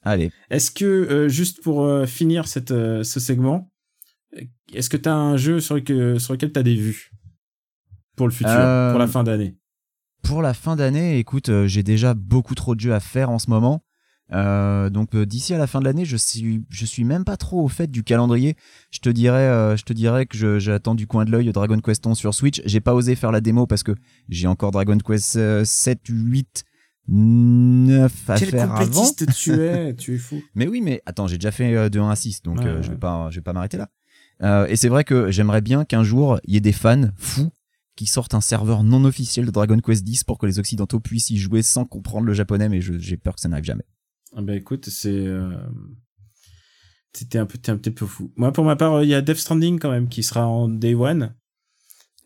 [0.04, 3.73] Allez, Est-ce que, euh, juste pour finir cette, ce segment,
[4.74, 7.12] est-ce que tu as un jeu sur, lequel sur lequel tu as des vues
[8.16, 9.58] pour le futur, Euh, pour la fin d'année?
[10.24, 13.40] pour la fin d'année, écoute, euh, j'ai déjà beaucoup trop de jeux à faire en
[13.40, 13.84] ce moment.
[14.32, 17.36] Euh, donc euh, d'ici à la fin de l'année, je suis je suis même pas
[17.38, 18.56] trop au fait du calendrier.
[18.90, 21.78] Je te dirais euh, je te dirais que je- j'attends du coin de l'œil Dragon
[21.80, 22.62] Quest 11 sur Switch.
[22.66, 23.92] J'ai pas osé faire la démo parce que
[24.30, 26.64] j'ai encore Dragon Quest euh, 7, 8,
[27.10, 29.04] 9 à Quel faire avant.
[29.14, 30.42] tu es, tu es fou.
[30.56, 32.82] Mais oui, mais attends, j'ai déjà fait euh, de 1 à 6, donc Ouais, euh,
[32.82, 33.90] je vais pas, je vais pas m'arrêter là.
[34.44, 37.52] Euh, et c'est vrai que j'aimerais bien qu'un jour il y ait des fans fous
[37.96, 41.30] qui sortent un serveur non officiel de Dragon Quest 10 pour que les occidentaux puissent
[41.30, 43.86] y jouer sans comprendre le japonais, mais j'ai peur que ça n'arrive jamais.
[44.36, 45.56] Ah bah écoute, c'est euh,
[47.14, 48.32] c'était un peu t'es un petit peu fou.
[48.36, 50.68] Moi pour ma part, euh, il y a Death Stranding quand même qui sera en
[50.68, 51.36] day one.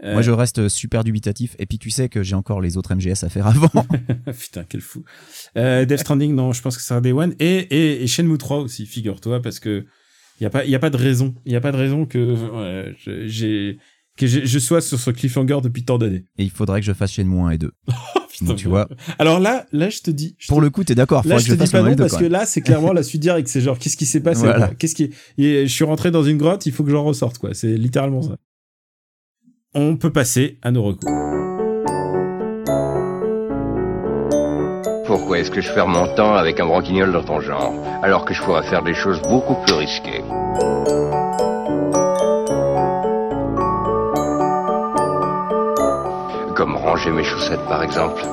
[0.04, 1.56] Euh, Moi, je reste super dubitatif.
[1.58, 3.68] Et puis, tu sais que j'ai encore les autres MGS à faire avant.
[4.40, 5.04] Putain, quel fou.
[5.58, 7.34] Euh, Death Stranding, non, je pense que ça sera Day One.
[7.40, 9.88] Et, et, et Shenmue 3 aussi, figure-toi, parce que
[10.40, 11.34] il y a pas, il y a pas de raison.
[11.46, 12.36] Il y a pas de raison que
[13.26, 13.78] j'ai
[14.18, 16.26] que je sois sur ce cliffhanger depuis tant d'années.
[16.40, 17.72] et il faudrait que je fasse Shenmue 1 et 2.
[18.32, 20.36] Putain, Donc, tu vois, Alors là, là, je te dis.
[20.40, 21.22] je pour te- le coup, t'es d'accord.
[21.28, 22.62] Là, je te je dis pas le 1 et non 2 parce que là, c'est
[22.62, 23.48] clairement la suite directe.
[23.48, 24.70] C'est genre, qu'est-ce qui s'est passé Voilà.
[24.70, 26.66] Qu'est-ce qui et Je suis rentré dans une grotte.
[26.66, 27.54] Il faut que j'en ressorte, quoi.
[27.54, 28.38] C'est littéralement ça.
[29.76, 31.37] On peut passer à nos recours.
[35.38, 37.72] Est-ce que je perds mon temps avec un branquignol dans ton genre,
[38.02, 40.24] alors que je pourrais faire des choses beaucoup plus risquées?
[46.56, 48.24] Comme ranger mes chaussettes par exemple.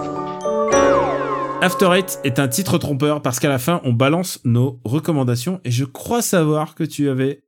[1.60, 5.70] After Eight est un titre trompeur parce qu'à la fin, on balance nos recommandations et
[5.70, 7.42] je crois savoir que tu avais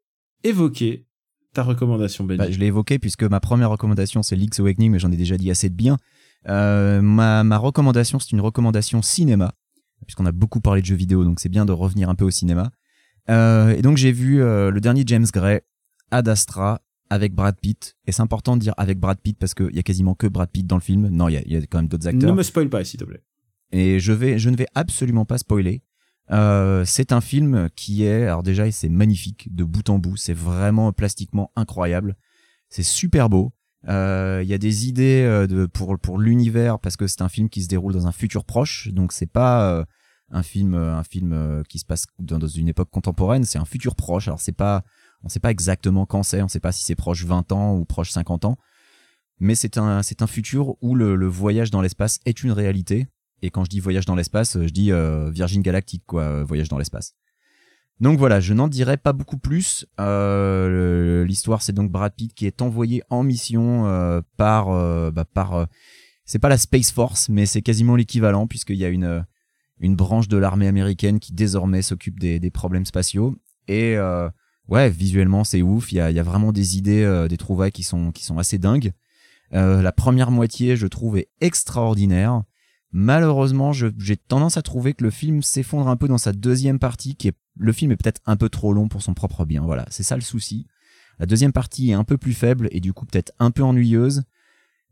[0.44, 1.07] évoqué
[1.54, 2.38] ta recommandation, Benny.
[2.38, 5.38] Bah, je l'ai évoqué puisque ma première recommandation c'est Link's Awakening, mais j'en ai déjà
[5.38, 5.96] dit assez de bien.
[6.49, 9.53] Euh, ma, ma recommandation, c'est une recommandation cinéma,
[10.07, 12.30] puisqu'on a beaucoup parlé de jeux vidéo, donc c'est bien de revenir un peu au
[12.30, 12.70] cinéma.
[13.28, 15.61] Euh, et donc j'ai vu euh, le dernier James Gray,
[16.11, 16.80] Ad Astra,
[17.11, 17.97] avec Brad Pitt.
[18.07, 20.51] Et c'est important de dire avec Brad Pitt parce qu'il y a quasiment que Brad
[20.51, 21.09] Pitt dans le film.
[21.09, 22.30] Non, il y a, il y a quand même d'autres acteurs.
[22.30, 23.22] ne me spoil pas, s'il te plaît.
[23.72, 25.82] Et je vais, je ne vais absolument pas spoiler.
[26.28, 30.16] C'est un film qui est, alors déjà, c'est magnifique de bout en bout.
[30.16, 32.16] C'est vraiment plastiquement incroyable.
[32.68, 33.53] C'est super beau.
[33.88, 37.28] Euh, Il y a des idées euh, de, pour pour l'univers parce que c'est un
[37.28, 38.88] film qui se déroule dans un futur proche.
[38.88, 39.84] Donc c'est pas euh,
[40.30, 43.44] un film, un film euh, qui se passe dans, une époque contemporaine.
[43.44, 44.28] C'est un futur proche.
[44.28, 44.82] Alors c'est pas,
[45.22, 46.42] on sait pas exactement quand c'est.
[46.42, 48.56] On sait pas si c'est proche 20 ans ou proche 50 ans.
[49.38, 53.06] Mais c'est un, c'est un futur où le, le voyage dans l'espace est une réalité.
[53.42, 56.68] Et quand je dis voyage dans l'espace, je dis euh, Virgin Galactique, quoi, euh, voyage
[56.68, 57.14] dans l'espace.
[58.01, 59.86] Donc voilà, je n'en dirai pas beaucoup plus.
[60.01, 65.24] Euh, L'histoire, c'est donc Brad Pitt qui est envoyé en mission euh, par, euh, bah,
[66.26, 70.36] c'est pas la Space Force, mais c'est quasiment l'équivalent puisqu'il y a une branche de
[70.36, 73.34] l'armée américaine qui désormais s'occupe des, problèmes spatiaux.
[73.66, 73.97] Et
[74.68, 75.90] ouais, visuellement, c'est ouf.
[75.92, 78.59] Il y a, y a vraiment des idées, des trouvailles qui sont qui sont assez
[78.59, 78.92] dingues.
[79.53, 82.42] La première moitié, je trouve, est extraordinaire.
[82.99, 87.14] Malheureusement, j'ai tendance à trouver que le film s'effondre un peu dans sa deuxième partie,
[87.14, 89.62] qui est le film est peut-être un peu trop long pour son propre bien.
[89.62, 90.66] Voilà, c'est ça le souci.
[91.18, 94.22] La deuxième partie est un peu plus faible et du coup peut-être un peu ennuyeuse.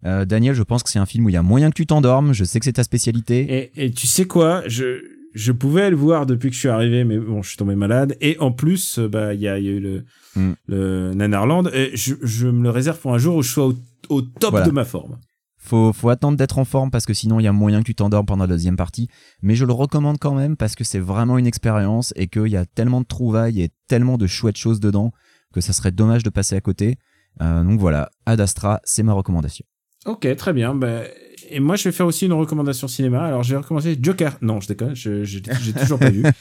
[0.05, 1.87] Euh, Daniel, je pense que c'est un film où il y a moyen que tu
[1.87, 2.35] t'endormes.
[2.35, 3.71] Je sais que c'est ta spécialité.
[3.75, 5.01] Et, et tu sais quoi, je,
[5.33, 8.17] je pouvais le voir depuis que je suis arrivé, mais bon, je suis tombé malade.
[8.21, 10.05] Et en plus, euh, bah, il y a, il y a eu le,
[10.37, 10.53] Mm.
[10.67, 11.69] le Nanarland.
[11.73, 13.75] Et je, je me le réserve pour un jour où je sois au,
[14.09, 14.67] au top Voilà.
[14.67, 15.17] de ma forme.
[15.65, 17.95] Faut, faut attendre d'être en forme parce que sinon il y a moyen que tu
[17.95, 19.09] t'endormes pendant la deuxième partie.
[19.41, 22.57] Mais je le recommande quand même parce que c'est vraiment une expérience et qu'il y
[22.57, 25.13] a tellement de trouvailles et tellement de chouettes choses dedans
[25.55, 26.97] que ça serait dommage de passer à côté.
[27.41, 29.65] Euh, donc voilà, Ad Astra, c'est ma recommandation.
[30.05, 30.75] Ok, très bien.
[30.75, 31.01] Bah,
[31.49, 33.23] et moi, je vais faire aussi une recommandation cinéma.
[33.25, 34.37] Alors, je vais recommencer Joker.
[34.43, 36.23] Non, je déconne, je- je- j'ai toujours pas vu.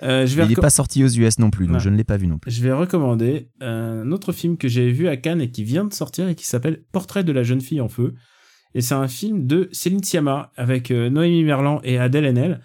[0.00, 1.78] Euh, je vais Il n'est pas sorti aux US non plus, donc Non.
[1.80, 2.52] je ne l'ai pas vu non plus.
[2.52, 5.92] Je vais recommander un autre film que j'ai vu à Cannes et qui vient de
[5.92, 8.14] sortir et qui s'appelle Portrait de la jeune fille en feu.
[8.74, 12.60] Et c'est un film de Céline Sciamma avec euh, Noémie Merlan et Adèle Haenel.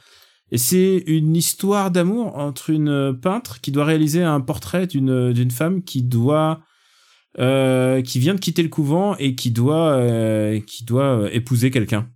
[0.51, 5.33] Et c'est une histoire d'amour entre une euh, peintre qui doit réaliser un portrait d'une
[5.33, 6.61] d'une femme qui doit
[7.39, 11.71] euh, qui vient de quitter le couvent et qui doit euh, qui doit euh, épouser
[11.71, 12.09] quelqu'un.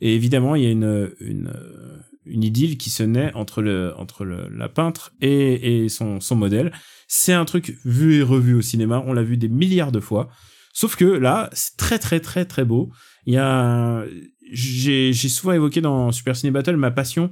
[0.00, 3.94] Et évidemment, il y a une une euh, une idylle qui se naît entre le
[3.96, 6.72] entre la peintre et, et son son modèle.
[7.06, 9.02] C'est un truc vu et revu au cinéma.
[9.06, 10.28] On l'a vu des milliards de fois.
[10.74, 12.90] Sauf que là, c'est très très très très beau.
[13.28, 14.04] Il y a
[14.50, 17.30] j'ai souvent évoqué dans Super Ciné Battle ma passion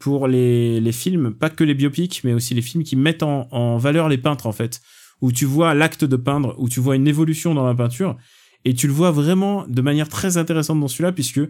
[0.00, 3.46] pour les les films, pas que les biopics, mais aussi les films qui mettent en
[3.52, 4.80] en valeur les peintres en fait,
[5.20, 8.16] où tu vois l'acte de peindre, où tu vois une évolution dans la peinture
[8.64, 11.40] et tu le vois vraiment de manière très intéressante dans celui-là puisque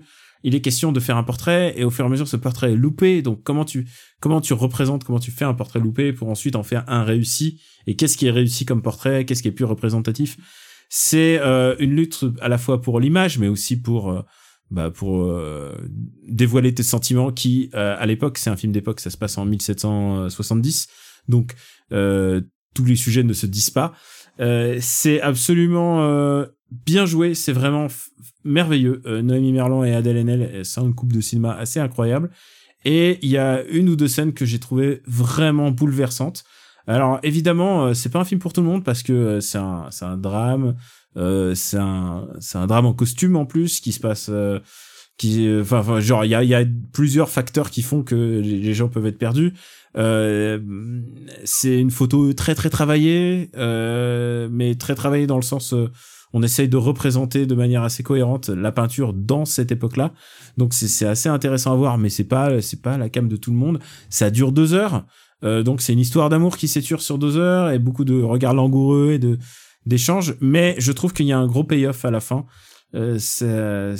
[0.44, 2.72] il est question de faire un portrait et au fur et à mesure ce portrait
[2.72, 3.22] est loupé.
[3.22, 3.88] Donc comment tu
[4.20, 7.62] comment tu représentes comment tu fais un portrait loupé pour ensuite en faire un réussi?
[7.86, 9.24] Et qu'est-ce qui est réussi comme portrait?
[9.24, 10.36] Qu'est-ce qui est plus représentatif?
[10.88, 14.22] C'est euh, une lutte à la fois pour l'image mais aussi pour euh,
[14.70, 15.76] bah, pour euh,
[16.26, 19.44] dévoiler tes sentiments qui euh, à l'époque c'est un film d'époque ça se passe en
[19.44, 20.88] 1770
[21.28, 21.54] donc
[21.92, 22.40] euh,
[22.74, 23.94] tous les sujets ne se disent pas.
[24.38, 27.34] Euh, c'est absolument bien joué.
[27.34, 27.86] C'est vraiment
[28.44, 29.00] merveilleux.
[29.22, 32.30] Noémie Merlan et Adèle Haenel c'est une coupe de cinéma assez incroyable.
[32.84, 36.44] Et il y a une ou deux scènes que j'ai trouvé vraiment bouleversantes
[36.86, 39.58] alors évidemment euh, c'est pas un film pour tout le monde parce que euh, c'est
[39.58, 40.76] un un drame
[41.16, 44.30] euh, c'est un un drame en costume en plus qui se passe
[45.18, 48.88] qui enfin genre il y a y a plusieurs facteurs qui font que les, gens
[48.88, 49.54] peuvent être perdus.
[49.94, 55.74] C'est une photo très très travaillée mais très travaillée dans le sens
[56.32, 60.12] on essaye de représenter de manière assez cohérente la peinture dans cette époque-là.
[60.58, 63.36] Donc c'est c'est assez intéressant à voir mais c'est pas c'est pas la cam de
[63.36, 63.80] tout le monde.
[64.10, 65.06] Ça dure deux heures
[65.44, 68.54] euh, donc c'est une histoire d'amour qui s'éture sur deux heures et beaucoup de regards
[68.54, 69.38] langoureux et de
[69.84, 72.44] d'échanges, mais je trouve qu'il y a un gros payoff à la fin.
[72.94, 73.96] Euh,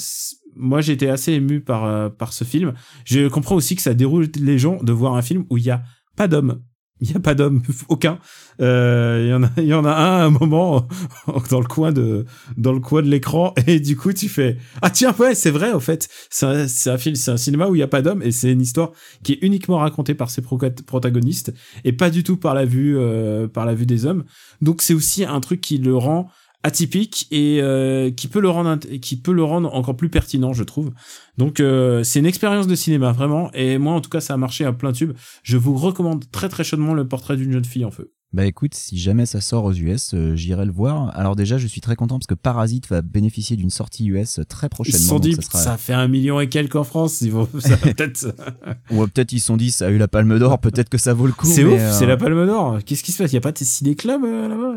[0.56, 2.72] moi, été assez ému par euh, par ce film.
[3.04, 5.70] Je comprends aussi que ça déroule les gens de voir un film où il y
[5.70, 5.82] a
[6.16, 6.62] pas d'homme.
[7.02, 8.18] Il y a pas d'homme, aucun.
[8.62, 10.88] Euh, Il y en a, y en a un à un moment
[11.50, 12.24] dans le coin de
[12.56, 13.52] dans le coin de l'écran.
[13.66, 16.08] Et du coup tu fais ah tiens ouais c'est vrai en fait.
[16.30, 18.62] C'est un, film c'est un cinéma où il y a pas d'homme et c'est une
[18.62, 18.92] histoire
[19.22, 21.52] qui est uniquement racontée par ses pro- protagonistes
[21.84, 24.24] et pas du tout par la vue euh, par la vue des hommes.
[24.62, 26.30] Donc c'est aussi un truc qui le rend
[26.66, 30.64] atypique et euh, qui peut le rendre qui peut le rendre encore plus pertinent, je
[30.64, 30.90] trouve.
[31.38, 34.36] Donc euh, c'est une expérience de cinéma vraiment et moi en tout cas ça a
[34.36, 35.12] marché à plein tube.
[35.42, 38.12] Je vous recommande très très chaudement le portrait d'une jeune fille en feu.
[38.32, 41.16] Bah écoute, si jamais ça sort aux US, euh, j'irai le voir.
[41.16, 44.66] Alors déjà, je suis très content parce que Parasite va bénéficier d'une sortie US très
[44.66, 44.98] Ils prochainement.
[44.98, 47.48] se sont dit ça sera- ça fait un million et quelques en France, ils vont
[47.60, 48.34] ça peut-être
[48.90, 51.14] Ou peut-être ils se sont dit, ça a eu la Palme d'Or, peut-être que ça
[51.14, 51.46] vaut le coup.
[51.46, 52.78] C'est ouf, euh, c'est la Palme d'Or.
[52.84, 53.30] Qu'est-ce qui se passe?
[53.30, 54.74] Il y a pas de ciné club euh, là-bas?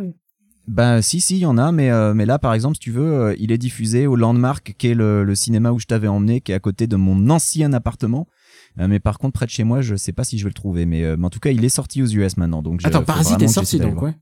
[0.69, 2.91] Bah si, si, il y en a, mais, euh, mais là, par exemple, si tu
[2.91, 6.07] veux, euh, il est diffusé au Landmark, qui est le, le cinéma où je t'avais
[6.07, 8.27] emmené, qui est à côté de mon ancien appartement.
[8.79, 10.53] Euh, mais par contre, près de chez moi, je sais pas si je vais le
[10.53, 10.85] trouver.
[10.85, 12.61] Mais, euh, mais en tout cas, il est sorti aux US maintenant.
[12.61, 14.13] Donc, Attends, Parasite est sorti donc ouais.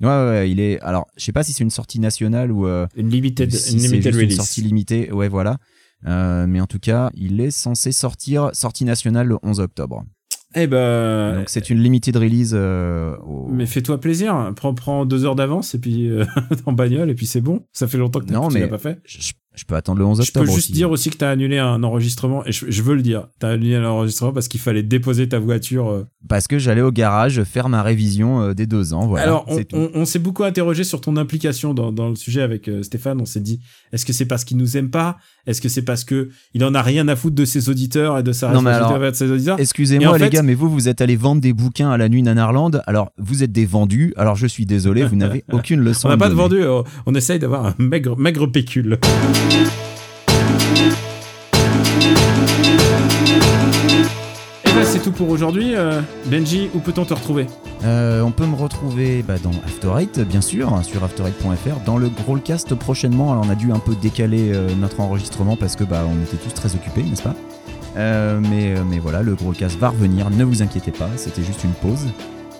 [0.00, 0.80] Ouais, ouais, ouais, il est.
[0.80, 3.82] Alors, je sais pas si c'est une sortie nationale ou euh, Une limited, si une
[3.82, 4.36] limited juste une release.
[4.36, 5.12] sortie limitée.
[5.12, 5.58] Ouais, voilà.
[6.06, 10.04] Euh, mais en tout cas, il est censé sortir sortie nationale le 11 octobre.
[10.56, 12.52] Eh ben, Donc c'est une limited release.
[12.54, 14.52] euh, au- mais fais-toi plaisir.
[14.56, 16.24] Prends, prends deux heures d'avance et puis euh,
[16.66, 17.64] en bagnole et puis c'est bon.
[17.72, 18.98] Ça fait longtemps que tu l'as pas fait.
[19.04, 20.54] je, je- peux attendre le 11 Je peux octobre.
[20.56, 20.72] juste aussi.
[20.72, 23.28] dire aussi que t'as annulé un enregistrement et je, je veux le dire.
[23.38, 25.88] T'as annulé un enregistrement parce qu'il fallait déposer ta voiture.
[25.90, 26.06] euh.
[26.28, 29.06] Parce que j'allais au garage faire ma révision euh, des deux ans.
[29.06, 32.42] Voilà, Alors, on, on- on s'est beaucoup interrogé sur ton implication dans, dans le sujet
[32.42, 33.20] avec euh, Stéphane.
[33.20, 33.60] On s'est dit,
[33.92, 35.16] est-ce que c'est parce qu'il nous aime pas?
[35.46, 38.22] Est-ce que c'est parce que il en a rien à foutre de ses auditeurs et
[38.22, 39.58] de sa responsabilité envers ses auditeurs?
[39.58, 42.22] Excusez-moi les fait- gars, mais vous, vous êtes allés vendre des bouquins à la nuit
[42.22, 42.82] Nanarland.
[42.86, 44.12] Alors, vous êtes des vendus.
[44.16, 46.08] Alors, je suis désolé, vous n'avez aucune leçon.
[46.08, 46.42] On n'a pas de donner.
[46.42, 48.98] vendu, euh, on essaye d'avoir un maigre, maigre pécule.
[54.70, 55.74] Et ben c'est tout pour aujourd'hui.
[55.74, 57.46] Euh, Benji, où peut-on te retrouver?
[57.84, 61.98] Euh, on peut me retrouver bah, dans After Eight, bien sûr, hein, sur after8.fr, dans
[61.98, 63.32] le Growlcast prochainement.
[63.32, 66.36] Alors, on a dû un peu décaler euh, notre enregistrement parce que bah, on était
[66.36, 67.34] tous très occupés, n'est-ce pas?
[67.96, 72.06] Mais, mais voilà, le Growlcast va revenir, ne vous inquiétez pas, c'était juste une pause.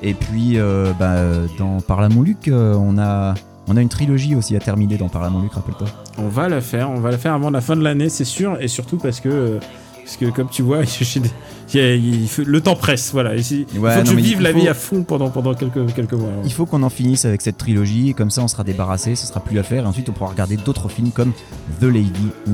[0.02, 0.58] Et puis,
[0.98, 1.22] bah,
[1.56, 3.34] dans Par la on a,
[3.70, 5.86] on a une trilogie aussi à terminer dans Par la Luc, rappelle-toi.
[6.18, 8.58] On va la faire, on va la faire avant la fin de l'année, c'est sûr,
[8.60, 9.58] et surtout parce que, euh,
[10.04, 10.80] parce que comme tu vois,
[11.74, 13.36] le temps presse, voilà.
[13.36, 15.30] Ici, il Ouais, faut que non, je mais vive il la vie à fond pendant,
[15.30, 16.30] pendant quelques, quelques mois.
[16.44, 19.26] Il faut qu'on en finisse avec cette trilogie, et comme ça on sera débarrassé, ce
[19.26, 21.32] sera plus à faire, et ensuite on pourra regarder d'autres films comme
[21.80, 22.10] The Lady
[22.48, 22.50] ou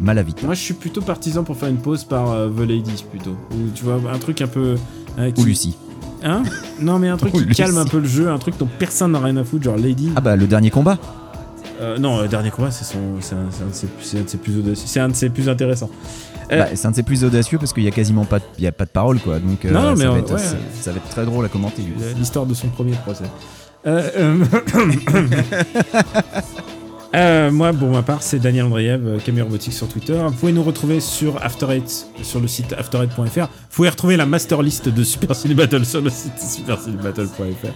[0.00, 0.44] Malavita.
[0.46, 3.70] Moi, je suis plutôt partisan pour faire une pause par euh, The Ladies plutôt, ou
[3.74, 4.76] tu vois un truc un peu.
[5.18, 5.76] euh, qui- Ou Lucie.
[6.24, 6.42] Hein
[6.80, 7.62] Non, mais un truc qui Lucie.
[7.62, 10.10] calme un peu le jeu, un truc dont personne n'a rien à foutre, genre Lady.
[10.16, 10.98] Ah bah le dernier combat
[11.80, 14.22] Euh, non, le dernier combat, c'est son, c'est un, c'est un de ses- c'est un
[14.22, 15.90] de ses plus audacieux, c'est un de ses plus intéressants.
[16.50, 18.44] Euh, Bah, c'est un de ses plus audacieux parce qu'il y a quasiment pas de,
[18.58, 20.38] il y a pas de parole quoi donc euh, Non, mais ça, va être, ouais.
[20.40, 21.82] ça, ça va être très drôle à commenter
[22.18, 23.24] L'histoire de son premier procès.
[27.14, 30.20] Euh, moi, pour ma part, c'est Daniel Andriev, euh, Camille Robotique sur Twitter.
[30.26, 33.46] Vous pouvez nous retrouver sur After Eight, sur le site after8.fr.
[33.46, 37.72] Vous pouvez retrouver la master list de Super Cine Battle sur le site supercinebattle.fr.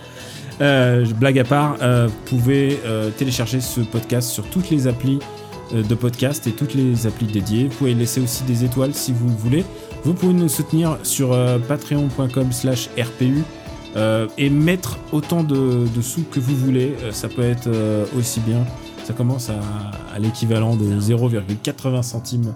[0.60, 5.18] Euh, blague à part, euh, vous pouvez euh, télécharger ce podcast sur toutes les applis
[5.74, 7.68] euh, de podcast et toutes les applis dédiées.
[7.68, 9.64] Vous pouvez laisser aussi des étoiles si vous le voulez.
[10.04, 11.36] Vous pouvez nous soutenir sur
[11.68, 13.42] patreon.com slash RPU
[13.96, 16.96] euh, et mettre autant de, sous que vous voulez.
[17.12, 17.68] Ça peut être
[18.18, 18.66] aussi bien.
[19.04, 19.54] Ça commence à,
[20.14, 22.54] à l'équivalent de 0,80 centimes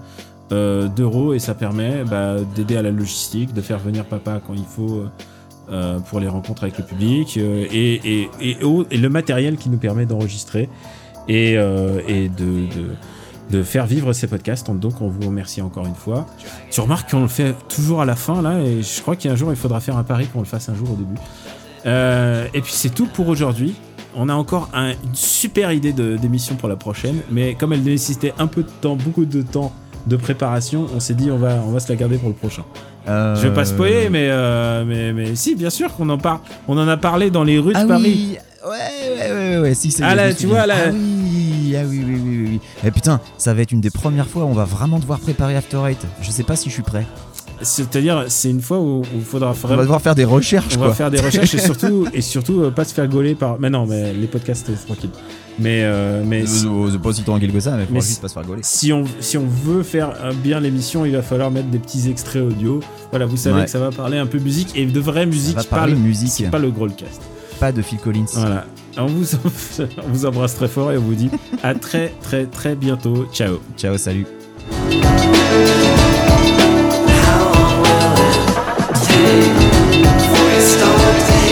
[0.53, 4.55] euh, d'euros et ça permet bah, d'aider à la logistique, de faire venir papa quand
[4.55, 5.05] il faut
[5.69, 8.57] euh, pour les rencontres avec le public euh, et, et,
[8.91, 10.69] et, le matériel qui nous permet d'enregistrer
[11.27, 12.95] et, euh, et de, de,
[13.51, 14.71] de faire vivre ces podcasts.
[14.71, 16.27] Donc on vous remercie encore une fois.
[16.71, 19.31] Tu remarques qu'on le fait toujours à la fin là et je crois qu'il y
[19.31, 21.19] a un jour il faudra faire un pari qu'on le fasse un jour au début.
[21.87, 23.75] Euh, et puis c'est tout pour aujourd'hui.
[24.19, 28.33] On a encore un- une super idée d'émission pour la prochaine, mais comme elle nécessitait
[28.39, 29.73] un peu de temps, beaucoup de temps
[30.07, 32.63] de préparation, on s'est dit on va, on va se la garder pour le prochain.
[33.09, 36.39] Euh, Je vais pas spoiler, mais, euh, mais, mais si, bien sûr qu'on en parle.
[36.67, 38.03] On en a parlé dans les rues de ah Paris.
[38.05, 38.39] oui
[38.69, 42.03] ouais ouais ouais ouais si c'est Ah là, tu vois, là- ah oui ah oui
[42.07, 42.61] oui oui oui, oui.
[42.85, 45.55] et putain ça va être une des premières fois où on va vraiment devoir préparer
[45.57, 47.07] After Eight je sais pas si je suis prêt
[47.63, 50.89] C'est-à-dire, c'est une fois où il faudra on va devoir faire des recherches On quoi
[50.89, 53.59] va faire des recherches et surtout, et surtout euh, pas se faire gauler par.
[53.59, 55.11] Mais non, mais les podcasts, c'est tranquille.
[55.59, 58.35] Mais, euh, mais si, Euh, pas si tranquille que ça mais Mais juste pas se
[58.35, 61.69] faire gauler si on, si on veut faire euh, bien l'émission, il va falloir mettre
[61.69, 62.81] des petits extraits audio.
[63.11, 63.65] Voilà, vous savez Ouais.
[63.65, 65.99] que ça va parler un peu musique et de vraie musique, va pas parler le,
[65.99, 66.29] musique.
[66.29, 67.23] c'est pas le Growlcast.
[67.59, 68.67] pas de Phil Collins Voilà.
[68.99, 69.25] On vous,
[69.79, 71.31] on vous embrasse très fort et on vous dit
[71.63, 73.27] à très très très bientôt.
[73.33, 73.61] Ciao.
[73.79, 74.27] ciao salut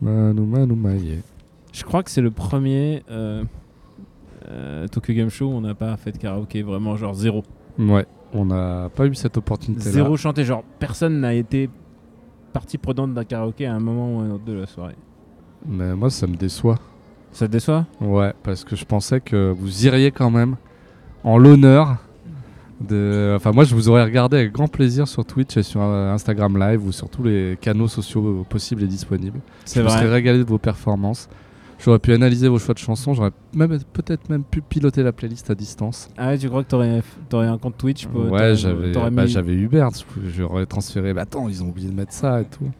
[0.00, 1.22] Manu Manu Maie.
[1.72, 3.44] Je crois que c'est le premier euh,
[4.48, 7.42] euh, Tokyo Game Show où on n'a pas fait de karaoké, vraiment genre zéro.
[7.78, 9.90] Ouais, on n'a pas eu cette opportunité-là.
[9.90, 11.68] Zéro chanté, genre personne n'a été
[12.52, 14.96] partie prenante d'un karaoké à un moment ou à un autre de la soirée.
[15.66, 16.78] Mais moi, ça me déçoit.
[17.32, 17.86] Ça te déçoit?
[18.00, 20.56] Ouais, parce que je pensais que vous iriez quand même
[21.24, 21.96] en l'honneur
[22.80, 23.34] de.
[23.36, 26.58] Enfin, moi, je vous aurais regardé avec grand plaisir sur Twitch et sur euh, Instagram
[26.58, 29.40] Live ou sur tous les canaux sociaux possibles et disponibles.
[29.72, 31.28] Je me serais régalé de vos performances.
[31.78, 33.12] J'aurais pu analyser vos choix de chansons.
[33.12, 36.08] J'aurais même peut-être même pu piloter la playlist à distance.
[36.16, 39.24] Ah ouais, tu crois que t'aurais, t'aurais un compte Twitch pour- Ouais, j'avais t'aurais bah,
[39.24, 39.90] mis- j'avais Hubert.
[40.34, 41.12] J'aurais transféré.
[41.12, 42.70] Bah, attends, ils ont oublié de mettre ça et tout.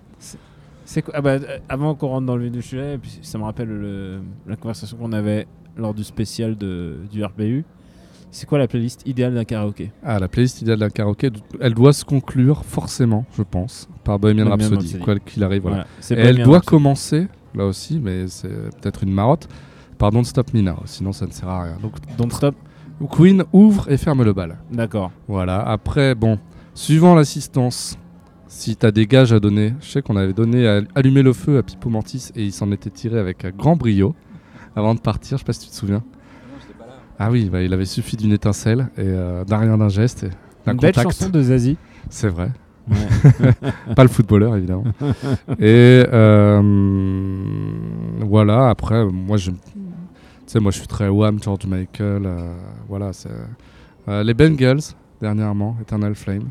[0.88, 3.68] C'est ah bah, euh, Avant qu'on rentre dans le vif du sujet, ça me rappelle
[3.68, 5.46] le- la conversation qu'on avait
[5.76, 7.64] lors du spécial de, du RPU.
[8.30, 11.30] C'est quoi la playlist idéale d'un karaoké Ah, la playlist idéale d'un karaoké,
[11.60, 15.02] elle doit se conclure forcément, je pense, par Bohemian Bohemian Rhapsody, Rhapsody.
[15.04, 15.62] quoi qu'il arrive.
[15.62, 15.76] Voilà.
[15.78, 16.66] Voilà, c'est Et elle doit Rhapsody.
[16.66, 19.48] commencer, là aussi, mais c'est peut-être une marotte,
[19.96, 21.78] par Don't Stop Me Now, sinon ça ne sert à rien.
[21.80, 22.54] Donc, Don't Stop
[23.10, 24.56] Queen ouvre et ferme le bal.
[24.72, 25.10] D'accord.
[25.28, 26.38] Voilà, après, bon,
[26.74, 27.98] suivant l'assistance,
[28.48, 31.58] si t'as des gages à donner, je sais qu'on avait donné à allumer le feu
[31.58, 34.14] à Pipo Mantis et il s'en était tiré avec un grand brio
[34.74, 36.02] avant de partir, je sais pas si tu te souviens.
[37.18, 40.28] Ah oui, bah, il avait suffi d'une étincelle et euh, d'un rien d'un geste et
[40.66, 41.12] d'un Une belle contact.
[41.18, 41.76] chanson de Zazie.
[42.10, 42.50] C'est vrai.
[42.88, 43.52] Ouais.
[43.96, 44.84] pas le footballeur évidemment.
[45.58, 46.60] et euh,
[48.20, 49.56] voilà, après moi je tu
[50.46, 52.54] sais moi je suis très Wham, George Michael, euh,
[52.88, 53.30] voilà, c'est
[54.08, 54.80] euh, les Bengals
[55.20, 56.50] dernièrement, Eternal Flame.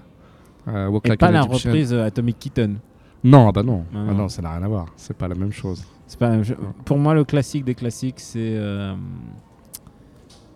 [0.67, 1.69] Walk Et Like pas la Egyptian.
[1.69, 2.77] reprise Atomic Kitten.
[3.23, 3.85] Non, ah bah non.
[3.93, 4.13] Ah Ah non.
[4.23, 5.85] non, ça n'a rien à voir, c'est pas la même chose.
[6.07, 6.57] C'est pas la même chose.
[6.83, 8.59] Pour moi, le classique des classiques, c'est.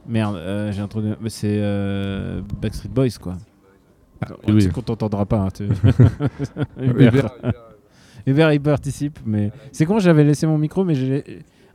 [0.10, 1.14] Merde, euh, j'ai introduit.
[1.22, 3.38] mais C'est euh, Backstreet Boys, quoi.
[4.28, 4.62] oui, Tu oui.
[4.64, 5.40] sais qu'on t'entendra pas.
[5.44, 5.64] hein, tu-
[6.82, 7.14] Hubert.
[7.14, 7.32] Hubert.
[8.26, 11.22] Hubert, il participe, mais c'est con, j'avais laissé mon micro, mais je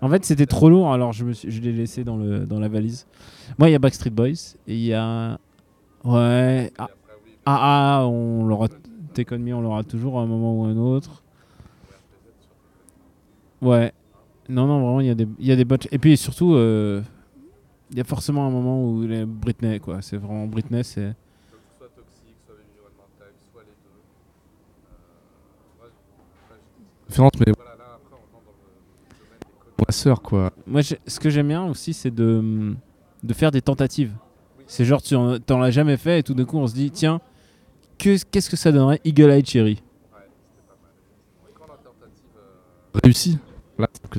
[0.02, 1.51] en fait, c'était trop lourd, alors je, me suis...
[1.51, 2.40] je l'ai laissé dans, le...
[2.44, 3.06] dans la valise.
[3.59, 5.39] Moi, il y a Backstreet Boys, et il y a.
[6.05, 6.70] Ouais.
[6.77, 6.89] Ah,
[7.47, 8.69] ah, ah, on l'aura.
[9.15, 11.23] Take On l'aura toujours à un moment ou à un autre.
[13.62, 13.93] Ouais.
[14.48, 15.89] Non, non, vraiment, il y a des, il y a des botches.
[15.90, 17.01] Et puis surtout, euh,
[17.95, 20.03] il y a forcément un moment où il est Britney, quoi.
[20.03, 21.15] C'est vraiment Britney, c'est.
[27.09, 28.47] Différente, mais voilà, là après on rentre
[29.79, 30.53] dans le sœur quoi.
[30.66, 32.75] Moi, ce que j'aime bien aussi, c'est de,
[33.23, 34.12] de faire des tentatives.
[34.66, 36.91] C'est genre, tu en- t'en l'as jamais fait et tout d'un coup, on se dit,
[36.91, 37.21] tiens,
[37.99, 39.83] que- qu'est-ce que ça donnerait Eagle Eye Cherry?
[43.03, 43.39] Réussi.
[43.79, 44.19] Là, que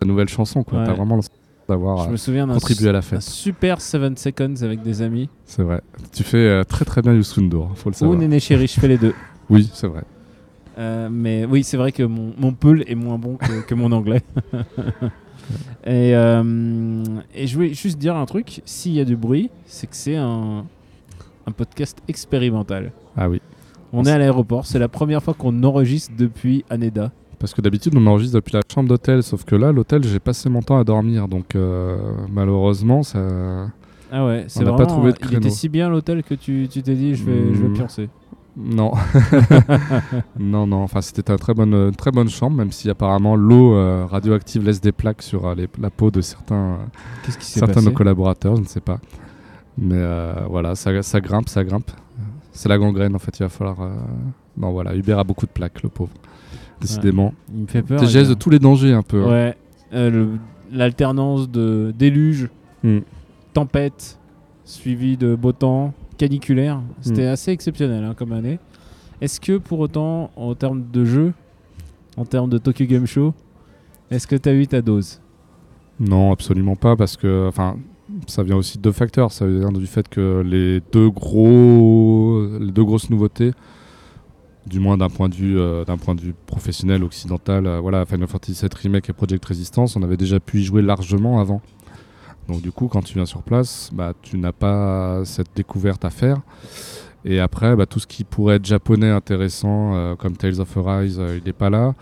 [0.00, 0.80] sa nouvelle chanson quoi.
[0.80, 0.86] Ouais.
[0.86, 1.20] T'as vraiment
[1.68, 3.20] d'avoir euh, contribué à la un fête.
[3.22, 5.28] super 7 seconds avec des amis.
[5.44, 5.82] C'est vrai.
[6.12, 8.18] Tu fais euh, très très bien Yusundur, faut le Ou savoir.
[8.18, 9.14] Néné Chéri, je fais les deux.
[9.50, 10.02] Oui, c'est vrai.
[10.78, 13.90] Euh, mais oui, c'est vrai que mon, mon peul est moins bon que, que mon
[13.92, 14.22] anglais.
[15.84, 17.02] et, euh,
[17.34, 20.16] et je voulais juste dire un truc s'il y a du bruit, c'est que c'est
[20.16, 20.66] un,
[21.46, 22.92] un podcast expérimental.
[23.16, 23.40] Ah oui.
[23.92, 27.10] On est à l'aéroport, c'est la première fois qu'on enregistre depuis Aneda.
[27.38, 30.48] Parce que d'habitude on enregistre depuis la chambre d'hôtel, sauf que là l'hôtel j'ai passé
[30.48, 31.96] mon temps à dormir, donc euh,
[32.30, 33.20] malheureusement ça.
[34.10, 34.76] Ah ouais, c'est vraiment.
[34.78, 37.60] pas trouvé de il était si bien l'hôtel que tu t'es dit je vais, je
[37.62, 37.74] vais Hmm.
[37.74, 38.08] pioncer.
[38.56, 38.90] Non.
[40.38, 40.82] non, non.
[40.82, 44.80] Enfin, c'était une très bonne, très bonne chambre, même si apparemment l'eau euh, radioactive laisse
[44.80, 46.78] des plaques sur euh, les- la peau de certains,
[47.24, 48.98] qui certains de nos collaborateurs, je ne sais pas.
[49.76, 50.02] Mais
[50.50, 51.90] voilà, ça, ça grimpe, ça grimpe.
[52.52, 53.76] C'est la gangrène, en fait, il va falloir.
[54.56, 56.10] Non, voilà, Hubert a beaucoup de plaques, le pauvre.
[56.80, 57.34] Décidément.
[57.54, 58.00] Il me fait peur.
[58.00, 59.24] De tous les dangers, un peu.
[59.24, 59.30] hein.
[59.30, 59.56] Ouais,
[59.94, 60.26] euh,
[60.72, 62.48] l'alternance de déluge,
[62.84, 62.98] Hmm.
[63.52, 64.18] tempête,
[64.64, 66.80] suivi de beau temps, caniculaire.
[67.00, 67.32] C'était Hmm.
[67.32, 68.58] assez exceptionnel hein, comme année.
[69.20, 71.32] Est-ce que pour autant, en termes de jeu,
[72.16, 73.34] en termes de Tokyo Game Show,
[74.10, 75.20] est-ce que tu as eu ta dose?
[75.98, 77.76] Non, absolument pas, parce que, enfin,
[78.28, 79.32] ça vient aussi de deux facteurs.
[79.32, 83.50] Ça vient du fait que les deux gros, les deux grosses nouveautés,
[84.68, 88.04] du moins d'un point de vue, euh, d'un point de vue professionnel occidental, euh, voilà,
[88.06, 91.60] Final Fantasy VII Remake et Project Resistance, on avait déjà pu y jouer largement avant.
[92.48, 96.10] Donc du coup, quand tu viens sur place, bah, tu n'as pas cette découverte à
[96.10, 96.40] faire.
[97.24, 101.20] Et après, bah, tout ce qui pourrait être japonais intéressant, euh, comme Tales of Arise,
[101.36, 101.94] il n'est pas là.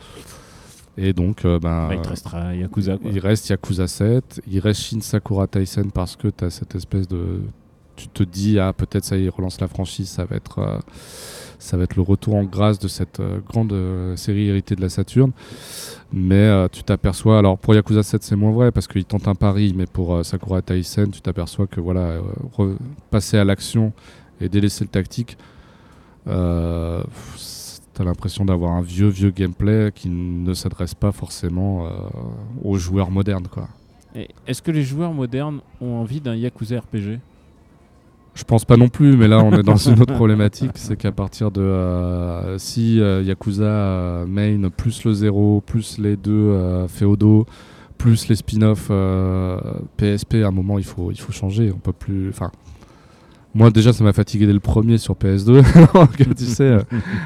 [0.98, 2.96] Et donc, ben, Bah, Il te restera Yakuza.
[2.96, 3.10] Quoi.
[3.10, 7.08] il reste Yakuza 7, il reste Shin Sakura Taisen parce que tu as cette espèce
[7.08, 7.42] de
[7.96, 10.78] tu te dis ah peut-être ça y relance la franchise, ça va être euh,
[11.58, 14.82] ça va être le retour en grâce de cette euh, grande euh, série héritée de
[14.82, 15.32] la Saturne.
[16.12, 19.74] Mais tu t'aperçois, alors pour Yakuza 7 c'est moins vrai parce qu'il tente un pari,
[19.76, 22.20] mais pour Sakura Taisen tu t'aperçois que voilà,
[23.10, 23.92] passer à l'action
[24.40, 25.36] et délaisser le tactique,
[26.28, 27.02] euh,
[27.92, 31.88] t'as l'impression d'avoir un vieux vieux gameplay qui ne s'adresse pas forcément
[32.62, 33.68] aux joueurs modernes quoi.
[34.46, 37.18] Est-ce que les joueurs modernes ont envie d'un Yakuza RPG
[38.36, 41.10] Je pense pas non plus, mais là on est dans une autre problématique, c'est qu'à
[41.10, 46.54] partir de euh, si euh, Yakuza euh, Main plus le 0, plus les deux
[46.86, 47.46] féodaux,
[47.96, 48.90] plus les spin-offs
[49.96, 52.28] PSP, à un moment il faut il faut changer, on peut plus.
[52.28, 52.52] Enfin,
[53.54, 56.76] moi déjà ça m'a fatigué dès le premier sur PS2, donc, tu sais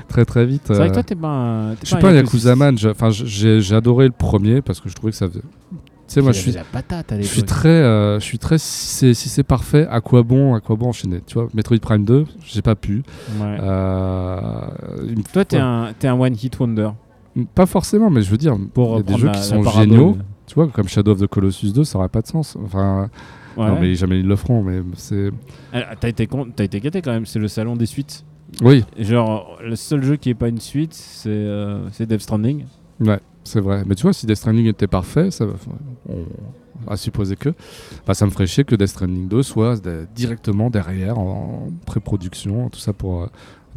[0.07, 0.63] très très vite.
[0.67, 1.75] C'est vrai que toi, t'es pas un.
[1.75, 4.95] je suis pas un Yakuza man, enfin j'ai j'ai adoré le premier parce que je
[4.95, 5.43] trouvais que ça faisait.
[6.11, 8.59] Tu sais moi je suis la patate à je suis très, euh, je suis très.
[8.59, 11.79] Si c'est si c'est parfait, à quoi bon, à quoi bon enchaîner Tu vois, Metroid
[11.79, 13.05] Prime 2, j'ai pas pu.
[13.41, 13.59] Ouais.
[13.61, 14.67] Euh,
[15.33, 16.91] Toi, t'es un, t'es un one hit wonder.
[17.55, 20.17] Pas forcément, mais je veux dire, Pour y a des jeux la- qui sont géniaux.
[20.47, 22.57] Tu vois, comme Shadow of the Colossus 2, ça aurait pas de sens.
[22.65, 23.09] Enfin,
[23.57, 23.69] Ouais.
[23.69, 24.63] non, mais jamais ils le feront.
[24.65, 25.31] Mais c'est.
[26.01, 28.25] T'as été, con- t'as été gâté quand même, c'est le salon des suites.
[28.63, 32.65] Oui, Genre, le seul jeu qui est pas une suite, c'est euh, c'est Death Stranding.
[32.99, 33.83] ouais, c'est vrai.
[33.87, 35.55] Mais tu vois, si Death Stranding était parfait, ça va.
[36.87, 37.51] À supposer que.
[38.07, 39.81] Bah, ça me ferait chier que Death Stranding 2 soit
[40.15, 43.23] directement derrière, en, en pré-production, tout ça pour.
[43.23, 43.27] euh,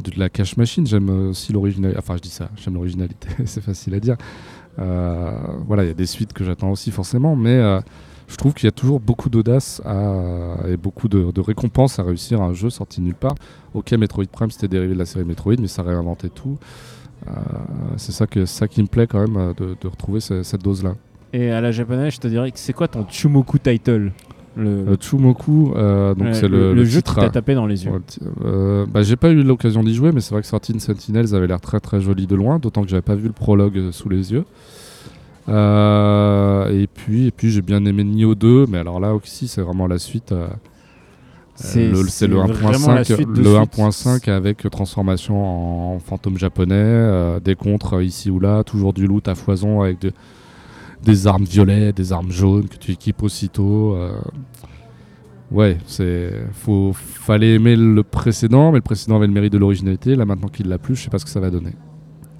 [0.02, 1.98] de la cash machine, j'aime aussi l'originalité.
[1.98, 4.16] Enfin, je dis ça, j'aime l'originalité, c'est facile à dire.
[4.80, 5.30] Euh,
[5.68, 7.80] voilà, il y a des suites que j'attends aussi forcément, mais euh,
[8.26, 9.80] je trouve qu'il y a toujours beaucoup d'audace
[10.66, 13.36] et beaucoup de, de récompenses à réussir un jeu sorti nulle part.
[13.72, 16.58] Ok, Metroid Prime c'était dérivé de la série Metroid, mais ça réinventait tout.
[17.28, 17.30] Euh,
[17.96, 20.62] c'est ça, que, ça qui me plaît quand même euh, de, de retrouver ce- cette
[20.62, 20.94] dose-là.
[21.32, 24.12] Et à la japonaise, je te dirais que c'est quoi ton Chumoku title?
[24.56, 27.54] Le, Euh, Chumoku, euh, donc Ouais, c'est le, le le jeu qui titre, t'a tapé
[27.54, 27.90] dans les yeux.
[27.90, 31.34] Le euh, bah, j'ai pas eu l'occasion d'y jouer, mais c'est vrai que Sorting Sentinels
[31.34, 34.08] avait l'air très très joli de loin, d'autant que j'avais pas vu le prologue sous
[34.08, 34.44] les yeux.
[35.48, 39.60] Euh, et puis, et puis j'ai bien aimé Nioh 2, mais alors là aussi c'est
[39.60, 40.32] vraiment la suite.
[41.54, 43.78] Euh, C'est- euh, le- c'est c'est le vraiment la 1.5 suite de le suite.
[43.78, 49.26] 1.5 avec transformation en fantôme japonais, euh, des contres ici ou là, toujours du loot
[49.28, 50.12] à foison avec de-
[51.04, 53.94] des armes violettes, des armes jaunes que tu équipes aussitôt.
[53.94, 54.12] euh.
[55.50, 60.16] Ouais, c'est faut fallait aimer le précédent, mais le précédent avait le mérite de l'originalité.
[60.16, 61.72] Là maintenant qu'il l'a plus, je sais pas ce que ça va donner.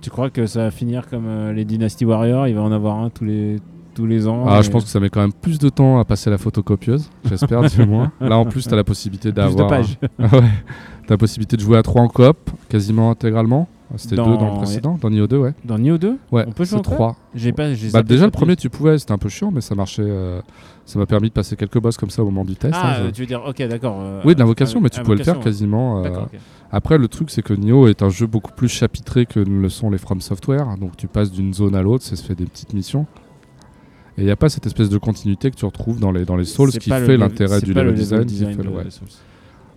[0.01, 2.49] Tu crois que ça va finir comme euh, les Dynasty Warriors?
[2.49, 3.59] Il va en avoir un tous les,
[3.95, 5.99] tous les ans Ah, et- je pense que ça met quand même plus de temps
[5.99, 8.13] à passer la photocopieuse, j'espère du moins.
[8.21, 9.99] Là en plus, tu as la possibilité Plus de d'avoir pages.
[10.19, 10.43] Ah ouais.
[11.07, 13.69] T'as la possibilité de jouer à 3 en coop, quasiment intégralement.
[13.97, 15.53] C'était 2 Dans- dans le précédent, dans Nioh 2, ouais.
[15.65, 17.17] Dans Nioh 2 Ouais, On peut jouer c'est en coop 3.
[17.35, 19.75] J'ai pas, j'ai Bah, déjà, le premier, tu pouvais, c'était un peu chiant, mais ça
[19.77, 20.03] marchait.
[20.05, 20.41] euh,
[20.85, 22.75] ça m'a permis de passer quelques boss comme ça au moment du test.
[22.77, 23.99] Ah, hein, je- tu veux dire, ok, d'accord.
[24.01, 26.03] euh, Oui, de l'invocation, euh, mais tu pouvais le faire quasiment.
[26.73, 29.69] Après, le truc, c'est que Nioh est un jeu beaucoup plus chapitré que ne le
[29.69, 30.67] sont les From Software.
[30.81, 33.07] Donc, tu passes d'une zone à l'autre, ça se fait des petites missions.
[34.17, 36.37] Et il n'y a pas cette espèce de continuité que tu retrouves dans les, dans
[36.37, 38.25] les Souls qui fait l'intérêt du level design.
[38.25, 38.85] design qui fait le- de- ouais.
[38.85, 39.09] des Souls.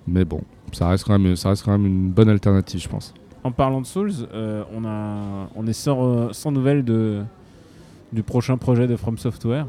[0.08, 0.42] Mais bon,
[0.72, 3.14] ça reste, quand même, ça reste quand même une bonne alternative, je pense.
[3.44, 7.22] En parlant de Souls, euh, on, a, on est sans, euh, sans nouvelles de,
[8.14, 9.66] du prochain projet de From Software.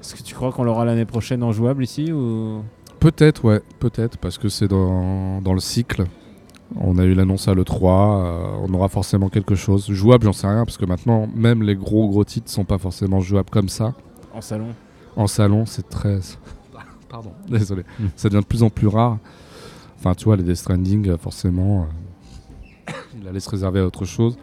[0.00, 2.62] Est-ce que tu crois qu'on l'aura l'année prochaine en jouable ici ou...
[3.00, 6.04] Peut-être, ouais, peut-être, parce que c'est dans, dans le cycle.
[6.80, 9.90] On a eu l'annonce à l'E3, euh, on aura forcément quelque chose.
[9.90, 13.20] Jouable, j'en sais rien, parce que maintenant, même les gros gros titres sont pas forcément
[13.20, 13.94] jouables comme ça.
[14.34, 14.68] en salon
[15.16, 16.18] En salon, c'est très.
[17.08, 17.82] Pardon, désolé.
[17.98, 18.06] Mm.
[18.16, 19.18] Ça devient de plus en plus rare.
[19.98, 21.86] Enfin, tu vois, les Death Stranding, euh, forcément,
[22.88, 24.36] euh, il allait se réserver à autre chose.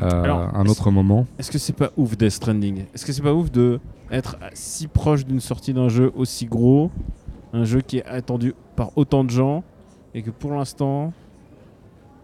[0.00, 1.26] Euh, Alors, un autre moment.
[1.38, 2.84] Est-ce que c'est pas ouf Death Stranding?
[2.94, 3.80] Est-ce que c'est pas ouf de
[4.10, 6.92] être si proche d'une sortie d'un jeu aussi gros,
[7.52, 9.64] un jeu qui est attendu par autant de gens,
[10.14, 11.12] et que pour l'instant,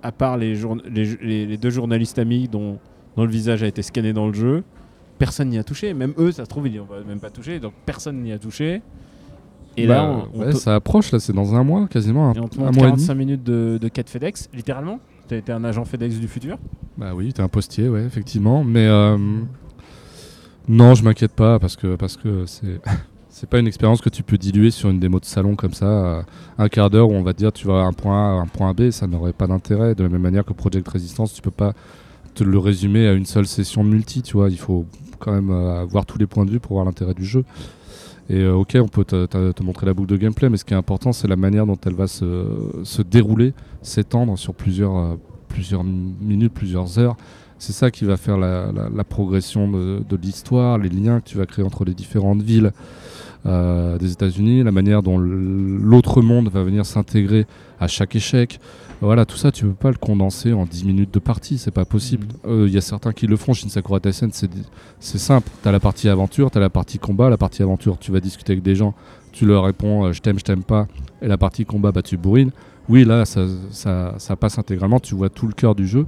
[0.02, 0.54] à part les,
[0.90, 2.78] les, les- les deux journalistes amis dont,
[3.16, 4.62] dont le visage a été scanné dans le jeu,
[5.18, 5.94] personne n'y a touché.
[5.94, 8.32] Même eux, ça se trouve, ils n'y ont pas- même pas touché, donc personne n'y
[8.32, 8.82] a touché.
[9.76, 12.32] Et Bah, là, on, on ouais, ça approche, là, c'est dans un mois, quasiment.
[12.32, 13.02] et Un, on te un montre mois et demi.
[13.06, 14.98] 45 minutes de, de quête FedEx, littéralement.
[15.28, 16.58] T'as été un agent FedEx du futur.
[16.96, 18.64] Bah oui, t'es un postier, ouais, effectivement.
[18.64, 19.16] Mais euh,
[20.68, 22.80] non, je m'inquiète pas parce que parce que c'est
[23.39, 25.86] c'est pas une expérience que tu peux diluer sur une démo de salon comme ça,
[25.86, 26.23] euh,
[26.59, 28.74] un quart d'heure où on va dire tu vas à un point A, un point
[28.74, 29.94] B, ça n'aurait pas d'intérêt.
[29.94, 31.73] De la même manière que Project Resistance, tu peux pas
[32.35, 34.51] te le résumer à une seule session multi, tu vois.
[34.51, 34.86] Il faut
[35.20, 37.44] quand même euh, avoir tous les points de vue pour voir l'intérêt du jeu.
[38.28, 40.77] Et euh, ok, on peut te, montrer la boucle de gameplay, mais ce qui est
[40.77, 45.16] important, c'est la manière dont elle va se, dérouler, s'étendre sur plusieurs,
[45.47, 47.16] plusieurs minutes, plusieurs heures.
[47.59, 51.65] C'est ça qui va faire la, progression de, l'histoire, les liens que tu vas créer
[51.65, 52.73] entre les différentes villes,
[53.44, 57.47] des États-Unis, la manière dont l'autre monde va venir s'intégrer
[57.81, 58.60] à chaque échec.
[59.01, 61.85] Voilà, tout ça, tu peux pas le condenser en 10 minutes de partie, c'est pas
[61.85, 62.27] possible.
[62.47, 63.52] Euh, Il y a certains qui le font.
[63.52, 65.48] Shin Sakura Taisen, c'est simple.
[65.62, 67.31] T'as la partie aventure, t'as la partie combat.
[67.31, 68.94] La partie aventure, tu vas discuter avec des gens,
[69.31, 70.89] tu leur réponds euh, je t'aime, je t'aime pas.
[71.23, 72.51] Et la partie combat, bah tu bourrines.
[72.89, 74.98] Oui, là, ça, ça, ça passe intégralement.
[74.98, 76.05] Tu vois tout le cœur du jeu.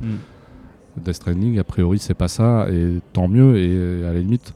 [0.96, 3.56] Death Stranding, a priori, c'est pas ça, et tant mieux.
[3.56, 4.52] Et à la limite,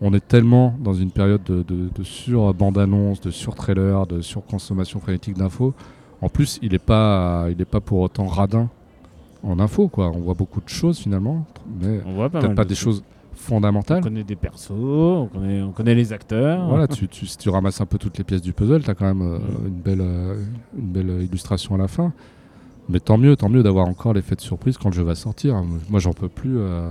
[0.00, 5.36] on est tellement dans une période de, de, de sur-bande-annonce, de sur-trailer, de surconsommation frénétique
[5.36, 5.74] d'infos.
[6.20, 8.68] En plus, il n'est pas, il est pas pour autant radin
[9.42, 10.08] en info, quoi.
[10.14, 11.46] On voit beaucoup de choses finalement,
[11.80, 13.02] mais pas peut-être pas de des choses.
[13.34, 13.98] fondamentales.
[14.00, 16.66] On connaît des persos, on connaît, on connaît les acteurs.
[16.68, 18.94] Voilà, tu, tu- si tu ramasses un peu toutes les pièces du puzzle, tu as
[18.96, 20.42] quand même euh, une, belle, euh,
[20.76, 22.12] une belle illustration à la fin.
[22.88, 25.62] Mais tant mieux, tant mieux d'avoir encore l'effet de surprise quand le jeu va sortir.
[25.88, 26.58] Moi, j'en peux plus.
[26.58, 26.90] euh,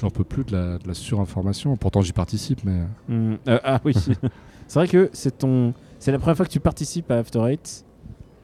[0.00, 1.76] J'en peux plus de la, de la surinformation.
[1.76, 2.80] Pourtant, j'y participe, mais.
[3.08, 3.94] Hmm, euh, ah oui.
[4.68, 7.84] c'est vrai que c'est ton, c'est la première fois que tu participes à After Eight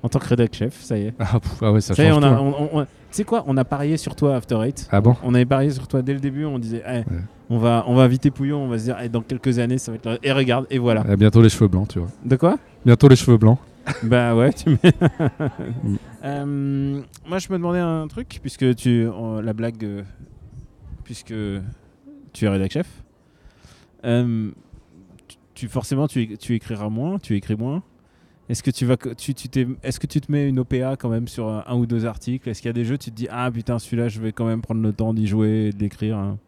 [0.02, 0.80] en tant que rédac chef.
[0.82, 1.14] Ça y est.
[1.18, 2.38] Ah, ah ouais, ça change on a, tout, hein.
[2.40, 4.88] on- on- on- Tu sais quoi On a parié sur toi After Eight.
[4.90, 5.14] Ah bon?
[5.22, 6.44] On avait parié sur toi dès le début.
[6.44, 7.02] On disait, eh,
[7.48, 8.58] on va, on va inviter Pouillon.
[8.64, 10.06] On va se dire, eh, dans quelques années, ça va être.
[10.06, 10.18] là.
[10.22, 11.04] Et regarde, et voilà.
[11.08, 12.08] Eh, bientôt les cheveux blancs, tu vois.
[12.24, 12.58] De quoi?
[12.84, 13.58] Bientôt les cheveux blancs.
[14.02, 14.92] Bah ouais, tu mets.
[16.24, 19.06] Euh, moi, je me demandais un truc, puisque tu.
[19.06, 19.84] euh, la blague.
[19.84, 20.02] euh,
[21.04, 21.34] puisque
[22.32, 23.04] tu es rédac chef.
[24.04, 24.50] Euh,
[25.54, 27.82] tu, forcément, tu, écriras moins, tu écris moins.
[28.48, 31.08] Est-ce que tu vas, tu, tu t'es- est-ce que tu te mets une OPA quand
[31.08, 32.46] même sur un, un ou deux articles?
[32.48, 34.44] Est-ce qu'il y a des jeux, tu te dis ah putain celui-là, je vais quand
[34.44, 36.18] même prendre le temps d'y jouer et de l'écrire.
[36.18, 36.38] hein?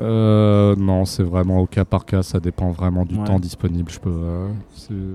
[0.00, 3.24] Euh, non, c'est vraiment au cas par cas, ça dépend vraiment du Ouais.
[3.24, 3.90] temps disponible.
[3.92, 4.48] Je peux, euh,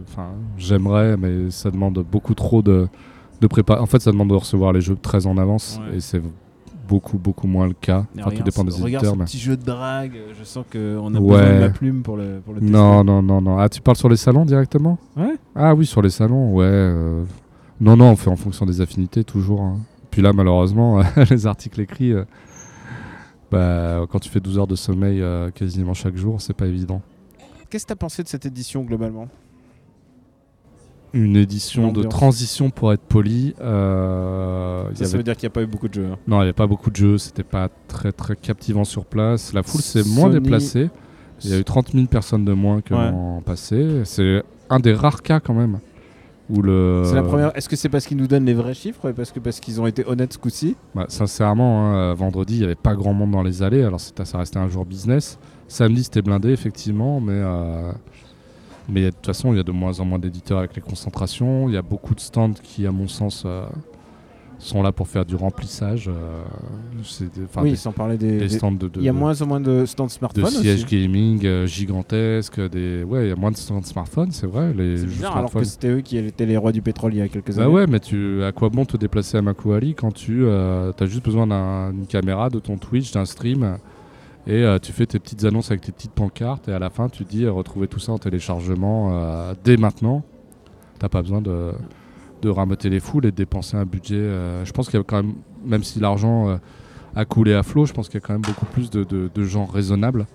[0.08, 2.88] enfin, j'aimerais, mais ça demande beaucoup trop de,
[3.42, 3.80] de prépa.
[3.82, 5.98] En fait, ça demande de recevoir les jeux très en avance, Ouais.
[5.98, 6.22] et c'est
[6.88, 8.06] beaucoup beaucoup moins le cas.
[8.20, 9.14] Enfin, tout dépend des regarde éditeurs.
[9.14, 10.14] ce mais- petit jeu de drague.
[10.38, 10.78] Je sens qu'on
[11.16, 11.60] a besoin de Ouais.
[11.60, 12.74] ma plume pour le, pour le tester.
[12.76, 13.58] Non, non, non, non.
[13.58, 14.98] Ah, tu parles sur les salons directement?
[15.18, 15.36] Ouais.
[15.56, 16.66] Ah oui, sur les salons, ouais.
[16.66, 17.24] euh,
[17.82, 19.62] Non, non, on fait en fonction des affinités toujours.
[19.62, 19.80] hein.
[20.12, 22.24] Puis là, malheureusement, les articles écrits, euh,
[23.52, 27.02] bah, quand tu fais 12 heures de sommeil euh, quasiment chaque jour, c'est pas évident.
[27.70, 29.28] Qu'est-ce que t'as pensé de cette édition globalement?
[31.16, 33.56] Une édition de transition pour être poli.
[33.62, 36.08] euh, Ça, veut dire qu'il n'y a pas eu beaucoup de jeux.
[36.12, 36.18] hein.
[36.28, 39.54] Non, il n'y avait pas beaucoup de jeux, c'était pas très très captivant sur place.
[39.54, 40.90] La foule s'est moins déplacée.
[41.44, 43.12] Il y a eu 30 000 personnes de moins que Ouais.
[43.12, 44.02] l'an passé.
[44.04, 45.80] C'est un des rares cas quand même.
[46.50, 47.02] Où le...
[47.06, 47.58] C'est la première.
[47.58, 49.82] Est-ce que c'est parce qu'ils nous donnent les vrais chiffres et parce que parce qu'ils
[49.82, 50.76] ont été honnêtes ce coup-ci?
[50.94, 53.84] Bah, sincèrement, hein, vendredi, il n'y avait pas grand monde dans les allées.
[53.84, 55.40] Alors ça restait un jour business.
[55.68, 57.20] Samedi, c'était blindé, effectivement.
[57.20, 57.92] Mais, euh,
[58.90, 61.68] mais de toute façon, il y a de moins en moins d'éditeurs avec les concentrations.
[61.70, 63.66] Il y a beaucoup de stands qui, à mon sens, euh,
[64.58, 66.08] sont là pour faire du remplissage.
[66.08, 66.44] euh,
[67.62, 69.60] Oui, des- sans parler des- stands de, de- il y a de- moins en moins
[69.60, 71.02] de stands de smartphones sièges aussi.
[71.02, 72.62] gaming euh, gigantesques.
[72.70, 73.04] Des...
[73.04, 74.74] Ouais, il y a moins de stands smartphones, c'est vrai.
[74.74, 77.28] Les bizarre, alors que c'était eux qui étaient les rois du pétrole il y a
[77.28, 77.74] quelques Bah années.
[77.74, 81.48] ouais, mais tu, à quoi bon te déplacer à Makuhari quand tu as juste besoin
[81.48, 83.78] d'un- d'une caméra, de ton Twitch, d'un stream,
[84.48, 87.10] et euh, tu fais tes petites annonces avec tes petites pancartes, et à la fin
[87.10, 90.24] tu dis euh, retrouver tout ça en téléchargement euh, dès maintenant.
[91.00, 91.72] T'as pas besoin de,
[92.42, 94.16] de rameuter les foules et de dépenser un budget.
[94.16, 95.34] euh, je pense qu'il y a quand même,
[95.66, 96.60] même si l'argent
[97.16, 99.44] a coulé à flot, je pense qu'il y a quand même beaucoup plus de, de-
[99.44, 100.26] gens raisonnables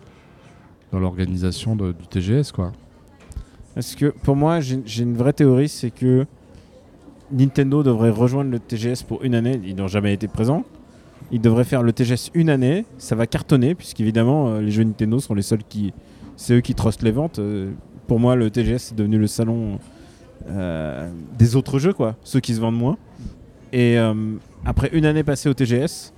[0.92, 2.72] dans l'organisation du TGS, quoi.
[3.74, 6.26] Parce que pour moi, j'ai une vraie théorie, c'est que
[7.30, 9.60] Nintendo devrait rejoindre le TGS pour une année.
[9.64, 10.64] Ils n'ont jamais été présents.
[11.32, 12.84] Ils devraient faire le TGS une année.
[12.98, 15.92] Ça va cartonner, puisqu'évidemment, euh, les jeux Nintendo sont les seuls qui.
[16.36, 17.38] C'est eux qui trustent les ventes.
[17.38, 17.70] Euh,
[18.06, 19.78] pour moi, le TGS est devenu le salon
[20.48, 21.08] euh,
[21.38, 22.16] des autres jeux, quoi.
[22.24, 22.96] Ceux qui se vendent moins.
[23.72, 24.14] Et euh,
[24.64, 26.12] après une année passée au TGS,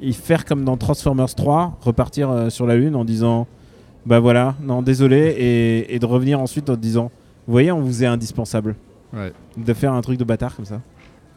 [0.00, 3.46] ils faire comme dans Transformers 3, repartir euh, sur la Lune en disant
[4.06, 7.10] bah voilà, non, désolé, et, et de revenir ensuite en disant,
[7.46, 8.74] vous voyez, on vous est indispensable.
[9.14, 9.32] Ouais.
[9.56, 10.80] De faire un truc de bâtard comme ça.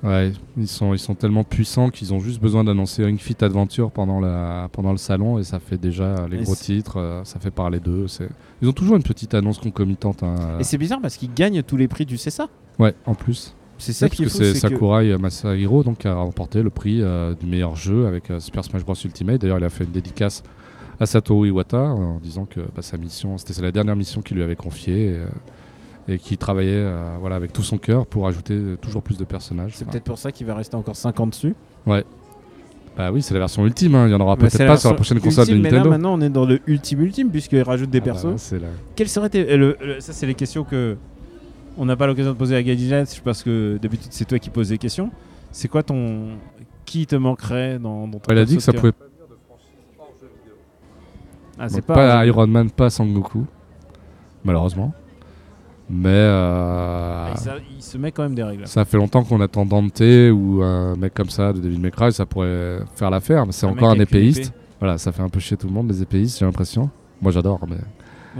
[0.04, 3.90] Ouais, ils sont, ils sont tellement puissants qu'ils ont juste besoin d'annoncer Ring Fit Adventure
[3.90, 7.40] pendant, la, pendant le salon et ça fait déjà les Et gros titres, euh, ça
[7.40, 8.06] fait parler d'eux.
[8.62, 10.22] Ils ont toujours une petite annonce concomitante.
[10.22, 10.60] hein, euh.
[10.60, 12.48] Et c'est bizarre parce qu'ils gagnent tous les prix du CSA.
[12.78, 13.56] Ouais, en plus.
[13.80, 16.14] C'est ça Ouais, qui est parce fou, que c'est que- Sakurai Masahiro donc, qui a
[16.16, 19.42] remporté le prix euh, du meilleur jeu avec euh, Super Smash Bros Ultimate.
[19.42, 20.44] D'ailleurs, il a fait une dédicace
[21.00, 24.44] à Satoru Iwata en disant que bah, sa mission, c'était la dernière mission qu'il lui
[24.44, 25.10] avait confiée.
[25.10, 25.20] Et,
[26.08, 29.74] et qui travaillait euh, voilà, avec tout son cœur pour ajouter toujours plus de personnages.
[29.76, 31.54] C'est peut-être pour ça qu'il va rester encore 5 ans dessus.
[31.86, 32.04] Ouais.
[32.96, 34.08] Bah oui, c'est la version ultime, hein.
[34.08, 35.78] il y en aura Bah, peut-être pas sur la prochaine console de ultime, Mais là,
[35.78, 35.90] Nintendo.
[35.92, 38.52] maintenant, on est dans le ultime ultime, puisqu'ils rajoutent des Ah bah, persos.
[38.54, 38.60] la-
[38.96, 40.98] Quels seraient tes- euh, le- le- Ça, c'est les questions que
[41.78, 44.70] on n'a pas l'occasion de poser à Gadget, parce que d'habitude, c'est toi qui poses
[44.70, 45.12] des questions.
[45.52, 46.30] C'est quoi ton.
[46.86, 48.94] Qui te manquerait dans, dans ton Elle a dit que ça de pouvait
[51.60, 51.94] Ah, c'est pas.
[51.96, 53.46] pas Iron Man, pas Sangoku.
[54.44, 54.94] Malheureusement.
[55.90, 58.68] Mais euh, il, ça- il se met quand même des règles.
[58.68, 62.26] ça fait longtemps qu'on attend Dante ou un mec comme ça de David McRae, ça
[62.26, 63.46] pourrait faire l'affaire.
[63.46, 64.52] Mais c'est Un encore un épéiste.
[64.80, 66.90] Voilà, ça fait un peu chier tout le monde, les épéistes, j'ai l'impression.
[67.22, 67.78] Moi j'adore, mais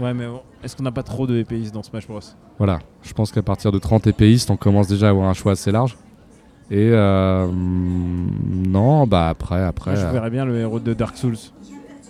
[0.00, 2.20] Ouais, mais bon, est-ce qu'on n'a pas trop de épéistes dans Smash Bros?
[2.58, 2.78] Voilà.
[3.02, 5.72] Je pense qu'à partir de 30 épéistes, on commence déjà à avoir un choix assez
[5.72, 5.96] large.
[6.70, 9.92] Et euh, non, bah après, après.
[9.92, 11.36] Moi, Je euh, verrais bien le héros de Dark Souls.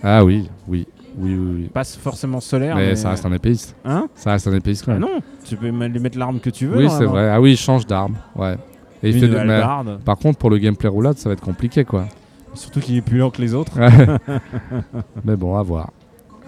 [0.02, 0.86] Ah oui, oui,
[1.18, 1.54] oui, oui.
[1.62, 1.70] oui.
[1.72, 3.74] Pas forcément solaire, Mais, mais, ça reste un épéiste.
[3.84, 5.02] Hein Ça reste un épéiste quand Ah même.
[5.02, 6.78] non, tu peux lui mettre l'arme que tu veux.
[6.78, 7.28] oui, c'est vrai.
[7.30, 8.16] Ah oui, il change d'arme.
[8.36, 8.56] Ouais.
[9.02, 9.62] Et il fait de- mais-.
[10.04, 12.06] Par contre, pour le gameplay roulade, ça va être compliqué quoi.
[12.54, 13.72] Surtout qu'il est plus lent que les autres.
[15.24, 15.90] Mais bon, à voir.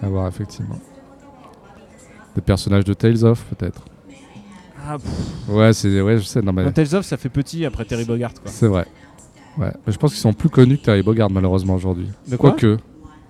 [0.01, 0.75] À voir, effectivement.
[2.35, 3.83] Des personnages de Tales of, peut-être.
[4.87, 5.49] Ah, pff.
[5.55, 6.41] Ouais, c'est, ouais, je sais.
[6.41, 8.31] Non, mais Dans Tales of, ça fait petit après Terry Bogard.
[8.33, 8.41] Quoi.
[8.45, 8.85] c'est vrai.
[9.57, 9.71] Ouais.
[9.85, 12.09] Mais je pense qu'ils sont plus connus que Terry Bogard, malheureusement, aujourd'hui.
[12.39, 12.77] Quoique.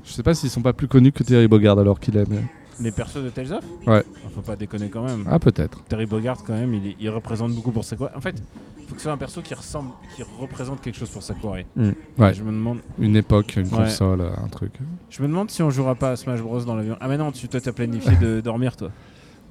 [0.03, 2.27] Je sais pas s'ils sont pas plus connus que Terry Bogard alors qu'il est.
[2.29, 2.41] Mais...
[2.79, 4.03] Les persos de Tales of Ouais.
[4.25, 5.25] Ah, Faut pas déconner quand même.
[5.29, 5.83] Ah, peut-être.
[5.83, 8.09] Terry Bogard, quand même, il, représente beaucoup pour Sakurai.
[8.15, 8.41] En fait,
[8.79, 11.65] il faut que ce soit un perso qui ressemble, qui représente quelque chose pour Sakurai.
[11.75, 12.33] Ouais.
[12.33, 13.83] Je me demande, Une époque, une Ouais.
[13.83, 14.73] console, un truc.
[15.09, 16.97] je me demande si on jouera pas à Smash Bros dans l'avion.
[16.99, 18.89] Ah mais non, tu toi t'as planifié de dormir toi.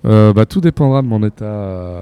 [0.06, 1.44] Euh, bah, tout dépendra de mon état.
[1.44, 2.00] euh,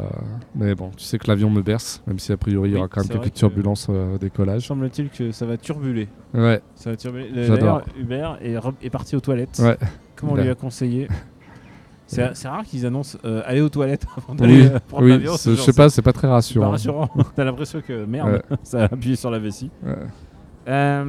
[0.55, 2.87] Mais bon, tu sais que l'avion me berce, même si a priori il y aura
[2.87, 4.67] quand même quelques que- turbulences euh, au décollage.
[4.69, 6.09] Semble-t-il que ça va turbuler.
[6.33, 7.31] Ouais, Ça va turbuler.
[7.33, 9.59] D'ailleurs, Hubert est, est parti aux toilettes.
[9.63, 9.77] ouais.
[10.15, 11.09] Comme on lui a conseillé.
[12.11, 15.11] C'est c'est rare qu'ils annoncent euh, aller aux toilettes avant d'aller Oui, euh, prendre oui,
[15.11, 15.33] l'avion.
[15.37, 16.71] je sais pas, c'est pas très c'est pas rassurant.
[16.71, 17.11] rassurant.
[17.37, 19.71] T'as l'impression que merde, ça a appuyé sur la vessie.
[19.85, 21.03] Ouais.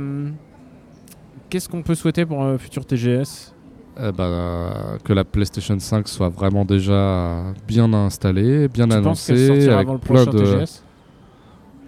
[1.50, 3.54] Qu'est-ce qu'on peut souhaiter pour un futur TGS
[4.02, 9.30] Eh ben, euh, que la PlayStation 5 soit vraiment déjà bien installée, bien Tu penses
[9.30, 10.40] annoncée, sortira avec avant le plein de.
[10.60, 10.84] TGS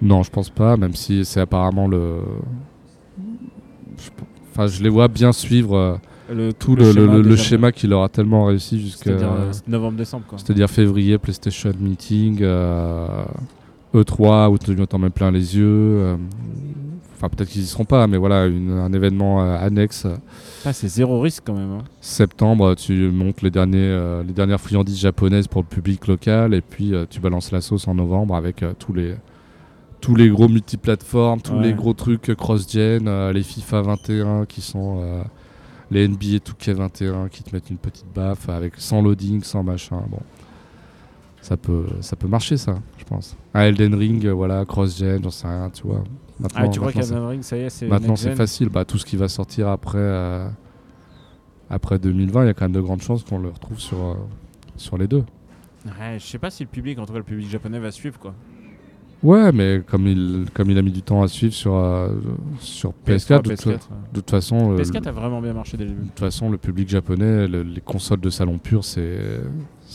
[0.02, 2.18] Non, je pense pas, même si c'est apparemment le.
[3.98, 4.10] Je...
[4.52, 5.96] Enfin, je les vois bien suivre euh,
[6.34, 9.04] le, tout le, le- schéma le- qui leur a tellement réussi jusqu'à.
[9.12, 10.38] C'est-à-dire euh, novembre-décembre quoi.
[10.38, 13.08] C'est-à-dire février, PlayStation Meeting, euh,
[13.94, 15.66] E3, où tu t'en mets plein les yeux.
[15.68, 16.18] euh,
[17.16, 20.08] Enfin, peut-être qu'ils y seront pas, mais voilà, une- un événement euh, annexe.
[20.66, 21.70] Ah, c'est zéro risque quand même.
[21.72, 21.84] hein.
[22.02, 26.62] Septembre, tu montes les, derniers, euh, les dernières friandises japonaises pour le public local, et
[26.62, 29.16] puis euh, tu balances la sauce en novembre avec euh, tous les
[30.00, 31.62] tous les gros multiplateformes, tous Ouais.
[31.62, 35.22] les gros trucs euh, cross-gen, euh, les FIFA 21 qui sont euh,
[35.92, 40.02] les NBA 2K 21 qui te mettent une petite baffe avec sans loading, sans machin.
[40.10, 40.18] Bon,
[41.42, 43.36] ça peut ça peut marcher ça, je pense.
[43.54, 46.04] Un Elden Ring, euh, voilà, cross-gen, j'en sais rien, tu vois.
[46.40, 47.88] Maintenant, Ah, tu crois qu'Elden Ring, ça y est, c'est.
[47.88, 48.70] Maintenant, c'est facile.
[48.70, 50.48] Bah, tout ce qui va sortir après, euh,
[51.70, 54.14] après 2020, il y a quand même de grandes chances qu'on le retrouve sur, euh,
[54.76, 55.24] sur les deux.
[55.86, 58.20] Ouais, je sais pas si le public, en tout cas le public japonais, va suivre
[58.20, 58.34] quoi.
[59.24, 61.74] Ouais, mais comme il, comme il a mis du temps à suivre sur,
[62.60, 63.78] sur PS4, de, PS4, toute- ouais.
[64.14, 66.08] de toute façon, euh, PS4 a vraiment bien marché dès le de début.
[66.10, 69.20] toute façon, le public japonais, le- les consoles de salon pur, c'est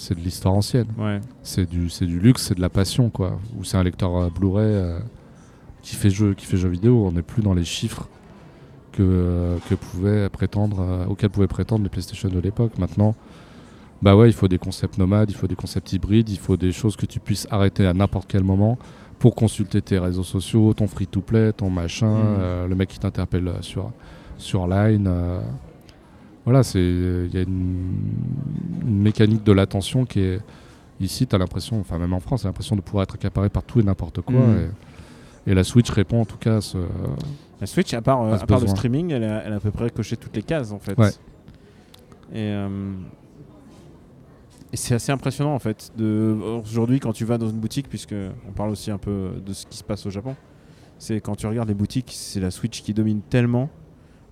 [0.06, 0.86] c'est de l'histoire ancienne.
[0.98, 1.20] Ouais.
[1.42, 3.38] C'est du, c'est du luxe, c'est de la passion, quoi.
[3.58, 4.98] Ou c'est un lecteur euh, Blu-ray euh,
[5.82, 7.06] qui fait jeu, qui fait jeu vidéo.
[7.06, 8.08] On n'est plus dans les chiffres
[8.92, 12.78] que, euh, que pouvaient prétendre, euh, auxquels pouvaient prétendre les PlayStation de l'époque.
[12.78, 13.16] Maintenant,
[14.00, 16.70] bah ouais, il faut des concepts nomades, il faut des concepts hybrides, il faut des
[16.70, 18.78] choses que tu puisses arrêter à n'importe quel moment
[19.18, 23.90] pour consulter tes réseaux sociaux, ton free-to-play, ton machin, euh, le mec qui t'interpelle sur,
[24.38, 25.10] sur Line.
[26.46, 28.12] Euh, voilà, c'est il y a une,
[28.82, 30.40] une mécanique de l'attention qui est
[31.00, 33.48] ici, tu as l'impression, enfin même en France, tu as l'impression de pouvoir être accaparé
[33.48, 34.40] par tout et n'importe quoi.
[34.40, 34.70] Mhm.
[35.46, 36.78] Et, et la Switch répond en tout cas à ce.
[37.60, 39.70] La Switch, à part, euh, À part le streaming, elle a, elle a à peu
[39.70, 40.98] près coché toutes les cases en fait.
[40.98, 41.10] Ouais.
[42.32, 42.92] Et, euh,
[44.72, 45.92] et c'est assez impressionnant en fait.
[45.96, 46.36] De...
[46.62, 48.14] Aujourd'hui, quand tu vas dans une boutique, puisque
[48.48, 50.36] on parle aussi un peu de ce qui se passe au Japon,
[50.98, 53.70] c'est quand tu regardes les boutiques, c'est la Switch qui domine tellement.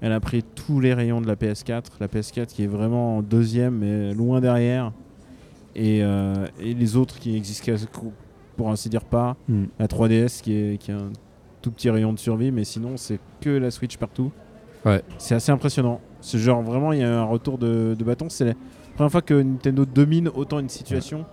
[0.05, 1.85] Elle a pris tous les rayons de la PS4.
[1.99, 4.93] La PS4 qui est vraiment en deuxième, mais loin derrière.
[5.75, 7.89] Et, euh, et les autres qui existent quasi-
[8.55, 9.35] pour ainsi dire pas.
[9.49, 9.65] Mm.
[9.79, 11.11] La 3DS qui est, qui un
[11.63, 14.31] tout petit rayon de survie, mais sinon c'est que la Switch partout.
[14.85, 15.03] Ouais.
[15.17, 16.03] C'est assez impressionnant.
[16.21, 18.27] C'est genre vraiment il y a un retour de, de bâton.
[18.29, 18.55] C'est la
[18.97, 21.25] première fois que Nintendo domine autant une situation.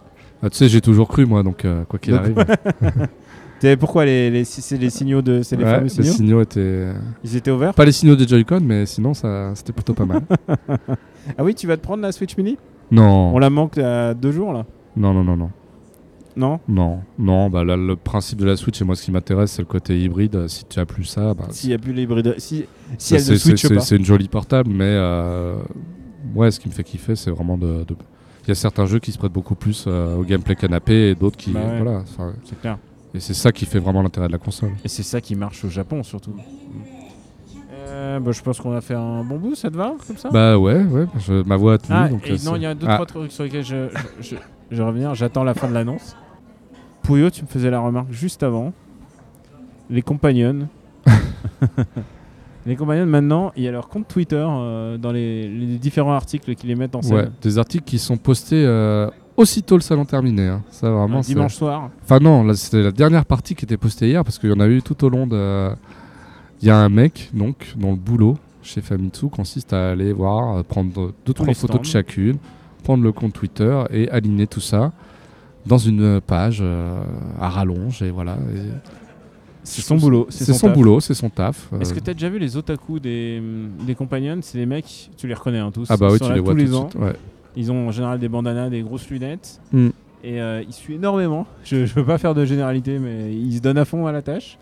[0.41, 2.38] Ah, tu sais, j'ai toujours cru moi, donc euh, quoi qu'il arrive.
[3.79, 6.88] Pourquoi les, les, c'est les signaux de c'est les Ouais, fameux les signaux signaux étaient.
[7.23, 7.73] Ils étaient ouverts.
[7.73, 10.21] Pas les signaux des Joy-Con, mais sinon ça c'était plutôt pas mal.
[11.38, 12.57] Ah oui, tu vas te prendre la Switch Mini?
[12.89, 13.33] Non.
[13.35, 14.65] On la manque à deux jours là.
[14.97, 15.49] non, non, non, non.
[16.35, 16.59] Non?
[16.67, 19.61] Non, non, bah là, le principe de la Switch, et moi ce qui m'intéresse, c'est
[19.61, 20.47] le côté hybride.
[20.47, 22.65] Si tu as plus ça, bah, S'il y a plus l'hybride, si
[22.97, 23.81] si ça, elle ne switch c'est- pas.
[23.81, 25.55] c'est une jolie portable, mais euh,
[26.33, 27.83] ouais, ce qui me fait kiffer, c'est vraiment de.
[27.83, 27.95] de-
[28.45, 31.15] Il y a certains jeux qui se prêtent beaucoup plus euh, au gameplay canapé et
[31.15, 31.51] d'autres qui.
[31.51, 31.81] Bah ouais.
[31.83, 32.03] Voilà.
[32.45, 32.77] C'est clair.
[33.13, 34.71] Et c'est ça qui fait vraiment l'intérêt de la console.
[34.83, 36.33] Et c'est ça qui marche au Japon surtout.
[37.73, 40.29] Euh, bah, je pense qu'on a fait un bon bout, ça te va comme ça?
[40.29, 41.97] Bah ouais, ouais, je- ma voix a tenu.
[41.97, 43.89] Ah, donc, et euh, non, il y a deux, Ah, trois trucs sur lesquels je,
[44.19, 44.35] je, je-
[44.71, 46.15] je vais revenir, j'attends la fin de l'annonce.
[47.03, 48.71] Pouillot, tu me faisais la remarque juste avant.
[49.89, 50.67] Les compagnons.
[52.65, 56.53] les compagnons, maintenant, il y a leur compte Twitter euh, dans les, les différents articles
[56.55, 57.13] qui les mettent en scène.
[57.15, 60.47] Ouais, des articles qui sont postés euh, aussitôt le salon terminé.
[60.47, 60.63] hein.
[60.69, 61.89] Ça, vraiment, Un dimanche soir.
[62.03, 64.67] Enfin non, c'était la dernière partie qui était postée hier parce qu'il y en a
[64.67, 65.71] eu tout au long de.
[66.61, 70.57] Il y a un mec donc dont le boulot chez Famitsu consiste à aller voir,
[70.57, 72.37] euh, prendre deux trois les photos de chacune,
[72.83, 74.91] prendre le compte Twitter et aligner tout ça
[75.65, 77.01] dans une page euh,
[77.39, 78.33] à rallonge et voilà.
[78.55, 78.69] et
[79.63, 80.27] C'est son boulot.
[80.29, 80.75] C'est son, taf.
[80.75, 81.69] boulot, c'est son taf.
[81.79, 81.95] Est-ce euh.
[81.95, 83.41] que tu as déjà vu les otaku des,
[83.85, 85.87] des compagnons C'est les mecs, tu les reconnais hein, tous.
[85.89, 86.89] Ah bah oui, tu les vois tous les ans.
[86.91, 87.01] suite.
[87.01, 87.15] Ouais.
[87.56, 89.60] Ils ont en général des bandanas, des grosses lunettes.
[89.72, 89.90] Mm.
[90.23, 91.48] Et euh, ils suivent énormément.
[91.64, 94.22] Je, je veux pas faire de généralité, mais ils se donnent à fond à la
[94.22, 94.57] tâche.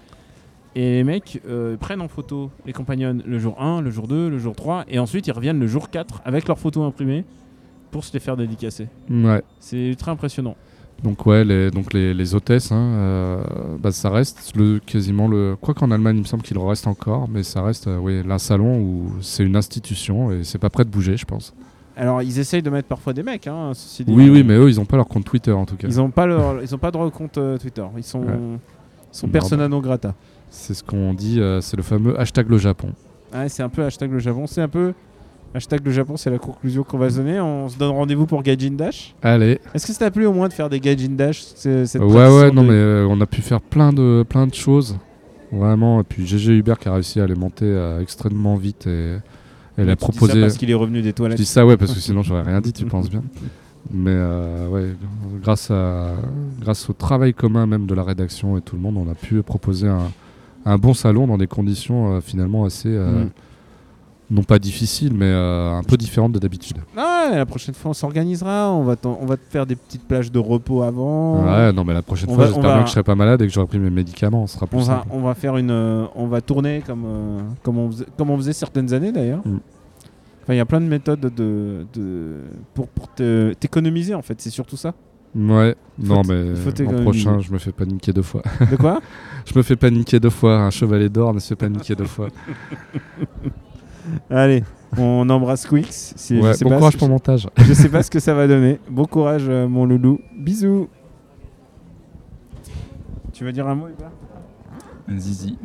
[0.76, 4.30] Et les mecs euh, prennent en photo les compagnons le jour 1, le jour 2,
[4.30, 7.26] le jour 3, et ensuite ils reviennent le jour 4 avec leurs photos imprimées
[7.92, 8.88] pour se les faire dédicacer.
[9.10, 9.42] Ouais.
[9.60, 10.56] C'est ultra impressionnant.
[11.04, 13.44] Donc ouais, les, donc les, les hôtesses, hein, euh,
[13.80, 15.56] bah, ça reste le quasiment le.
[15.60, 18.22] Quoi qu'en Allemagne, il me semble qu'il en reste encore, mais ça reste euh, oui,
[18.30, 21.54] un salon où c'est une institution et c'est pas prêt de bouger, je pense.
[22.00, 24.14] Alors ils essayent de mettre parfois des mecs, hein, ceci dit.
[24.14, 25.88] Oui, oui, mais eux, ils ont pas leur compte Twitter en tout cas.
[25.88, 27.84] Ils ont pas leur, ils ont pas de compte euh, Twitter.
[27.98, 28.28] Ils sont, Ouais.
[28.34, 29.34] ils sont Merde.
[29.34, 30.16] persona non grata.
[30.50, 32.90] C'est ce qu'on dit, euh, c'est le fameux hashtag le Japon.
[33.34, 34.48] Ouais, c'est un peu hashtag le Japon.
[34.48, 34.94] C'est un peu
[35.54, 36.16] hashtag le Japon.
[36.18, 37.40] C'est la conclusion qu'on va se donner.
[37.40, 39.14] On se donne rendez-vous pour Gaijin Dash.
[39.22, 39.60] Allez.
[39.74, 42.52] Est-ce que ça t'a plu au moins de faire des Gaijin Dash cette ouais, ouais,
[42.52, 44.98] non, de- mais euh, on a pu faire plein de, plein de choses.
[45.52, 46.00] Vraiment.
[46.02, 47.66] Et puis GG Hubert qui a réussi à les monter
[48.02, 49.18] extrêmement vite et
[49.82, 50.42] elle a tu dis ça proposé.
[50.42, 51.38] parce qu'il est revenu des Je toilettes.
[51.38, 53.24] dis ça, ouais, parce que sinon j'aurais rien dit, tu penses bien.
[53.92, 54.94] Mais euh, ouais,
[55.42, 56.12] grâce, à,
[56.60, 59.42] grâce au travail commun même de la rédaction et tout le monde, on a pu
[59.42, 60.12] proposer un,
[60.66, 63.26] un bon salon dans des conditions euh, finalement assez, euh.
[64.32, 66.78] Non pas difficiles, mais euh, un peu différentes de d'habitude.
[66.96, 68.72] Ah, la prochaine fois on s'organisera.
[68.72, 71.44] On va, on va te faire des petites plages de repos avant.
[71.44, 73.42] Ouais, non, mais la prochaine On fois, j'espère va- bien que je serai pas malade
[73.42, 75.72] et que j'aurai pris mes médicaments, ce sera plus On va, on va faire une,
[75.72, 79.42] euh, on va tourner comme, euh, comme, on faisait, comme on faisait certaines années d'ailleurs.
[79.46, 79.60] Mm.
[80.44, 82.38] Enfin, il y a plein de méthodes de, de
[82.74, 84.40] pour, pour t'économiser en fait.
[84.40, 84.94] C'est surtout ça.
[85.36, 86.54] Ouais, Faut non, mais
[86.84, 88.42] l'an prochain, je me fais paniquer deux fois.
[88.72, 89.00] De quoi?
[89.46, 90.58] Je me fais paniquer deux fois.
[90.58, 92.30] Un chevalet d'or ne se fait paniquer deux fois.
[94.30, 94.64] Allez,
[94.98, 96.14] on embrasse Quix.
[96.16, 97.48] Si- Ouais, je sais bon pas courage ce- pour le montage.
[97.58, 98.80] Je sais pas ce que ça va donner.
[98.90, 100.20] Bon courage, euh, mon loulou.
[100.38, 100.88] Bisous.
[103.34, 104.12] Tu veux dire un mot, Hubert?
[105.20, 105.58] Zizi.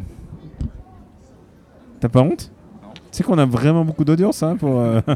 [2.01, 2.51] T'as pas honte?
[3.11, 4.79] Tu sais qu'on a vraiment beaucoup d'audience hein, pour.
[4.81, 5.01] euh,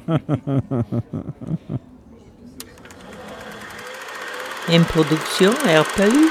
[4.72, 6.28] Une production RPU.